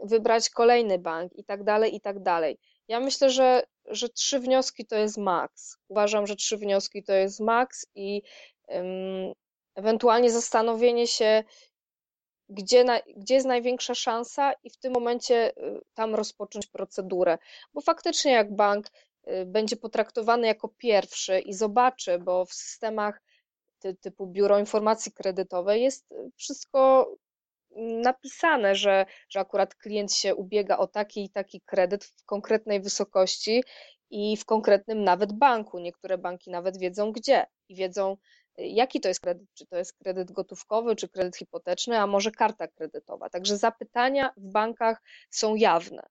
wybrać 0.03 0.49
kolejny 0.49 0.99
bank 0.99 1.35
i 1.35 1.43
tak 1.43 1.63
dalej, 1.63 1.95
i 1.95 2.01
tak 2.01 2.19
dalej. 2.19 2.57
Ja 2.87 2.99
myślę, 2.99 3.29
że, 3.29 3.63
że 3.85 4.09
trzy 4.09 4.39
wnioski 4.39 4.85
to 4.85 4.95
jest 4.95 5.17
maks. 5.17 5.77
Uważam, 5.87 6.27
że 6.27 6.35
trzy 6.35 6.57
wnioski 6.57 7.03
to 7.03 7.13
jest 7.13 7.39
maks 7.39 7.85
i 7.95 8.21
um, 8.67 9.33
ewentualnie 9.75 10.31
zastanowienie 10.31 11.07
się, 11.07 11.43
gdzie, 12.49 12.83
na, 12.83 12.99
gdzie 13.15 13.33
jest 13.33 13.47
największa 13.47 13.95
szansa 13.95 14.53
i 14.63 14.69
w 14.69 14.77
tym 14.77 14.93
momencie 14.93 15.51
y, 15.57 15.81
tam 15.93 16.15
rozpocząć 16.15 16.67
procedurę. 16.67 17.37
Bo 17.73 17.81
faktycznie 17.81 18.31
jak 18.31 18.55
bank 18.55 18.87
y, 19.27 19.45
będzie 19.45 19.75
potraktowany 19.75 20.47
jako 20.47 20.67
pierwszy 20.67 21.39
i 21.39 21.53
zobaczy, 21.53 22.19
bo 22.19 22.45
w 22.45 22.53
systemach 22.53 23.21
ty, 23.79 23.95
typu 23.95 24.27
Biuro 24.27 24.59
Informacji 24.59 25.11
Kredytowej 25.11 25.83
jest 25.83 26.11
y, 26.11 26.31
wszystko 26.35 27.11
napisane, 28.03 28.75
że, 28.75 29.05
że 29.29 29.39
akurat 29.39 29.75
klient 29.75 30.13
się 30.13 30.35
ubiega 30.35 30.77
o 30.77 30.87
taki 30.87 31.23
i 31.23 31.29
taki 31.29 31.61
kredyt 31.61 32.05
w 32.05 32.25
konkretnej 32.25 32.81
wysokości 32.81 33.63
i 34.09 34.37
w 34.37 34.45
konkretnym 34.45 35.03
nawet 35.03 35.33
banku. 35.33 35.79
Niektóre 35.79 36.17
banki 36.17 36.51
nawet 36.51 36.77
wiedzą 36.77 37.11
gdzie 37.11 37.45
i 37.69 37.75
wiedzą, 37.75 38.17
jaki 38.57 39.01
to 39.01 39.07
jest 39.07 39.19
kredyt, 39.19 39.47
czy 39.53 39.65
to 39.65 39.77
jest 39.77 39.93
kredyt 39.93 40.31
gotówkowy, 40.31 40.95
czy 40.95 41.09
kredyt 41.09 41.37
hipoteczny, 41.37 41.99
a 41.99 42.07
może 42.07 42.31
karta 42.31 42.67
kredytowa. 42.67 43.29
Także 43.29 43.57
zapytania 43.57 44.33
w 44.37 44.51
bankach 44.51 45.01
są 45.29 45.55
jawne. 45.55 46.03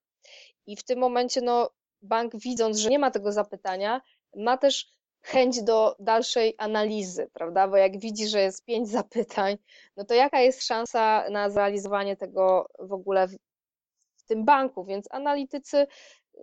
I 0.67 0.77
w 0.77 0.85
tym 0.85 0.99
momencie 0.99 1.41
no, 1.41 1.71
bank 2.03 2.37
widząc, 2.37 2.79
że 2.79 2.91
nie 2.91 2.99
ma 2.99 3.11
tego 3.11 3.33
zapytania, 3.33 4.01
ma 4.37 4.57
też 4.57 4.97
chęć 5.23 5.63
do 5.63 5.97
dalszej 5.99 6.55
analizy, 6.59 7.31
prawda? 7.33 7.69
Bo 7.69 7.77
jak 7.77 7.99
widzi, 8.01 8.29
że 8.29 8.41
jest 8.41 8.65
pięć 8.65 8.89
zapytań, 8.89 9.57
no 9.97 10.05
to 10.05 10.15
jaka 10.15 10.41
jest 10.41 10.63
szansa 10.63 11.31
na 11.31 11.51
zrealizowanie 11.51 12.17
tego 12.17 12.69
w 12.79 12.93
ogóle 12.93 13.29
w, 13.29 13.37
tym 14.27 14.45
banku? 14.45 14.85
Więc 14.85 15.07
analitycy, 15.11 15.87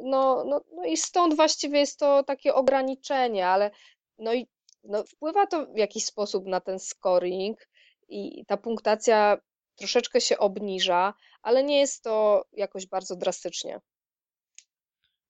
no, 0.02 0.44
no, 0.48 0.62
no 0.76 0.86
i 0.86 0.98
stąd 0.98 1.36
właściwie 1.36 1.80
jest 1.80 2.00
to 2.00 2.24
takie 2.24 2.56
ograniczenie, 2.56 3.48
ale 3.48 3.72
no 4.18 4.34
i 4.34 4.48
no, 4.84 5.04
wpływa 5.04 5.48
to 5.48 5.66
w 5.66 5.78
jakiś 5.78 6.06
sposób 6.06 6.46
na 6.46 6.60
ten 6.60 6.80
scoring 6.80 7.68
i 8.10 8.46
ta 8.46 8.58
punktacja 8.58 9.38
troszeczkę 9.76 10.22
się 10.22 10.38
obniża, 10.38 11.14
ale 11.42 11.64
nie 11.64 11.80
jest 11.80 12.04
to 12.04 12.46
jakoś 12.54 12.88
bardzo 12.88 13.16
drastycznie. 13.16 13.80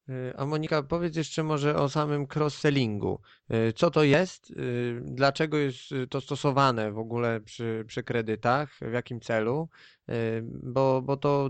Y, 0.10 0.34
a 0.38 0.45
Monika, 0.45 0.84
powiedz 0.84 1.16
jeszcze 1.16 1.43
może 1.43 1.76
o 1.76 1.89
samym 1.89 2.28
cross-sellingu. 2.36 3.20
Y, 3.54 3.74
co 3.74 3.91
to 3.91 4.04
jest? 4.04 4.51
Y, 4.51 5.01
dlaczego 5.01 5.58
jest 5.58 5.80
to 6.10 6.22
stosowane 6.22 6.91
w 6.91 6.97
ogóle 6.97 7.41
przy, 7.41 7.84
przy 7.88 8.04
kredytach? 8.04 8.72
W 8.82 8.93
jakim 8.93 9.22
celu? 9.22 9.70
Bo, 10.43 11.01
bo 11.01 11.18
to 11.18 11.49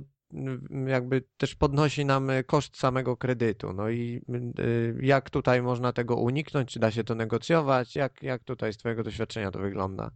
jakby 0.88 1.24
też 1.38 1.56
podnosi 1.56 2.06
nam 2.06 2.30
e, 2.30 2.44
koszt 2.44 2.78
samego 2.78 3.18
kredytu. 3.18 3.74
No 3.74 3.90
i 3.90 4.22
e, 4.30 5.06
jak 5.06 5.30
tutaj 5.30 5.62
można 5.62 5.94
tego 5.94 6.16
uniknąć? 6.16 6.74
Czy 6.74 6.80
da 6.80 6.92
się 6.92 7.04
to 7.04 7.16
negocjować? 7.16 7.96
Jak, 7.96 8.24
jak 8.24 8.44
tutaj 8.44 8.74
z 8.74 8.78
Twojego 8.78 9.04
doświadczenia 9.04 9.52
to 9.52 9.60
wygląda? 9.60 10.12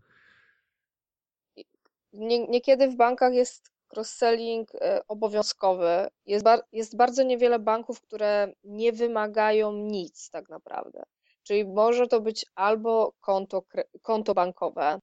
Nie, 2.13 2.47
niekiedy 2.47 2.87
w 2.87 2.95
bankach 2.95 3.33
jest 3.33 3.71
cross-selling 3.95 4.65
e, 4.81 5.01
obowiązkowy. 5.07 6.07
Jest, 6.25 6.45
bar 6.45 6.63
jest 6.71 6.97
bardzo 6.97 7.23
niewiele 7.23 7.59
banków, 7.59 8.01
które 8.01 8.53
nie 8.63 8.93
wymagają 8.93 9.71
nic 9.71 10.29
tak 10.29 10.49
naprawdę. 10.49 11.03
Czyli 11.43 11.65
może 11.65 12.07
to 12.07 12.21
być 12.21 12.45
albo 12.55 13.13
konto, 13.21 13.63
konto 14.01 14.33
bankowe, 14.33 14.99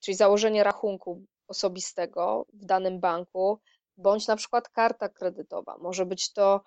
czyli 0.00 0.16
założenie 0.16 0.64
rachunku 0.64 1.24
osobistego 1.48 2.46
w 2.52 2.64
danym 2.64 3.00
banku, 3.00 3.60
bądź 3.96 4.26
na 4.26 4.36
przykład 4.36 4.68
karta 4.68 5.08
kredytowa. 5.08 5.76
Może 5.78 6.06
być 6.06 6.32
to 6.32 6.60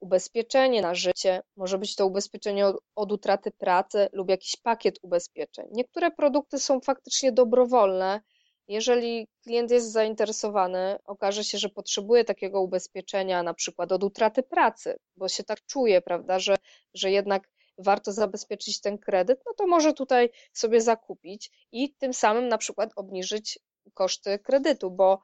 ubezpieczenie 0.00 0.82
na 0.82 0.94
życie, 0.94 1.42
może 1.56 1.78
być 1.78 1.96
to 1.96 2.06
ubezpieczenie 2.06 2.66
od, 2.66 2.76
od, 2.96 3.12
utraty 3.12 3.50
pracy 3.50 4.08
lub 4.12 4.30
jakiś 4.30 4.56
pakiet 4.56 4.98
ubezpieczeń. 5.02 5.66
Niektóre 5.72 6.10
produkty 6.10 6.58
są 6.58 6.80
faktycznie 6.80 7.32
dobrowolne. 7.32 8.20
Jeżeli 8.68 9.28
klient 9.42 9.70
jest 9.70 9.92
zainteresowany, 9.92 10.98
okaże 11.04 11.44
się, 11.44 11.58
że 11.58 11.68
potrzebuje 11.68 12.24
takiego 12.24 12.60
ubezpieczenia, 12.62 13.42
na 13.42 13.54
przykład 13.54 13.92
od 13.92 14.04
utraty 14.04 14.42
pracy, 14.42 14.98
bo 15.16 15.28
się 15.28 15.44
tak 15.44 15.66
czuje, 15.66 16.02
prawda, 16.02 16.38
że, 16.38 16.56
że 16.94 17.10
jednak 17.10 17.48
warto 17.78 18.12
zabezpieczyć 18.12 18.80
ten 18.80 18.98
kredyt, 18.98 19.40
no 19.46 19.54
to 19.54 19.66
może 19.66 19.92
tutaj 19.92 20.30
sobie 20.52 20.80
zakupić 20.80 21.50
i 21.72 21.94
tym 21.94 22.14
samym 22.14 22.48
na 22.48 22.58
przykład 22.58 22.90
obniżyć 22.96 23.58
koszty 23.94 24.38
kredytu, 24.38 24.90
bo 24.90 25.20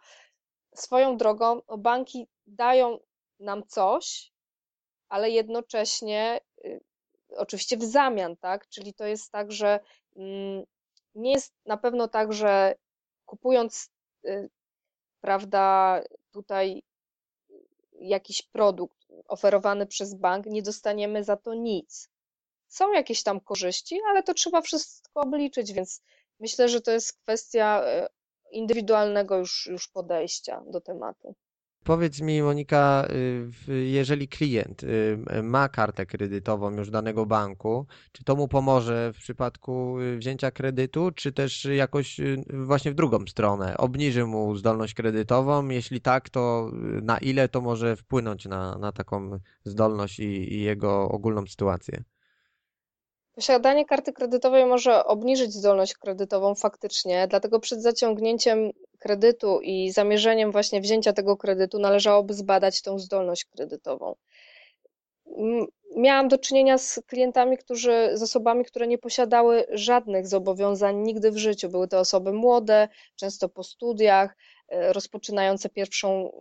swoją 0.74 1.16
drogą 1.16 1.62
no, 1.68 1.78
banki 1.78 2.26
dają 2.46 2.98
nam 3.40 3.66
coś, 3.66 4.32
ale 5.08 5.30
jednocześnie 5.30 6.40
y, 6.64 6.80
oczywiście 7.36 7.76
w 7.76 7.84
zamian, 7.84 8.36
tak? 8.36 8.68
Czyli 8.68 8.94
to 8.94 9.06
jest 9.06 9.32
tak, 9.32 9.52
że 9.52 9.80
mm, 10.16 10.64
nie 11.14 11.32
jest 11.32 11.54
na 11.66 11.76
pewno 11.76 12.08
tak, 12.08 12.32
że 12.32 12.74
kupując, 13.26 13.90
y, 14.24 14.50
prawda, 15.20 16.00
tutaj 16.32 16.82
jakiś 17.92 18.42
produkt 18.42 19.06
oferowany 19.28 19.86
przez 19.86 20.14
bank, 20.14 20.46
nie 20.46 20.62
dostaniemy 20.62 21.24
za 21.24 21.36
to 21.36 21.54
nic. 21.54 22.08
są 22.68 22.92
jakieś 22.92 23.22
tam 23.22 23.40
korzyści, 23.40 24.00
ale 24.08 24.22
to 24.22 24.34
trzeba 24.34 24.60
wszystko 24.60 25.20
obliczyć, 25.20 25.72
więc 25.72 26.02
myślę, 26.40 26.68
że 26.68 26.80
to 26.80 26.90
jest 26.90 27.12
kwestia 27.22 27.82
e, 27.84 28.08
indywidualnego 28.52 29.38
już, 29.38 29.66
już 29.66 29.88
podejścia 29.88 30.62
do 30.72 30.80
tematu. 30.80 31.34
Powiedz 31.84 32.20
mi, 32.20 32.42
Monika, 32.42 33.08
y, 33.68 33.84
jeżeli 33.84 34.28
klient 34.28 34.82
y, 34.82 35.42
ma 35.42 35.68
kartę 35.68 36.06
kredytową 36.06 36.70
już 36.76 36.90
danego 36.90 37.26
banku, 37.26 37.86
czy 38.12 38.24
to 38.24 38.36
mu 38.36 38.48
pomoże 38.48 39.12
w 39.14 39.18
przypadku 39.18 40.00
y, 40.00 40.16
wzięcia 40.16 40.50
kredytu, 40.50 41.10
czy 41.10 41.32
też 41.32 41.64
jakoś 41.64 42.20
właśnie 42.66 42.90
w 42.92 42.94
drugą 42.94 43.26
stronę, 43.26 43.76
obniży 43.76 44.26
mu 44.26 44.56
zdolność 44.56 44.94
kredytową? 44.94 45.68
Jeśli 45.68 46.00
tak, 46.00 46.30
to 46.30 46.70
na 47.02 47.18
ile 47.18 47.48
to 47.48 47.60
może 47.60 47.96
wpłynąć 47.96 48.46
na, 48.46 48.78
na 48.78 48.92
taką 48.92 49.38
zdolność 49.64 50.20
i, 50.20 50.54
i 50.54 50.62
jego 50.62 51.08
ogólną 51.08 51.46
sytuację? 51.46 52.02
Posiadanie 53.34 53.84
karty 53.84 54.12
kredytowej 54.12 54.66
może 54.66 55.04
obniżyć 55.04 55.52
zdolność 55.52 55.94
kredytową 55.94 56.54
faktycznie, 56.54 57.26
dlatego 57.28 57.60
przed 57.60 57.82
zaciągnięciem 57.82 58.70
kredytu 58.98 59.60
i 59.60 59.90
zamierzeniem 59.90 60.52
właśnie 60.52 60.80
wzięcia 60.80 61.12
tego 61.12 61.36
kredytu 61.36 61.78
należałoby 61.78 62.34
zbadać 62.34 62.82
tą 62.82 62.98
zdolność 62.98 63.44
kredytową. 63.44 64.14
Miałam 65.96 66.28
do 66.28 66.38
czynienia 66.38 66.78
z 66.78 67.00
klientami, 67.06 67.58
którzy, 67.58 68.10
z 68.14 68.22
osobami, 68.22 68.64
które 68.64 68.86
nie 68.86 68.98
posiadały 68.98 69.66
żadnych 69.70 70.26
zobowiązań 70.26 70.96
nigdy 70.96 71.30
w 71.30 71.36
życiu. 71.36 71.68
Były 71.68 71.88
to 71.88 71.98
osoby 71.98 72.32
młode, 72.32 72.88
często 73.16 73.48
po 73.48 73.62
studiach, 73.62 74.36
e, 74.68 74.92
rozpoczynające 74.92 75.68
pierwszą 75.68 76.32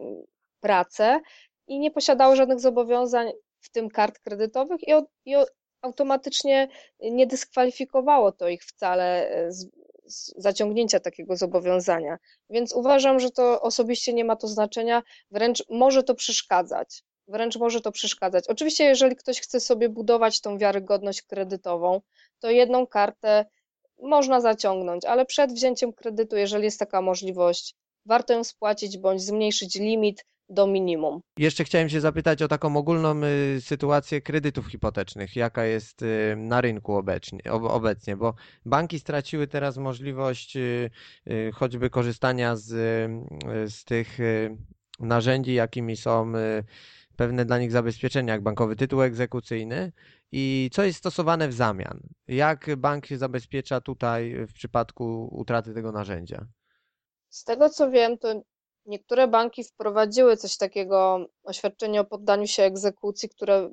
pracę 0.60 1.20
i 1.68 1.80
nie 1.80 1.92
posiadały 1.92 2.36
żadnych 2.36 2.60
zobowiązań, 2.60 3.32
w 3.60 3.70
tym 3.70 3.90
kart 3.90 4.20
kredytowych, 4.20 4.88
i, 4.88 4.92
i 5.26 5.36
automatycznie 5.82 6.68
nie 7.00 7.28
dyskwalifikowało 7.28 8.32
to 8.32 8.50
ich 8.50 8.64
wcale 8.64 9.30
e, 9.30 9.52
z, 9.52 9.68
z 10.06 10.34
zaciągnięcia 10.38 11.00
takiego 11.00 11.36
zobowiązania. 11.36 12.18
Więc 12.50 12.74
uważam, 12.74 13.20
że 13.20 13.32
to 13.32 13.62
osobiście 13.62 14.14
nie 14.14 14.26
ma 14.26 14.36
to 14.36 14.48
znaczenia, 14.48 15.04
wręcz 15.32 15.64
może 15.70 16.04
to 16.04 16.16
przeszkadzać. 16.16 17.04
Wręcz 17.28 17.58
może 17.58 17.82
to 17.82 17.92
przeszkadzać. 17.92 18.48
Oczywiście, 18.48 18.84
jeżeli 18.84 19.16
ktoś 19.16 19.42
chce 19.42 19.60
sobie 19.60 19.90
budować 19.90 20.42
tą 20.42 20.58
wiarygodność 20.58 21.22
kredytową, 21.22 22.02
to 22.40 22.50
jedną 22.50 22.88
kartę 22.88 23.46
można 24.02 24.42
zaciągnąć, 24.42 25.06
ale 25.06 25.26
przed 25.26 25.54
wzięciem 25.54 25.94
kredytu, 25.94 26.36
jeżeli 26.36 26.64
jest 26.64 26.80
taka 26.80 27.02
możliwość, 27.02 27.76
warto 28.06 28.34
ją 28.34 28.44
spłacić 28.44 28.98
bądź 28.98 29.22
zmniejszyć 29.22 29.76
limit 29.76 30.26
do 30.52 30.68
minimum. 30.68 31.22
Jeszcze 31.38 31.64
chciałem 31.64 31.90
się 31.90 32.02
zapytać 32.02 32.42
o 32.42 32.48
taką 32.48 32.78
ogólną 32.78 33.22
y, 33.24 33.62
sytuację 33.62 34.22
kredytów 34.22 34.68
hipotecznych, 34.68 35.36
jaka 35.36 35.66
jest 35.66 36.02
y, 36.02 36.36
na 36.38 36.62
rynku 36.62 36.96
obecnie, 36.96 37.40
obecnie, 37.52 38.18
bo 38.18 38.34
banki 38.66 39.00
straciły 39.00 39.48
teraz 39.48 39.78
możliwość 39.78 40.58
y, 40.58 40.92
choćby 41.54 41.90
korzystania 41.90 42.56
z, 42.56 42.68
z 43.74 43.84
tych 43.84 44.18
narzędzi, 45.00 45.54
jakimi 45.54 45.98
są 45.98 46.34
pewne 47.16 47.46
dla 47.46 47.60
nich 47.60 47.72
zabezpieczenia, 47.72 48.34
jak 48.34 48.44
bankowy 48.44 48.76
tytuł 48.76 49.02
egzekucyjny 49.02 49.92
i 50.32 50.70
co 50.74 50.84
jest 50.84 51.00
stosowane 51.00 51.48
w 51.48 51.54
zamian. 51.54 52.00
Jak 52.28 52.76
bank 52.78 53.06
się 53.06 53.18
zabezpiecza 53.18 53.82
tutaj 53.82 54.36
w 54.48 54.54
przypadku 54.54 55.30
utraty 55.32 55.74
tego 55.74 55.92
narzędzia? 55.92 56.46
Z 57.30 57.44
tego 57.44 57.70
co 57.70 57.92
wiem, 57.92 58.18
to 58.18 58.44
Niektóre 58.86 59.28
banki 59.28 59.64
wprowadziły 59.64 60.38
coś 60.38 60.58
takiego, 60.58 61.26
oświadczenie 61.44 62.02
o 62.02 62.06
poddaniu 62.06 62.48
się 62.48 62.64
egzekucji, 62.64 63.30
które 63.30 63.70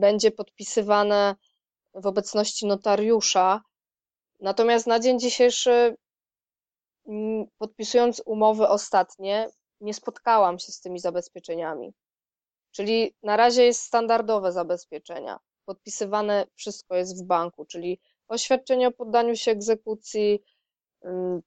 będzie 0.00 0.30
podpisywane 0.30 1.36
w 1.94 2.06
obecności 2.06 2.66
notariusza. 2.66 3.62
Natomiast 4.40 4.86
na 4.86 5.00
dzień 5.00 5.20
dzisiejszy, 5.20 5.96
mm, 7.06 7.46
podpisując 7.58 8.22
umowy 8.26 8.68
ostatnie, 8.68 9.50
nie 9.80 9.94
spotkałam 9.94 10.58
się 10.58 10.72
z 10.72 10.80
tymi 10.80 10.98
zabezpieczeniami. 11.00 11.94
Czyli 12.70 13.14
na 13.22 13.36
razie 13.36 13.64
jest 13.64 13.82
standardowe 13.82 14.52
zabezpieczenia. 14.52 15.38
Podpisywane 15.64 16.46
wszystko 16.54 16.96
jest 16.96 17.24
w 17.24 17.26
banku, 17.26 17.64
czyli 17.64 18.00
oświadczenie 18.28 18.88
o 18.88 18.92
poddaniu 18.92 19.36
się 19.36 19.50
egzekucji. 19.50 20.42
Mm, 21.04 21.40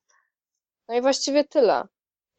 no 0.90 0.96
i 0.96 1.02
właściwie 1.02 1.44
tyle. 1.44 1.88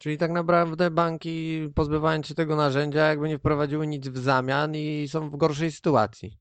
Czyli 0.02 0.18
tak 0.18 0.30
naprawdę 0.30 0.90
banki, 0.90 1.68
pozbywając 1.74 2.26
się 2.26 2.34
tego 2.34 2.56
narzędzia, 2.56 3.08
jakby 3.08 3.28
nie 3.28 3.38
wprowadziły 3.38 3.86
nic 3.86 4.08
w 4.08 4.18
zamian 4.18 4.76
i 4.76 5.08
są 5.08 5.30
w 5.30 5.36
gorszej 5.36 5.72
sytuacji. 5.72 6.38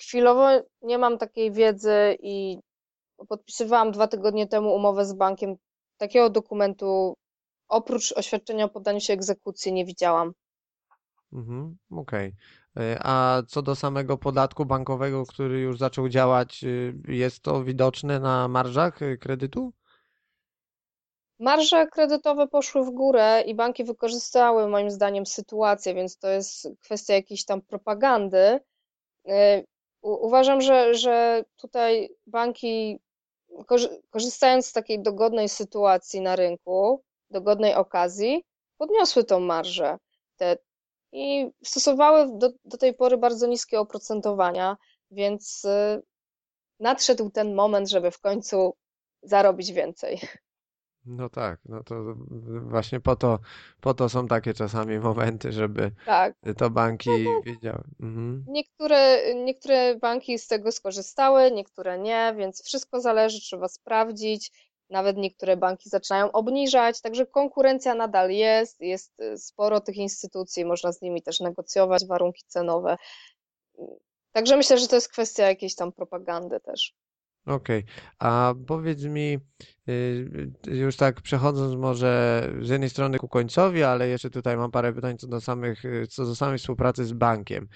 Chwilowo 0.00 0.48
nie 0.82 0.98
mam 0.98 1.18
takiej 1.18 1.52
wiedzy 1.52 2.16
i 2.22 2.58
podpisywałam 3.28 3.92
dwa 3.92 4.08
tygodnie 4.08 4.46
temu 4.46 4.74
umowę 4.74 5.04
z 5.04 5.12
bankiem. 5.12 5.54
Takiego 5.96 6.30
dokumentu 6.30 7.14
oprócz 7.68 8.12
oświadczenia 8.12 8.64
o 8.64 8.68
poddaniu 8.68 9.00
się 9.00 9.12
egzekucji 9.12 9.72
nie 9.72 9.84
widziałam. 9.84 10.32
Mhm, 11.32 11.76
okej. 11.90 12.34
Okay. 12.74 12.98
A 13.02 13.42
co 13.48 13.62
do 13.62 13.74
samego 13.74 14.18
podatku 14.18 14.66
bankowego, 14.66 15.26
który 15.26 15.60
już 15.60 15.78
zaczął 15.78 16.08
działać, 16.08 16.64
y, 16.64 16.94
jest 17.08 17.42
to 17.42 17.64
widoczne 17.64 18.20
na 18.20 18.48
marżach 18.48 19.02
y, 19.02 19.18
kredytu? 19.18 19.72
Marże 21.40 21.86
kredytowe 21.86 22.48
poszły 22.48 22.84
w 22.84 22.90
górę 22.90 23.42
i 23.46 23.54
banki 23.54 23.84
wykorzystały 23.84 24.68
moim 24.68 24.90
zdaniem 24.90 25.26
sytuację, 25.26 25.94
więc 25.94 26.18
to 26.18 26.28
jest 26.28 26.68
kwestia 26.80 27.14
jakiejś 27.14 27.44
tam 27.44 27.62
propagandy. 27.62 28.60
Y, 29.28 29.66
uważam, 30.02 30.60
że, 30.60 30.94
że 30.94 31.44
tutaj 31.56 32.10
banki, 32.26 33.00
korzystając 34.10 34.66
z 34.66 34.72
takiej 34.72 35.02
dogodnej 35.02 35.48
sytuacji 35.48 36.20
na 36.20 36.36
rynku, 36.36 37.02
dogodnej 37.30 37.74
okazji, 37.74 38.44
podniosły 38.78 39.24
tą 39.24 39.40
marżę 39.40 39.98
te, 40.36 40.56
i 41.12 41.50
stosowały 41.64 42.38
do, 42.38 42.50
do 42.64 42.76
tej 42.76 42.94
pory 42.94 43.18
bardzo 43.18 43.46
niskie 43.46 43.80
oprocentowania, 43.80 44.76
więc 45.10 45.64
y, 45.64 46.02
nadszedł 46.80 47.30
ten 47.30 47.54
moment, 47.54 47.88
żeby 47.88 48.10
w 48.10 48.20
końcu 48.20 48.76
zarobić 49.22 49.72
więcej. 49.72 50.20
No 51.06 51.28
tak, 51.28 51.60
no 51.64 51.82
to 51.84 51.94
właśnie 52.62 53.00
po 53.00 53.16
to, 53.16 53.38
po 53.80 53.94
to 53.94 54.08
są 54.08 54.28
takie 54.28 54.54
czasami 54.54 54.98
momenty, 54.98 55.52
żeby 55.52 55.90
Tak. 56.06 56.34
to 56.58 56.70
banki 56.70 57.10
no, 57.10 57.30
no. 57.30 57.42
wiedziały. 57.42 57.84
Mhm. 58.00 58.44
Niektóre, 58.48 59.20
niektóre 59.34 59.94
banki 59.96 60.38
z 60.38 60.46
tego 60.46 60.72
skorzystały, 60.72 61.50
niektóre 61.52 61.98
nie, 61.98 62.34
więc 62.38 62.64
wszystko 62.64 63.00
zależy, 63.00 63.40
trzeba 63.40 63.68
sprawdzić. 63.68 64.52
Nawet 64.90 65.16
niektóre 65.16 65.56
banki 65.56 65.88
zaczynają 65.88 66.32
obniżać, 66.32 67.00
także 67.00 67.26
konkurencja 67.26 67.94
nadal 67.94 68.30
jest, 68.30 68.80
jest 68.80 69.20
y, 69.20 69.38
sporo 69.38 69.80
tych 69.80 69.96
instytucji, 69.96 70.64
można 70.64 70.92
z 70.92 71.02
nimi 71.02 71.22
też 71.22 71.40
negocjować 71.40 72.06
warunki 72.06 72.42
cenowe. 72.46 72.96
Także 74.32 74.56
myślę, 74.56 74.78
że 74.78 74.88
to 74.88 74.94
jest 74.94 75.08
kwestia 75.08 75.48
jakiejś 75.48 75.74
tam 75.74 75.92
propagandy 75.92 76.60
też. 76.60 76.94
Okej, 77.46 77.84
a 78.18 78.54
powiedz 78.66 79.04
mi, 79.04 79.38
y, 79.88 80.52
już 80.66 80.96
tak 80.96 81.20
przechodząc 81.20 81.74
może 81.74 82.42
z 82.62 82.68
jednej 82.68 82.90
strony 82.90 83.18
ku 83.18 83.28
końcowi, 83.28 83.82
ale 83.82 84.08
jeszcze 84.08 84.30
tutaj 84.30 84.56
mam 84.56 84.70
parę 84.70 84.92
pytań 84.92 85.18
co 85.18 85.26
do 85.26 85.40
samych, 85.40 85.82
co 86.08 86.24
do 86.24 86.36
samej 86.36 86.58
współpracy 86.58 87.04
z 87.04 87.12
bankiem. 87.12 87.68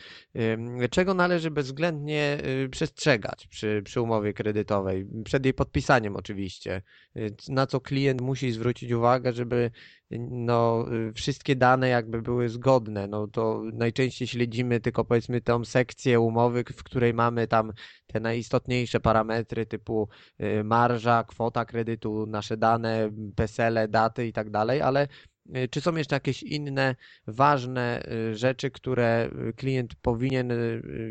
Czego 0.91 1.15
należy 1.15 1.51
bezwzględnie 1.51 2.39
y, 2.65 2.69
przestrzegać 2.69 3.47
przy, 3.47 3.83
przy 3.85 4.01
umowie 4.01 4.33
kredytowej, 4.33 5.07
przed 5.25 5.45
jej 5.45 5.55
podpisaniem 5.55 6.17
oczywiście? 6.17 6.83
Y, 7.17 7.35
na 7.49 7.67
co 7.67 7.81
klient 7.81 8.21
musi 8.21 8.53
zwrócić 8.53 8.93
uwagę, 8.93 9.33
żeby 9.33 9.71
no, 10.19 10.87
wszystkie 11.15 11.57
dane 11.57 11.89
jakby 11.89 12.23
były 12.23 12.49
zgodne. 12.49 13.07
No 13.07 13.27
to 13.27 13.62
najczęściej 13.73 14.29
śledzimy 14.29 14.81
tylko 14.81 15.05
powiedzmy 15.05 15.41
tą 15.41 15.65
sekcję 15.65 16.21
umowy, 16.21 16.65
w 16.65 16.83
której 16.83 17.15
mamy 17.15 17.47
tam 17.49 17.73
te 18.07 18.21
najistotniejsze 18.21 19.01
parametry 19.01 19.67
typu 19.67 20.09
y, 20.41 20.65
marża, 20.65 21.25
kwota 21.25 21.65
kredytu, 21.65 22.27
nasze 22.27 22.57
dane, 22.57 23.11
PESEL, 23.37 23.91
daty 23.91 24.27
i 24.27 24.33
tak 24.33 24.51
dalej, 24.51 24.83
ale 24.83 25.09
y, 25.57 25.69
czy 25.69 25.81
są 25.81 25.97
jeszcze 25.97 26.17
jakieś 26.17 26.43
inne 26.43 26.95
ważne 27.27 28.03
y, 28.31 28.37
rzeczy, 28.37 28.71
które 28.71 29.31
klient 29.57 29.95
powinien 29.95 30.53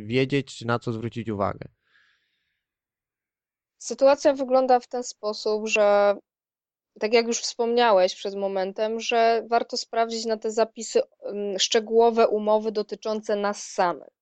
wiedzieć, 0.06 0.58
czy 0.58 0.68
na 0.68 0.80
co 0.80 0.93
zwrócić 0.93 1.30
uwagę? 1.30 1.68
Sytuacja 3.78 4.34
wygląda 4.34 4.80
w 4.80 4.88
ten 4.88 5.04
sposób, 5.04 5.68
że 5.68 6.16
tak 7.00 7.14
jak 7.14 7.28
już 7.28 7.39
wspomniałeś 7.39 8.16
przed 8.16 8.36
momentem, 8.36 9.00
że 9.00 9.44
warto 9.48 9.78
sprawdzić 9.78 10.26
na 10.26 10.38
te 10.38 10.52
zapisy 10.52 11.02
mm, 11.24 11.60
szczegółowe 11.60 12.28
umowy 12.28 12.72
dotyczące 12.72 13.36
nas 13.36 13.64
samych, 13.64 14.14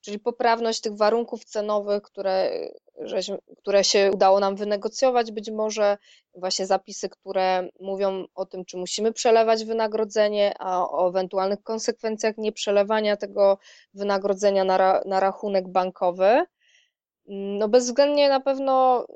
czyli 0.00 0.18
poprawność 0.18 0.80
tych 0.80 0.96
warunków 0.96 1.44
cenowych, 1.44 2.02
które, 2.02 2.50
które 3.58 3.84
się 3.84 4.10
udało 4.14 4.40
nam 4.40 4.56
wynegocjować, 4.56 5.32
być 5.32 5.50
może 5.50 5.98
właśnie 6.34 6.66
zapisy, 6.66 7.08
które 7.08 7.68
mówią 7.80 8.24
o 8.34 8.46
tym, 8.46 8.64
czy 8.64 8.76
musimy 8.76 9.12
przelewać 9.12 9.64
wynagrodzenie, 9.64 10.54
a 10.58 10.90
o 10.90 11.08
ewentualnych 11.08 11.62
konsekwencjach 11.62 12.38
nieprzelewania 12.38 13.16
tego 13.16 13.58
wynagrodzenia 13.94 14.64
na, 14.64 15.02
na 15.06 15.20
rachunek 15.20 15.68
bankowy. 15.68 16.44
No 17.26 17.68
bezwzględnie 17.68 18.28
na 18.28 18.40
pewno, 18.40 19.06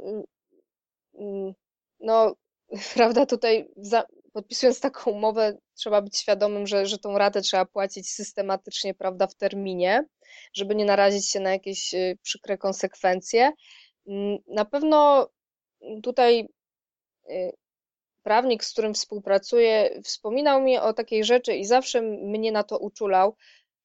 no 2.00 2.34
prawda, 2.94 3.26
tutaj 3.26 3.68
za, 3.76 4.04
podpisując 4.32 4.80
taką 4.80 5.10
umowę 5.10 5.58
trzeba 5.74 6.02
być 6.02 6.18
świadomym, 6.18 6.66
że, 6.66 6.86
że 6.86 6.98
tą 6.98 7.18
ratę 7.18 7.40
trzeba 7.40 7.64
płacić 7.64 8.10
systematycznie, 8.10 8.94
prawda, 8.94 9.26
w 9.26 9.34
terminie, 9.34 10.04
żeby 10.54 10.74
nie 10.74 10.84
narazić 10.84 11.30
się 11.30 11.40
na 11.40 11.50
jakieś 11.50 11.94
y, 11.94 12.18
przykre 12.22 12.58
konsekwencje. 12.58 13.52
Mm, 14.08 14.38
na 14.46 14.64
pewno 14.64 15.28
tutaj 16.02 16.48
y, 17.30 17.52
prawnik, 18.22 18.64
z 18.64 18.72
którym 18.72 18.94
współpracuję, 18.94 20.00
wspominał 20.04 20.62
mi 20.62 20.78
o 20.78 20.92
takiej 20.92 21.24
rzeczy 21.24 21.56
i 21.56 21.64
zawsze 21.64 22.02
mnie 22.02 22.52
na 22.52 22.62
to 22.62 22.78
uczulał, 22.78 23.36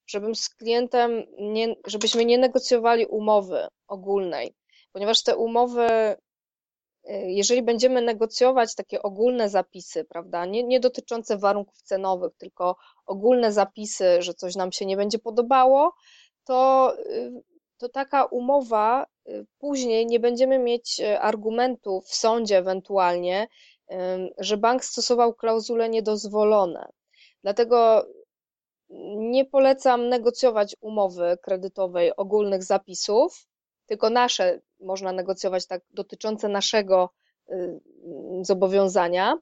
żebym 0.07 0.35
z 0.35 0.49
klientem, 0.49 1.23
nie, 1.39 1.75
żebyśmy 1.87 2.25
nie 2.25 2.37
negocjowali 2.37 3.05
umowy 3.05 3.67
ogólnej, 3.87 4.55
ponieważ 4.91 5.23
te 5.23 5.37
umowy, 5.37 6.15
jeżeli 7.09 7.63
będziemy 7.63 8.01
negocjować 8.01 8.75
takie 8.75 9.01
ogólne 9.01 9.49
zapisy, 9.49 10.05
prawda, 10.05 10.45
nie, 10.45 10.63
nie 10.63 10.79
dotyczące 10.79 11.37
warunków 11.37 11.81
cenowych, 11.81 12.33
tylko 12.37 12.75
ogólne 13.05 13.51
zapisy, 13.51 14.21
że 14.21 14.33
coś 14.33 14.55
nam 14.55 14.71
się 14.71 14.85
nie 14.85 14.97
będzie 14.97 15.19
podobało, 15.19 15.93
to, 16.43 16.93
y, 16.99 17.43
to 17.77 17.89
taka 17.89 18.25
umowa 18.25 19.05
y, 19.27 19.45
później 19.59 20.05
nie 20.05 20.19
będziemy 20.19 20.59
mieć 20.59 21.01
argumentów 21.19 22.07
w 22.07 22.15
sądzie 22.15 22.57
ewentualnie, 22.57 23.47
że 24.37 24.57
bank 24.57 24.85
stosował 24.85 25.33
klauzule 25.33 25.89
niedozwolone. 25.89 26.89
Dlatego 27.43 28.05
nie 29.17 29.45
polecam 29.45 30.09
negocjować 30.09 30.75
umowy 30.81 31.37
kredytowej 31.41 32.15
ogólnych 32.15 32.63
zapisów, 32.63 33.46
tylko 33.87 34.09
nasze 34.09 34.61
można 34.79 35.11
negocjować 35.11 35.67
tak 35.67 35.81
dotyczące 35.89 36.49
naszego 36.49 37.09
y, 37.49 37.79
zobowiązania, 38.41 39.37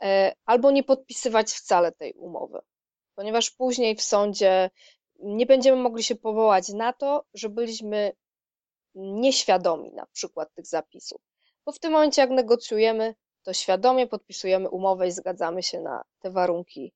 e, 0.00 0.32
albo 0.44 0.70
nie 0.70 0.82
podpisywać 0.82 1.52
wcale 1.52 1.92
tej 1.92 2.12
umowy, 2.12 2.60
ponieważ 3.14 3.50
później 3.50 3.96
w 3.96 4.02
sądzie 4.02 4.70
nie 5.18 5.46
będziemy 5.46 5.82
mogli 5.82 6.02
się 6.02 6.14
powołać 6.14 6.68
na 6.68 6.92
to, 6.92 7.24
że 7.34 7.48
byliśmy 7.48 8.12
nieświadomi 8.94 9.92
na 9.92 10.06
przykład 10.06 10.54
tych 10.54 10.66
zapisów. 10.66 11.20
Bo 11.64 11.72
w 11.72 11.78
tym 11.78 11.92
momencie, 11.92 12.22
jak 12.22 12.30
negocjujemy, 12.30 13.14
to 13.42 13.52
świadomie 13.52 14.06
podpisujemy 14.06 14.68
umowę 14.68 15.08
i 15.08 15.12
zgadzamy 15.12 15.62
się 15.62 15.80
na 15.80 16.04
te 16.20 16.30
warunki. 16.30 16.92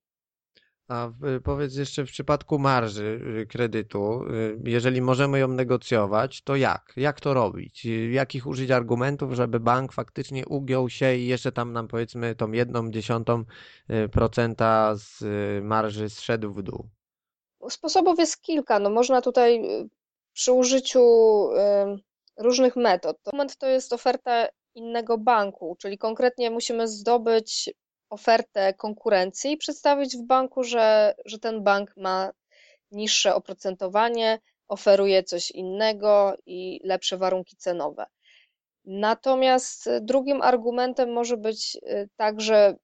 A 0.88 1.10
powiedz 1.44 1.76
jeszcze 1.76 2.06
w 2.06 2.10
przypadku 2.10 2.58
marży 2.58 3.20
y, 3.42 3.46
kredytu, 3.46 4.22
y, 4.22 4.58
jeżeli 4.64 5.02
możemy 5.02 5.38
ją 5.38 5.48
negocjować, 5.48 6.42
to 6.42 6.56
jak? 6.56 6.92
Jak 6.96 7.20
to 7.20 7.34
robić? 7.34 7.86
Y, 7.86 8.10
jakich 8.10 8.46
użyć 8.46 8.70
argumentów, 8.70 9.32
żeby 9.32 9.60
bank 9.60 9.92
faktycznie 9.92 10.46
ugiął 10.46 10.88
się 10.88 11.16
i 11.16 11.26
jeszcze 11.26 11.52
tam 11.52 11.72
nam 11.72 11.88
powiedzmy 11.88 12.34
tą 12.34 12.52
jedną 12.52 12.90
dziesiątą 12.90 13.44
procenta 14.12 14.94
z 14.94 15.24
marży 15.64 16.10
zszedł 16.10 16.52
w 16.52 16.62
dół? 16.62 16.88
Sposobów 17.68 18.18
jest 18.18 18.42
kilka. 18.42 18.78
No 18.78 18.90
można 18.90 19.22
tutaj 19.22 19.62
przy 20.32 20.52
użyciu 20.52 21.00
różnych 22.38 22.76
metod. 22.76 23.16
Moment 23.32 23.56
to 23.56 23.66
jest 23.66 23.92
oferta 23.92 24.46
innego 24.74 25.18
banku, 25.18 25.76
czyli 25.80 25.98
konkretnie 25.98 26.50
musimy 26.50 26.88
zdobyć 26.88 27.70
ofertę 28.10 28.74
konkurencji 28.74 29.52
i 29.52 29.56
przedstawić 29.56 30.16
w 30.16 30.22
banku, 30.22 30.64
że, 30.64 31.14
że 31.24 31.38
ten 31.38 31.62
bank 31.62 31.96
ma 31.96 32.32
niższe 32.90 33.34
oprocentowanie, 33.34 34.38
oferuje 34.68 35.22
coś 35.22 35.50
innego 35.50 36.36
i 36.46 36.80
lepsze 36.84 37.16
warunki 37.16 37.56
cenowe. 37.56 38.06
Natomiast 38.84 39.90
drugim 40.00 40.42
argumentem 40.42 41.12
może 41.12 41.36
być 41.36 41.76
y, 41.76 42.08
tak, 42.16 42.40
że 42.40 42.76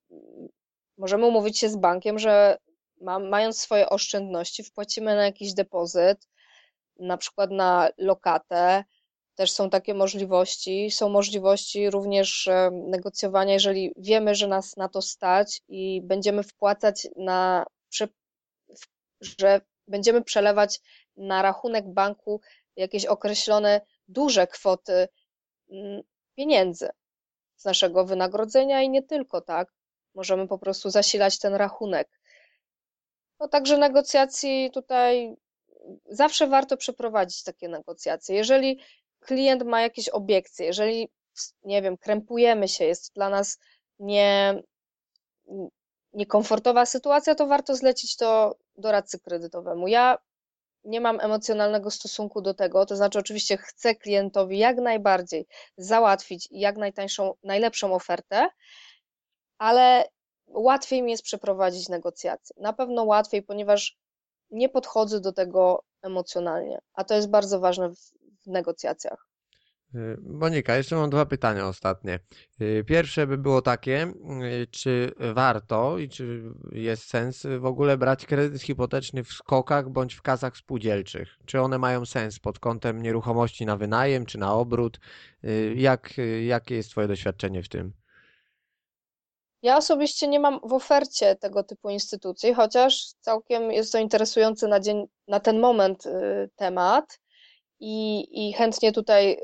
możemy 0.98 1.26
umówić 1.26 1.58
się 1.58 1.68
z 1.68 1.76
bankiem, 1.76 2.18
że 2.18 2.58
ma, 3.00 3.18
mając 3.18 3.60
swoje 3.60 3.88
oszczędności, 3.90 4.64
wpłacimy 4.64 5.16
na 5.16 5.24
jakiś 5.24 5.54
depozyt, 5.54 6.28
na 6.98 7.16
przykład 7.16 7.50
na 7.50 7.88
lokatę, 7.98 8.84
też 9.34 9.52
są 9.52 9.70
takie 9.70 9.94
możliwości. 9.94 10.90
Są 10.90 11.08
możliwości 11.08 11.90
również 11.90 12.48
e, 12.48 12.70
negocjowania, 12.70 13.52
jeżeli 13.52 13.92
wiemy, 13.96 14.34
że 14.34 14.48
nas 14.48 14.76
na 14.76 14.88
to 14.88 15.02
stać 15.02 15.60
i 15.68 16.02
będziemy 16.04 16.42
wpłacać 16.42 17.08
na, 17.16 17.66
że 19.20 19.60
będziemy 19.88 20.22
przelewać 20.22 20.80
na 21.16 21.42
rachunek 21.42 21.88
banku 21.88 22.40
jakieś 22.76 23.06
określone 23.06 23.80
duże 24.08 24.46
kwoty 24.46 25.08
mm, 25.70 26.02
pieniędzy 26.36 26.88
z 27.56 27.64
naszego 27.64 28.04
wynagrodzenia 28.04 28.82
i 28.82 28.90
nie 28.90 29.02
tylko, 29.02 29.40
tak? 29.40 29.72
Możemy 30.14 30.48
po 30.48 30.58
prostu 30.58 30.90
zasilać 30.90 31.38
ten 31.38 31.54
rachunek. 31.54 32.08
No 33.40 33.48
także 33.48 33.78
negocjacji 33.78 34.70
tutaj 34.74 35.36
zawsze 36.06 36.46
warto 36.46 36.76
przeprowadzić 36.76 37.42
takie 37.42 37.68
negocjacje. 37.68 38.36
Jeżeli 38.36 38.80
klient 39.22 39.62
ma 39.64 39.80
jakieś 39.80 40.08
obiekcje, 40.08 40.66
jeżeli, 40.66 41.08
nie 41.64 41.82
wiem, 41.82 41.96
krępujemy 41.96 42.68
się, 42.68 42.84
jest 42.84 43.14
dla 43.14 43.28
nas 43.28 43.58
nie, 43.98 44.62
niekomfortowa 46.12 46.86
sytuacja, 46.86 47.34
to 47.34 47.46
warto 47.46 47.76
zlecić 47.76 48.16
to 48.16 48.56
doradcy 48.76 49.20
kredytowemu. 49.20 49.88
Ja 49.88 50.18
nie 50.84 51.00
mam 51.00 51.20
emocjonalnego 51.20 51.90
stosunku 51.90 52.42
do 52.42 52.54
tego, 52.54 52.86
to 52.86 52.96
znaczy 52.96 53.18
oczywiście 53.18 53.56
chcę 53.56 53.94
klientowi 53.94 54.58
jak 54.58 54.76
najbardziej 54.76 55.46
załatwić 55.76 56.48
jak 56.50 56.76
najtańszą, 56.76 57.34
najlepszą 57.42 57.94
ofertę, 57.94 58.48
ale 59.58 60.04
łatwiej 60.46 61.02
mi 61.02 61.10
jest 61.10 61.22
przeprowadzić 61.22 61.88
negocjacje. 61.88 62.56
Na 62.60 62.72
pewno 62.72 63.04
łatwiej, 63.04 63.42
ponieważ 63.42 63.96
nie 64.50 64.68
podchodzę 64.68 65.20
do 65.20 65.32
tego 65.32 65.84
emocjonalnie, 66.02 66.78
a 66.94 67.04
to 67.04 67.14
jest 67.14 67.30
bardzo 67.30 67.60
ważne 67.60 67.92
w 68.46 68.46
negocjacjach. 68.46 69.32
Y, 69.94 70.16
Monika, 70.20 70.76
jeszcze 70.76 70.96
mam 70.96 71.10
dwa 71.10 71.26
pytania 71.26 71.68
ostatnie. 71.68 72.18
Y, 72.60 72.84
pierwsze 72.86 73.26
by 73.26 73.38
było 73.38 73.62
takie, 73.62 74.12
y, 74.62 74.66
czy 74.66 75.12
warto 75.34 75.98
i 75.98 76.08
czy 76.08 76.42
jest 76.72 77.08
sens 77.08 77.46
w 77.60 77.66
ogóle 77.66 77.98
brać 77.98 78.26
kredyt 78.26 78.62
hipoteczny 78.62 79.24
w 79.24 79.32
skokach 79.32 79.90
bądź 79.90 80.14
w 80.14 80.22
kasach 80.22 80.56
spółdzielczych? 80.56 81.28
Czy 81.46 81.60
one 81.60 81.78
mają 81.78 82.06
sens 82.06 82.38
pod 82.38 82.58
kątem 82.58 83.02
nieruchomości 83.02 83.66
na 83.66 83.76
wynajem 83.76 84.26
czy 84.26 84.38
na 84.38 84.54
obrót? 84.54 85.00
Jak, 85.74 86.14
jakie 86.46 86.74
jest 86.74 86.90
Twoje 86.90 87.08
doświadczenie 87.08 87.62
w 87.62 87.68
tym? 87.68 87.92
Ja 89.62 89.76
osobiście 89.76 90.28
nie 90.28 90.40
mam 90.40 90.60
w 90.64 90.72
ofercie 90.72 91.36
tego 91.36 91.64
typu 91.64 91.90
instytucji, 91.90 92.54
chociaż 92.54 93.12
całkiem 93.20 93.72
jest 93.72 93.92
to 93.92 93.98
interesujący 93.98 94.68
na, 94.68 94.80
dzień, 94.80 95.06
na 95.28 95.40
ten 95.40 95.60
moment 95.60 96.04
temat 96.56 97.21
i, 97.82 98.28
i 98.48 98.52
chętnie 98.52 98.92
tutaj, 98.92 99.40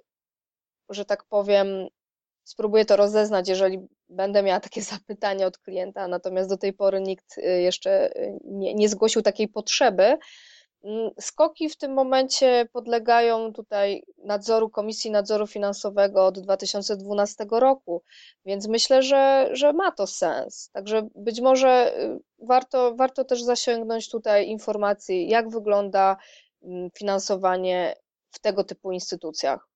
że 0.90 1.04
tak 1.04 1.24
powiem, 1.24 1.88
spróbuję 2.44 2.84
to 2.84 2.96
rozeznać, 2.96 3.48
jeżeli 3.48 3.78
będę 4.08 4.42
miała 4.42 4.60
takie 4.60 4.82
zapytanie 4.94 5.46
od 5.46 5.58
klienta, 5.58 6.08
natomiast 6.08 6.48
do 6.48 6.56
tej 6.56 6.72
pory 6.72 7.00
nikt 7.00 7.38
y, 7.38 7.42
jeszcze 7.42 8.16
y, 8.16 8.38
nie, 8.44 8.74
nie 8.74 8.88
zgłosił 8.88 9.22
takiej 9.22 9.48
potrzeby. 9.48 10.18
Mm, 10.84 11.10
skoki 11.20 11.68
w 11.68 11.76
tym 11.76 11.92
momencie 11.94 12.68
podlegają 12.72 13.52
tutaj 13.52 14.02
nadzoru 14.24 14.70
Komisji 14.70 15.10
Nadzoru 15.10 15.46
Finansowego 15.46 16.26
od 16.26 16.40
2012 16.40 17.46
roku, 17.50 18.02
więc 18.44 18.68
myślę, 18.68 19.02
że, 19.02 19.48
że 19.52 19.72
ma 19.72 19.92
to 19.92 20.06
sens. 20.06 20.70
Także 20.72 21.08
być 21.14 21.40
może 21.40 22.00
y, 22.00 22.18
warto, 22.38 22.94
warto 22.94 23.24
też 23.24 23.42
zasięgnąć 23.42 24.10
tutaj 24.10 24.48
informacji, 24.48 25.28
jak 25.28 25.50
wygląda 25.50 26.16
mm, 26.62 26.90
finansowanie 26.98 27.94
w 28.30 28.38
tego 28.40 28.64
typu 28.64 28.92
instytucjach. 28.92 29.68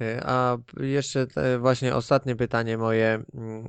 E, 0.00 0.20
a 0.24 0.58
jeszcze 0.80 1.26
właśnie 1.58 1.94
ostatnie 1.94 2.36
pytanie 2.36 2.78
moje. 2.78 3.22
Mm, 3.34 3.68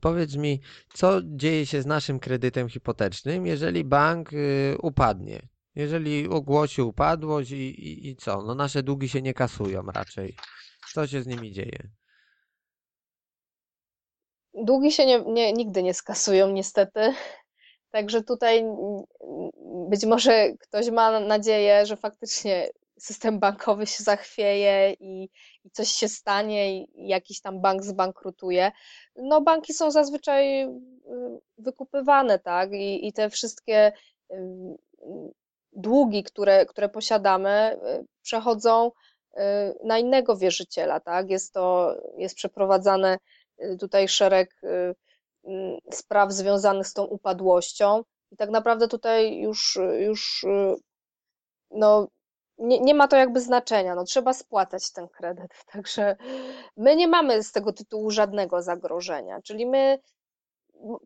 powiedz 0.00 0.36
mi, 0.36 0.60
co 0.94 1.20
dzieje 1.24 1.66
się 1.66 1.82
z 1.82 1.86
naszym 1.86 2.18
kredytem 2.18 2.68
hipotecznym, 2.68 3.46
jeżeli 3.46 3.84
bank 3.84 4.32
y, 4.32 4.76
upadnie? 4.82 5.48
Jeżeli 5.74 6.28
ogłosi 6.28 6.82
upadłość 6.82 7.50
i, 7.50 7.56
i, 7.56 8.08
i 8.08 8.16
co? 8.16 8.42
No 8.42 8.54
nasze 8.54 8.82
długi 8.82 9.08
się 9.08 9.22
nie 9.22 9.34
kasują 9.34 9.82
raczej. 9.82 10.36
Co 10.94 11.06
się 11.06 11.22
z 11.22 11.26
nimi 11.26 11.52
dzieje? 11.52 11.90
Długi 14.54 14.92
się 14.92 15.06
nie, 15.06 15.20
nie, 15.20 15.52
nigdy 15.52 15.82
nie 15.82 15.94
skasują, 15.94 16.52
niestety. 16.52 17.14
Także 17.90 18.22
tutaj 18.22 18.64
być 19.90 20.06
może 20.06 20.52
ktoś 20.60 20.90
ma 20.90 21.20
nadzieję, 21.20 21.86
że 21.86 21.96
faktycznie 21.96 22.70
system 22.98 23.38
bankowy 23.38 23.86
się 23.86 24.04
zachwieje 24.04 24.92
i, 25.00 25.30
i 25.64 25.70
coś 25.70 25.88
się 25.88 26.08
stanie 26.08 26.82
i 26.82 27.08
jakiś 27.08 27.40
tam 27.40 27.60
bank 27.60 27.84
zbankrutuje. 27.84 28.72
No 29.16 29.40
banki 29.40 29.74
są 29.74 29.90
zazwyczaj 29.90 30.62
y, 30.62 30.68
wykupywane, 31.58 32.38
tak? 32.38 32.72
I, 32.72 33.06
i 33.08 33.12
te 33.12 33.30
wszystkie 33.30 33.92
y, 34.32 34.36
długi, 35.72 36.22
które, 36.22 36.66
które 36.66 36.88
posiadamy, 36.88 37.78
y, 38.00 38.06
przechodzą 38.22 38.90
na 39.84 39.98
innego 39.98 40.36
wierzyciela, 40.36 41.00
tak? 41.00 41.30
Jest 41.30 41.52
to, 41.52 41.96
jest 42.16 42.36
przeprowadzane 42.36 43.18
tutaj 43.80 44.08
szereg 44.08 44.60
spraw 45.92 46.32
związanych 46.32 46.86
z 46.86 46.92
tą 46.92 47.04
upadłością 47.04 48.02
i 48.32 48.36
tak 48.36 48.50
naprawdę 48.50 48.88
tutaj 48.88 49.38
już, 49.38 49.78
już 49.98 50.44
no, 51.70 52.08
nie, 52.58 52.80
nie 52.80 52.94
ma 52.94 53.08
to 53.08 53.16
jakby 53.16 53.40
znaczenia, 53.40 53.94
no 53.94 54.04
trzeba 54.04 54.32
spłacać 54.32 54.92
ten 54.92 55.08
kredyt, 55.08 55.64
także 55.72 56.16
my 56.76 56.96
nie 56.96 57.08
mamy 57.08 57.42
z 57.42 57.52
tego 57.52 57.72
tytułu 57.72 58.10
żadnego 58.10 58.62
zagrożenia, 58.62 59.42
czyli 59.42 59.66
my 59.66 59.98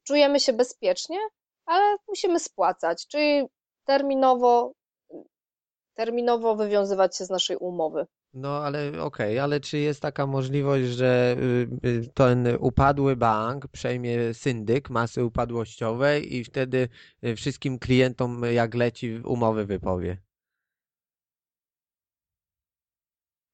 czujemy 0.03 0.41
się 0.41 0.53
bezpiecznie, 0.53 1.19
ale 1.67 1.97
musimy 2.09 2.41
spłacać, 2.41 3.07
czyli 3.07 3.47
terminowo, 3.85 4.73
terminowo 5.95 6.57
wywiązywać 6.57 7.17
się 7.17 7.25
z 7.25 7.31
naszej 7.31 7.57
umowy. 7.57 8.07
No 8.35 8.49
ale 8.49 8.89
okej, 8.89 9.03
okay, 9.03 9.43
ale 9.43 9.61
czy 9.61 9.79
jest 9.79 10.03
taka 10.03 10.27
możliwość, 10.27 10.85
że 10.85 11.37
y, 11.85 11.89
y, 11.89 12.09
ten 12.15 12.49
upadły 12.61 13.17
bank 13.17 13.69
przejmie 13.69 14.35
syndyk 14.35 14.91
masy 14.91 15.25
upadłościowej 15.25 16.37
i 16.37 16.45
wtedy 16.45 16.89
y, 17.25 17.37
wszystkim 17.37 17.79
klientom 17.79 18.43
jak 18.53 18.75
leci 18.75 19.21
umowy 19.25 19.67
wypowie? 19.67 20.17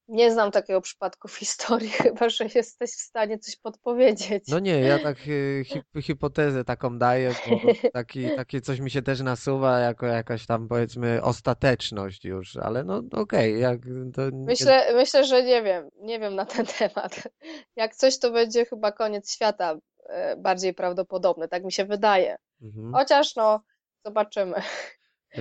Nie 0.08 0.32
znam 0.32 0.50
takiego 0.50 0.80
przypadku 0.80 1.28
w 1.28 1.36
historii, 1.36 1.88
chyba 2.02 2.28
że 2.28 2.44
jesteś 2.54 2.90
w 2.90 3.00
stanie 3.00 3.38
coś 3.38 3.56
podpowiedzieć. 3.56 4.44
No 4.48 4.58
nie, 4.58 4.80
ja 4.80 4.98
tak 4.98 5.18
hip 5.68 5.84
hipotezę 6.02 6.64
taką 6.64 6.98
daję, 6.98 7.34
bo 7.48 7.90
taki, 7.92 8.36
takie 8.36 8.60
coś 8.60 8.80
mi 8.80 8.90
się 8.90 9.02
też 9.02 9.20
nasuwa 9.20 9.78
jako 9.78 10.06
jakaś 10.06 10.46
tam 10.46 10.68
powiedzmy 10.68 11.22
ostateczność 11.22 12.24
już, 12.24 12.56
ale 12.56 12.84
no 12.84 13.02
okej, 13.12 13.66
okay, 13.66 13.80
to... 14.14 14.22
Myślę, 14.32 14.94
myślę, 14.94 15.24
że 15.24 15.42
nie 15.42 15.62
wiem, 15.62 15.90
nie 16.00 16.20
wiem 16.20 16.34
na 16.34 16.46
ten 16.46 16.66
temat. 16.78 17.28
Jak 17.76 17.96
coś 17.96 18.18
to 18.18 18.30
będzie 18.30 18.64
chyba 18.64 18.92
koniec 18.92 19.32
świata 19.32 19.78
e, 20.08 20.36
bardziej 20.36 20.74
prawdopodobny, 20.74 21.48
tak 21.48 21.64
mi 21.64 21.72
się 21.72 21.84
wydaje. 21.84 22.36
Mhm. 22.62 22.92
Chociaż 22.92 23.36
no, 23.36 23.60
zobaczymy. 24.04 24.62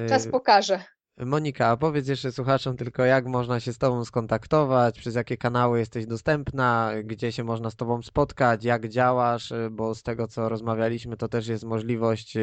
Czas 0.10 0.26
y, 0.26 0.32
pokaże. 0.32 0.84
Monika, 1.18 1.78
powiedz 1.78 2.08
jeszcze 2.08 2.32
słuchaczom 2.32 2.78
tylko, 2.78 3.06
jak 3.06 3.26
można 3.26 3.60
się 3.60 3.74
z 3.74 3.78
Tobą 3.78 4.06
skontaktować, 4.06 5.00
przez 5.00 5.16
jakie 5.16 5.38
kanały 5.38 5.80
jesteś 5.80 6.06
dostępna, 6.06 6.92
gdzie 7.04 7.32
się 7.32 7.44
można 7.44 7.70
z 7.70 7.76
Tobą 7.76 8.02
spotkać, 8.02 8.64
jak 8.64 8.90
działasz, 8.90 9.54
bo 9.72 9.96
z 9.96 10.04
tego, 10.04 10.28
co 10.28 10.50
rozmawialiśmy, 10.50 11.18
to 11.18 11.28
też 11.28 11.48
jest 11.48 11.64
możliwość, 11.64 12.38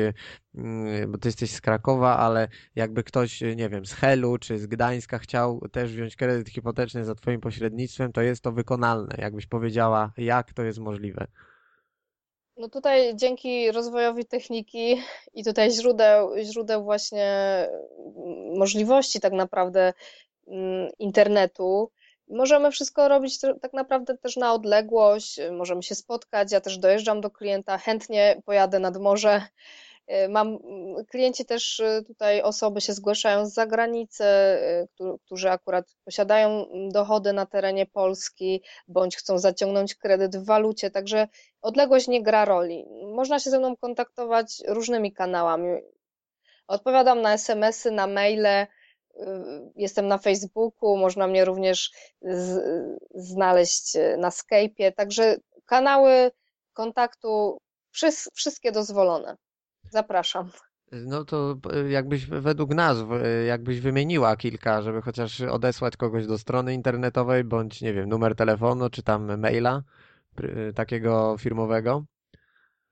mm, 0.54 1.10
bo 1.12 1.18
Ty 1.18 1.28
jesteś 1.28 1.50
z 1.50 1.60
Krakowa, 1.60 2.16
ale 2.18 2.48
jakby 2.74 3.04
ktoś, 3.04 3.40
nie 3.40 3.68
wiem, 3.68 3.86
z 3.86 3.92
Helu 3.92 4.38
czy 4.38 4.58
z 4.58 4.66
Gdańska 4.66 5.18
chciał 5.18 5.60
też 5.72 5.92
wziąć 5.92 6.16
kredyt 6.16 6.48
hipoteczny 6.48 7.04
za 7.04 7.14
Twoim 7.14 7.40
pośrednictwem, 7.40 8.12
to 8.12 8.22
jest 8.22 8.42
to 8.42 8.52
wykonalne. 8.52 9.14
Jakbyś 9.18 9.46
powiedziała, 9.46 10.12
jak 10.16 10.52
to 10.52 10.62
jest 10.62 10.78
możliwe? 10.78 11.26
No 12.62 12.68
tutaj 12.68 13.16
dzięki 13.16 13.72
rozwojowi 13.72 14.24
techniki 14.24 15.02
i 15.34 15.44
tutaj 15.44 15.70
źródeł, 15.70 16.30
źródeł 16.42 16.84
właśnie 16.84 17.26
mm, 18.16 18.58
możliwości 18.58 19.20
tak 19.20 19.32
naprawdę 19.32 19.92
mm, 20.46 20.90
internetu, 20.98 21.90
możemy 22.28 22.70
wszystko 22.70 23.08
robić 23.08 23.38
tak 23.40 23.72
naprawdę 23.72 24.18
też 24.18 24.36
na 24.36 24.52
odległość, 24.54 25.40
możemy 25.52 25.82
się 25.82 25.94
spotkać, 25.94 26.52
ja 26.52 26.60
też 26.60 26.78
dojeżdżam 26.78 27.20
do 27.20 27.30
klienta, 27.30 27.78
chętnie 27.78 28.42
pojadę 28.44 28.78
nad 28.78 28.96
morze, 28.96 29.42
mam, 30.28 30.48
mm, 30.48 31.04
klienci 31.04 31.44
też 31.44 31.80
y, 31.80 32.04
tutaj 32.06 32.42
osoby 32.42 32.80
się 32.80 32.92
zgłaszają 32.92 33.46
z 33.46 33.54
zagranicy, 33.54 34.24
y, 34.24 35.18
którzy 35.24 35.50
akurat 35.50 35.84
posiadają 36.04 36.48
mm, 36.66 36.88
dochody 36.88 37.32
na 37.32 37.46
terenie 37.46 37.86
Polski, 37.86 38.62
bądź 38.88 39.16
chcą 39.16 39.38
zaciągnąć 39.38 39.94
kredyt 39.94 40.36
w 40.36 40.44
walucie, 40.44 40.90
także 40.90 41.28
odległość 41.62 42.08
nie 42.08 42.22
gra 42.22 42.44
roli. 42.44 42.86
Można 43.14 43.38
się 43.38 43.50
ze 43.50 43.58
mną 43.58 43.76
kontaktować 43.76 44.62
różnymi 44.68 45.12
kanałami. 45.12 45.80
Odpowiadam 46.66 47.22
na 47.22 47.32
SMS-y, 47.32 47.90
na 47.90 48.06
maile, 48.06 48.66
jestem 49.76 50.08
na 50.08 50.18
Facebooku, 50.18 50.96
można 50.96 51.26
mnie 51.26 51.44
również 51.44 51.90
znaleźć 53.14 53.94
na 54.18 54.28
Skype'ie, 54.28 54.92
także 54.92 55.36
kanały 55.66 56.30
kontaktu 56.72 57.58
wszystkie 58.34 58.72
dozwolone. 58.72 59.36
Zapraszam. 59.92 60.50
No 60.92 61.24
to 61.24 61.56
e, 61.72 61.90
jakbyś 61.90 62.26
według 62.26 62.74
nazw, 62.74 63.04
e, 63.12 63.44
jakbyś 63.44 63.80
wymieniła 63.80 64.36
kilka, 64.36 64.82
żeby 64.82 65.02
chociaż 65.02 65.40
odesłać 65.40 65.96
kogoś 65.96 66.26
do 66.26 66.38
strony 66.38 66.74
internetowej, 66.74 67.44
bądź 67.44 67.80
nie 67.80 67.92
wiem, 67.92 68.08
numer 68.08 68.34
telefonu, 68.34 68.90
czy 68.90 69.02
tam 69.02 69.40
maila 69.40 69.82
e, 70.42 70.72
takiego 70.72 71.36
firmowego? 71.38 72.04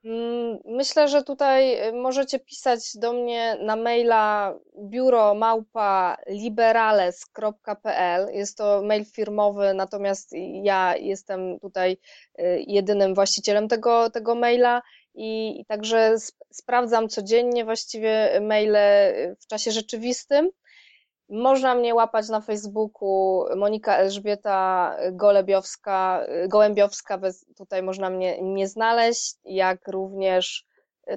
Mm, 0.05 0.59
myślę, 0.65 1.09
że 1.09 1.23
tutaj 1.23 1.77
możecie 1.93 2.39
pisać 2.39 2.97
do 2.97 3.13
mnie 3.13 3.57
na 3.63 3.77
maila 3.77 4.55
biuro 4.85 5.35
małpa 5.35 6.17
liberales.pl. 6.29 8.29
Jest 8.33 8.59
to 8.59 8.83
mail 8.83 9.05
firmowy, 9.05 9.75
natomiast 9.75 10.31
ja 10.63 10.97
jestem 10.97 11.61
tutaj 11.61 11.97
jedynym 12.67 13.15
właścicielem 13.15 13.69
tego, 13.69 14.11
tego 14.11 14.35
maila 14.35 14.83
i, 15.15 15.61
i 15.61 15.65
także 15.65 16.17
sprawdzam 16.53 17.09
codziennie 17.09 17.65
właściwie 17.65 18.41
maile 18.41 18.77
w 19.41 19.47
czasie 19.47 19.71
rzeczywistym. 19.71 20.51
Można 21.29 21.75
mnie 21.75 21.95
łapać 21.95 22.29
na 22.29 22.41
Facebooku 22.41 23.45
Monika 23.57 23.97
Elżbieta 23.97 24.97
Golebiowska, 25.13 26.27
Gołębiowska, 26.49 27.21
tutaj 27.57 27.83
można 27.83 28.11
mnie, 28.11 28.43
mnie 28.43 28.69
znaleźć, 28.69 29.35
jak 29.45 29.89
również 29.89 30.67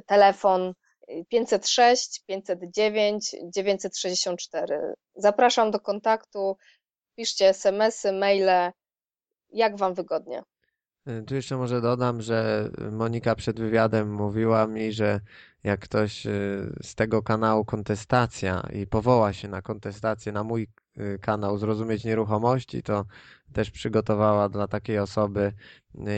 telefon 0.05 0.73
506 1.29 2.23
509 2.25 3.35
964. 3.43 4.93
Zapraszam 5.15 5.71
do 5.71 5.79
kontaktu, 5.79 6.57
piszcie 7.15 7.49
smsy, 7.49 8.11
maile, 8.11 8.71
jak 9.49 9.77
Wam 9.77 9.93
wygodnie. 9.93 10.43
Y, 11.07 11.23
tu 11.23 11.35
jeszcze 11.35 11.57
może 11.57 11.81
dodam, 11.81 12.21
że 12.21 12.69
Monika 12.91 13.35
przed 13.35 13.59
wywiadem 13.59 14.13
mówiła 14.13 14.67
mi, 14.67 14.91
że 14.93 15.19
jak 15.63 15.79
ktoś 15.79 16.25
y, 16.25 16.29
z 16.81 16.95
tego 16.95 17.23
kanału 17.23 17.65
kontestacja 17.65 18.67
i 18.73 18.87
powoła 18.87 19.33
się 19.33 19.47
na 19.47 19.61
kontestację 19.61 20.31
na 20.31 20.43
mój 20.43 20.67
y, 20.97 21.19
kanał 21.21 21.57
Zrozumieć 21.57 22.03
Nieruchomości, 22.03 22.83
to 22.83 23.05
też 23.53 23.71
przygotowała 23.71 24.49
dla 24.49 24.67
takiej 24.67 24.99
osoby 24.99 25.53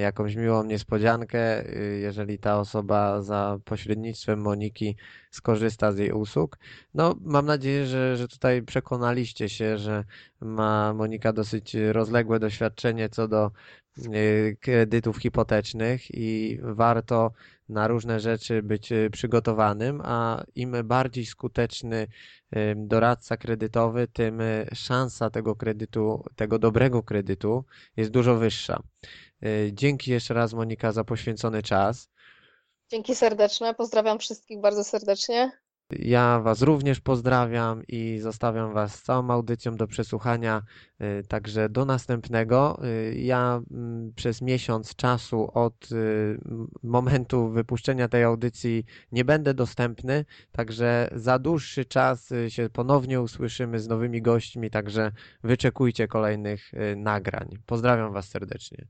jakąś 0.02 0.36
miłą 0.36 0.64
niespodziankę, 0.64 1.64
jeżeli 2.02 2.40
ta 2.40 2.60
osoba 2.60 3.22
za 3.22 3.58
pośrednictwem 3.66 4.42
Moniki 4.42 4.98
skorzysta 5.32 5.92
z 5.92 5.98
jej 5.98 6.12
usług. 6.12 6.58
No, 6.94 7.16
mam 7.22 7.46
nadzieję, 7.46 7.86
że, 7.86 8.18
że 8.18 8.28
tutaj 8.28 8.64
przekonaliście 8.64 9.50
się, 9.50 9.78
że 9.78 10.04
ma 10.42 10.94
Monika 10.94 11.34
dosyć 11.34 11.76
rozległe 11.92 12.40
doświadczenie 12.40 13.10
co 13.10 13.28
do 13.28 13.52
kredytów 14.60 15.18
hipotecznych 15.18 16.02
i 16.14 16.60
warto 16.62 17.32
na 17.70 17.88
różne 17.88 18.20
rzeczy 18.20 18.64
być 18.64 18.91
y, 18.91 19.10
przygotowanym, 19.12 20.02
a 20.04 20.43
im 20.56 20.76
bardziej 20.84 21.26
skuteczny 21.26 22.08
y, 22.56 22.74
doradca 22.78 23.38
kredytowy, 23.38 24.08
tym 24.08 24.41
szansa 24.74 25.30
tego 25.30 25.56
kredytu, 25.56 26.24
tego 26.36 26.60
dobrego 26.60 27.04
kredytu 27.04 27.66
jest 27.98 28.12
dużo 28.12 28.36
wyższa. 28.36 28.84
Dzięki 29.72 30.12
jeszcze 30.12 30.34
raz 30.34 30.54
Monika 30.54 30.91
za 30.91 31.04
poświęcony 31.04 31.64
czas. 31.64 32.10
Dzięki 32.89 33.16
serdeczne, 33.16 33.74
pozdrawiam 33.74 34.20
wszystkich 34.20 34.62
bardzo 34.62 34.84
serdecznie. 34.84 35.52
Ja 35.92 36.40
Was 36.40 36.62
również 36.62 37.00
pozdrawiam 37.00 37.84
i 37.88 38.20
zostawiam 38.20 38.74
Was 38.74 38.96
z 38.96 39.04
całą 39.04 39.30
audycją 39.30 39.76
do 39.76 39.88
przesłuchania. 39.88 40.62
Y, 41.02 41.24
także 41.28 41.70
do 41.70 41.86
następnego. 41.86 42.80
Y, 42.86 43.16
ja 43.16 43.62
mm, 43.72 44.14
przez 44.16 44.42
miesiąc 44.42 44.96
czasu 44.96 45.52
od 45.54 45.92
y, 45.92 46.38
momentu 46.84 47.50
wypuszczenia 47.50 48.08
tej 48.08 48.24
audycji 48.24 48.86
nie 49.12 49.26
będę 49.26 49.54
dostępny, 49.54 50.26
także 50.52 51.10
za 51.16 51.40
dłuższy 51.40 51.86
czas 51.86 52.30
się 52.48 52.70
ponownie 52.70 53.22
usłyszymy 53.22 53.80
z 53.80 53.88
nowymi 53.88 54.22
gośćmi, 54.22 54.70
także 54.70 55.12
wyczekujcie 55.44 56.08
kolejnych 56.08 56.72
nagrań. 56.98 57.50
Pozdrawiam 57.66 58.14
Was 58.14 58.30
serdecznie. 58.30 58.88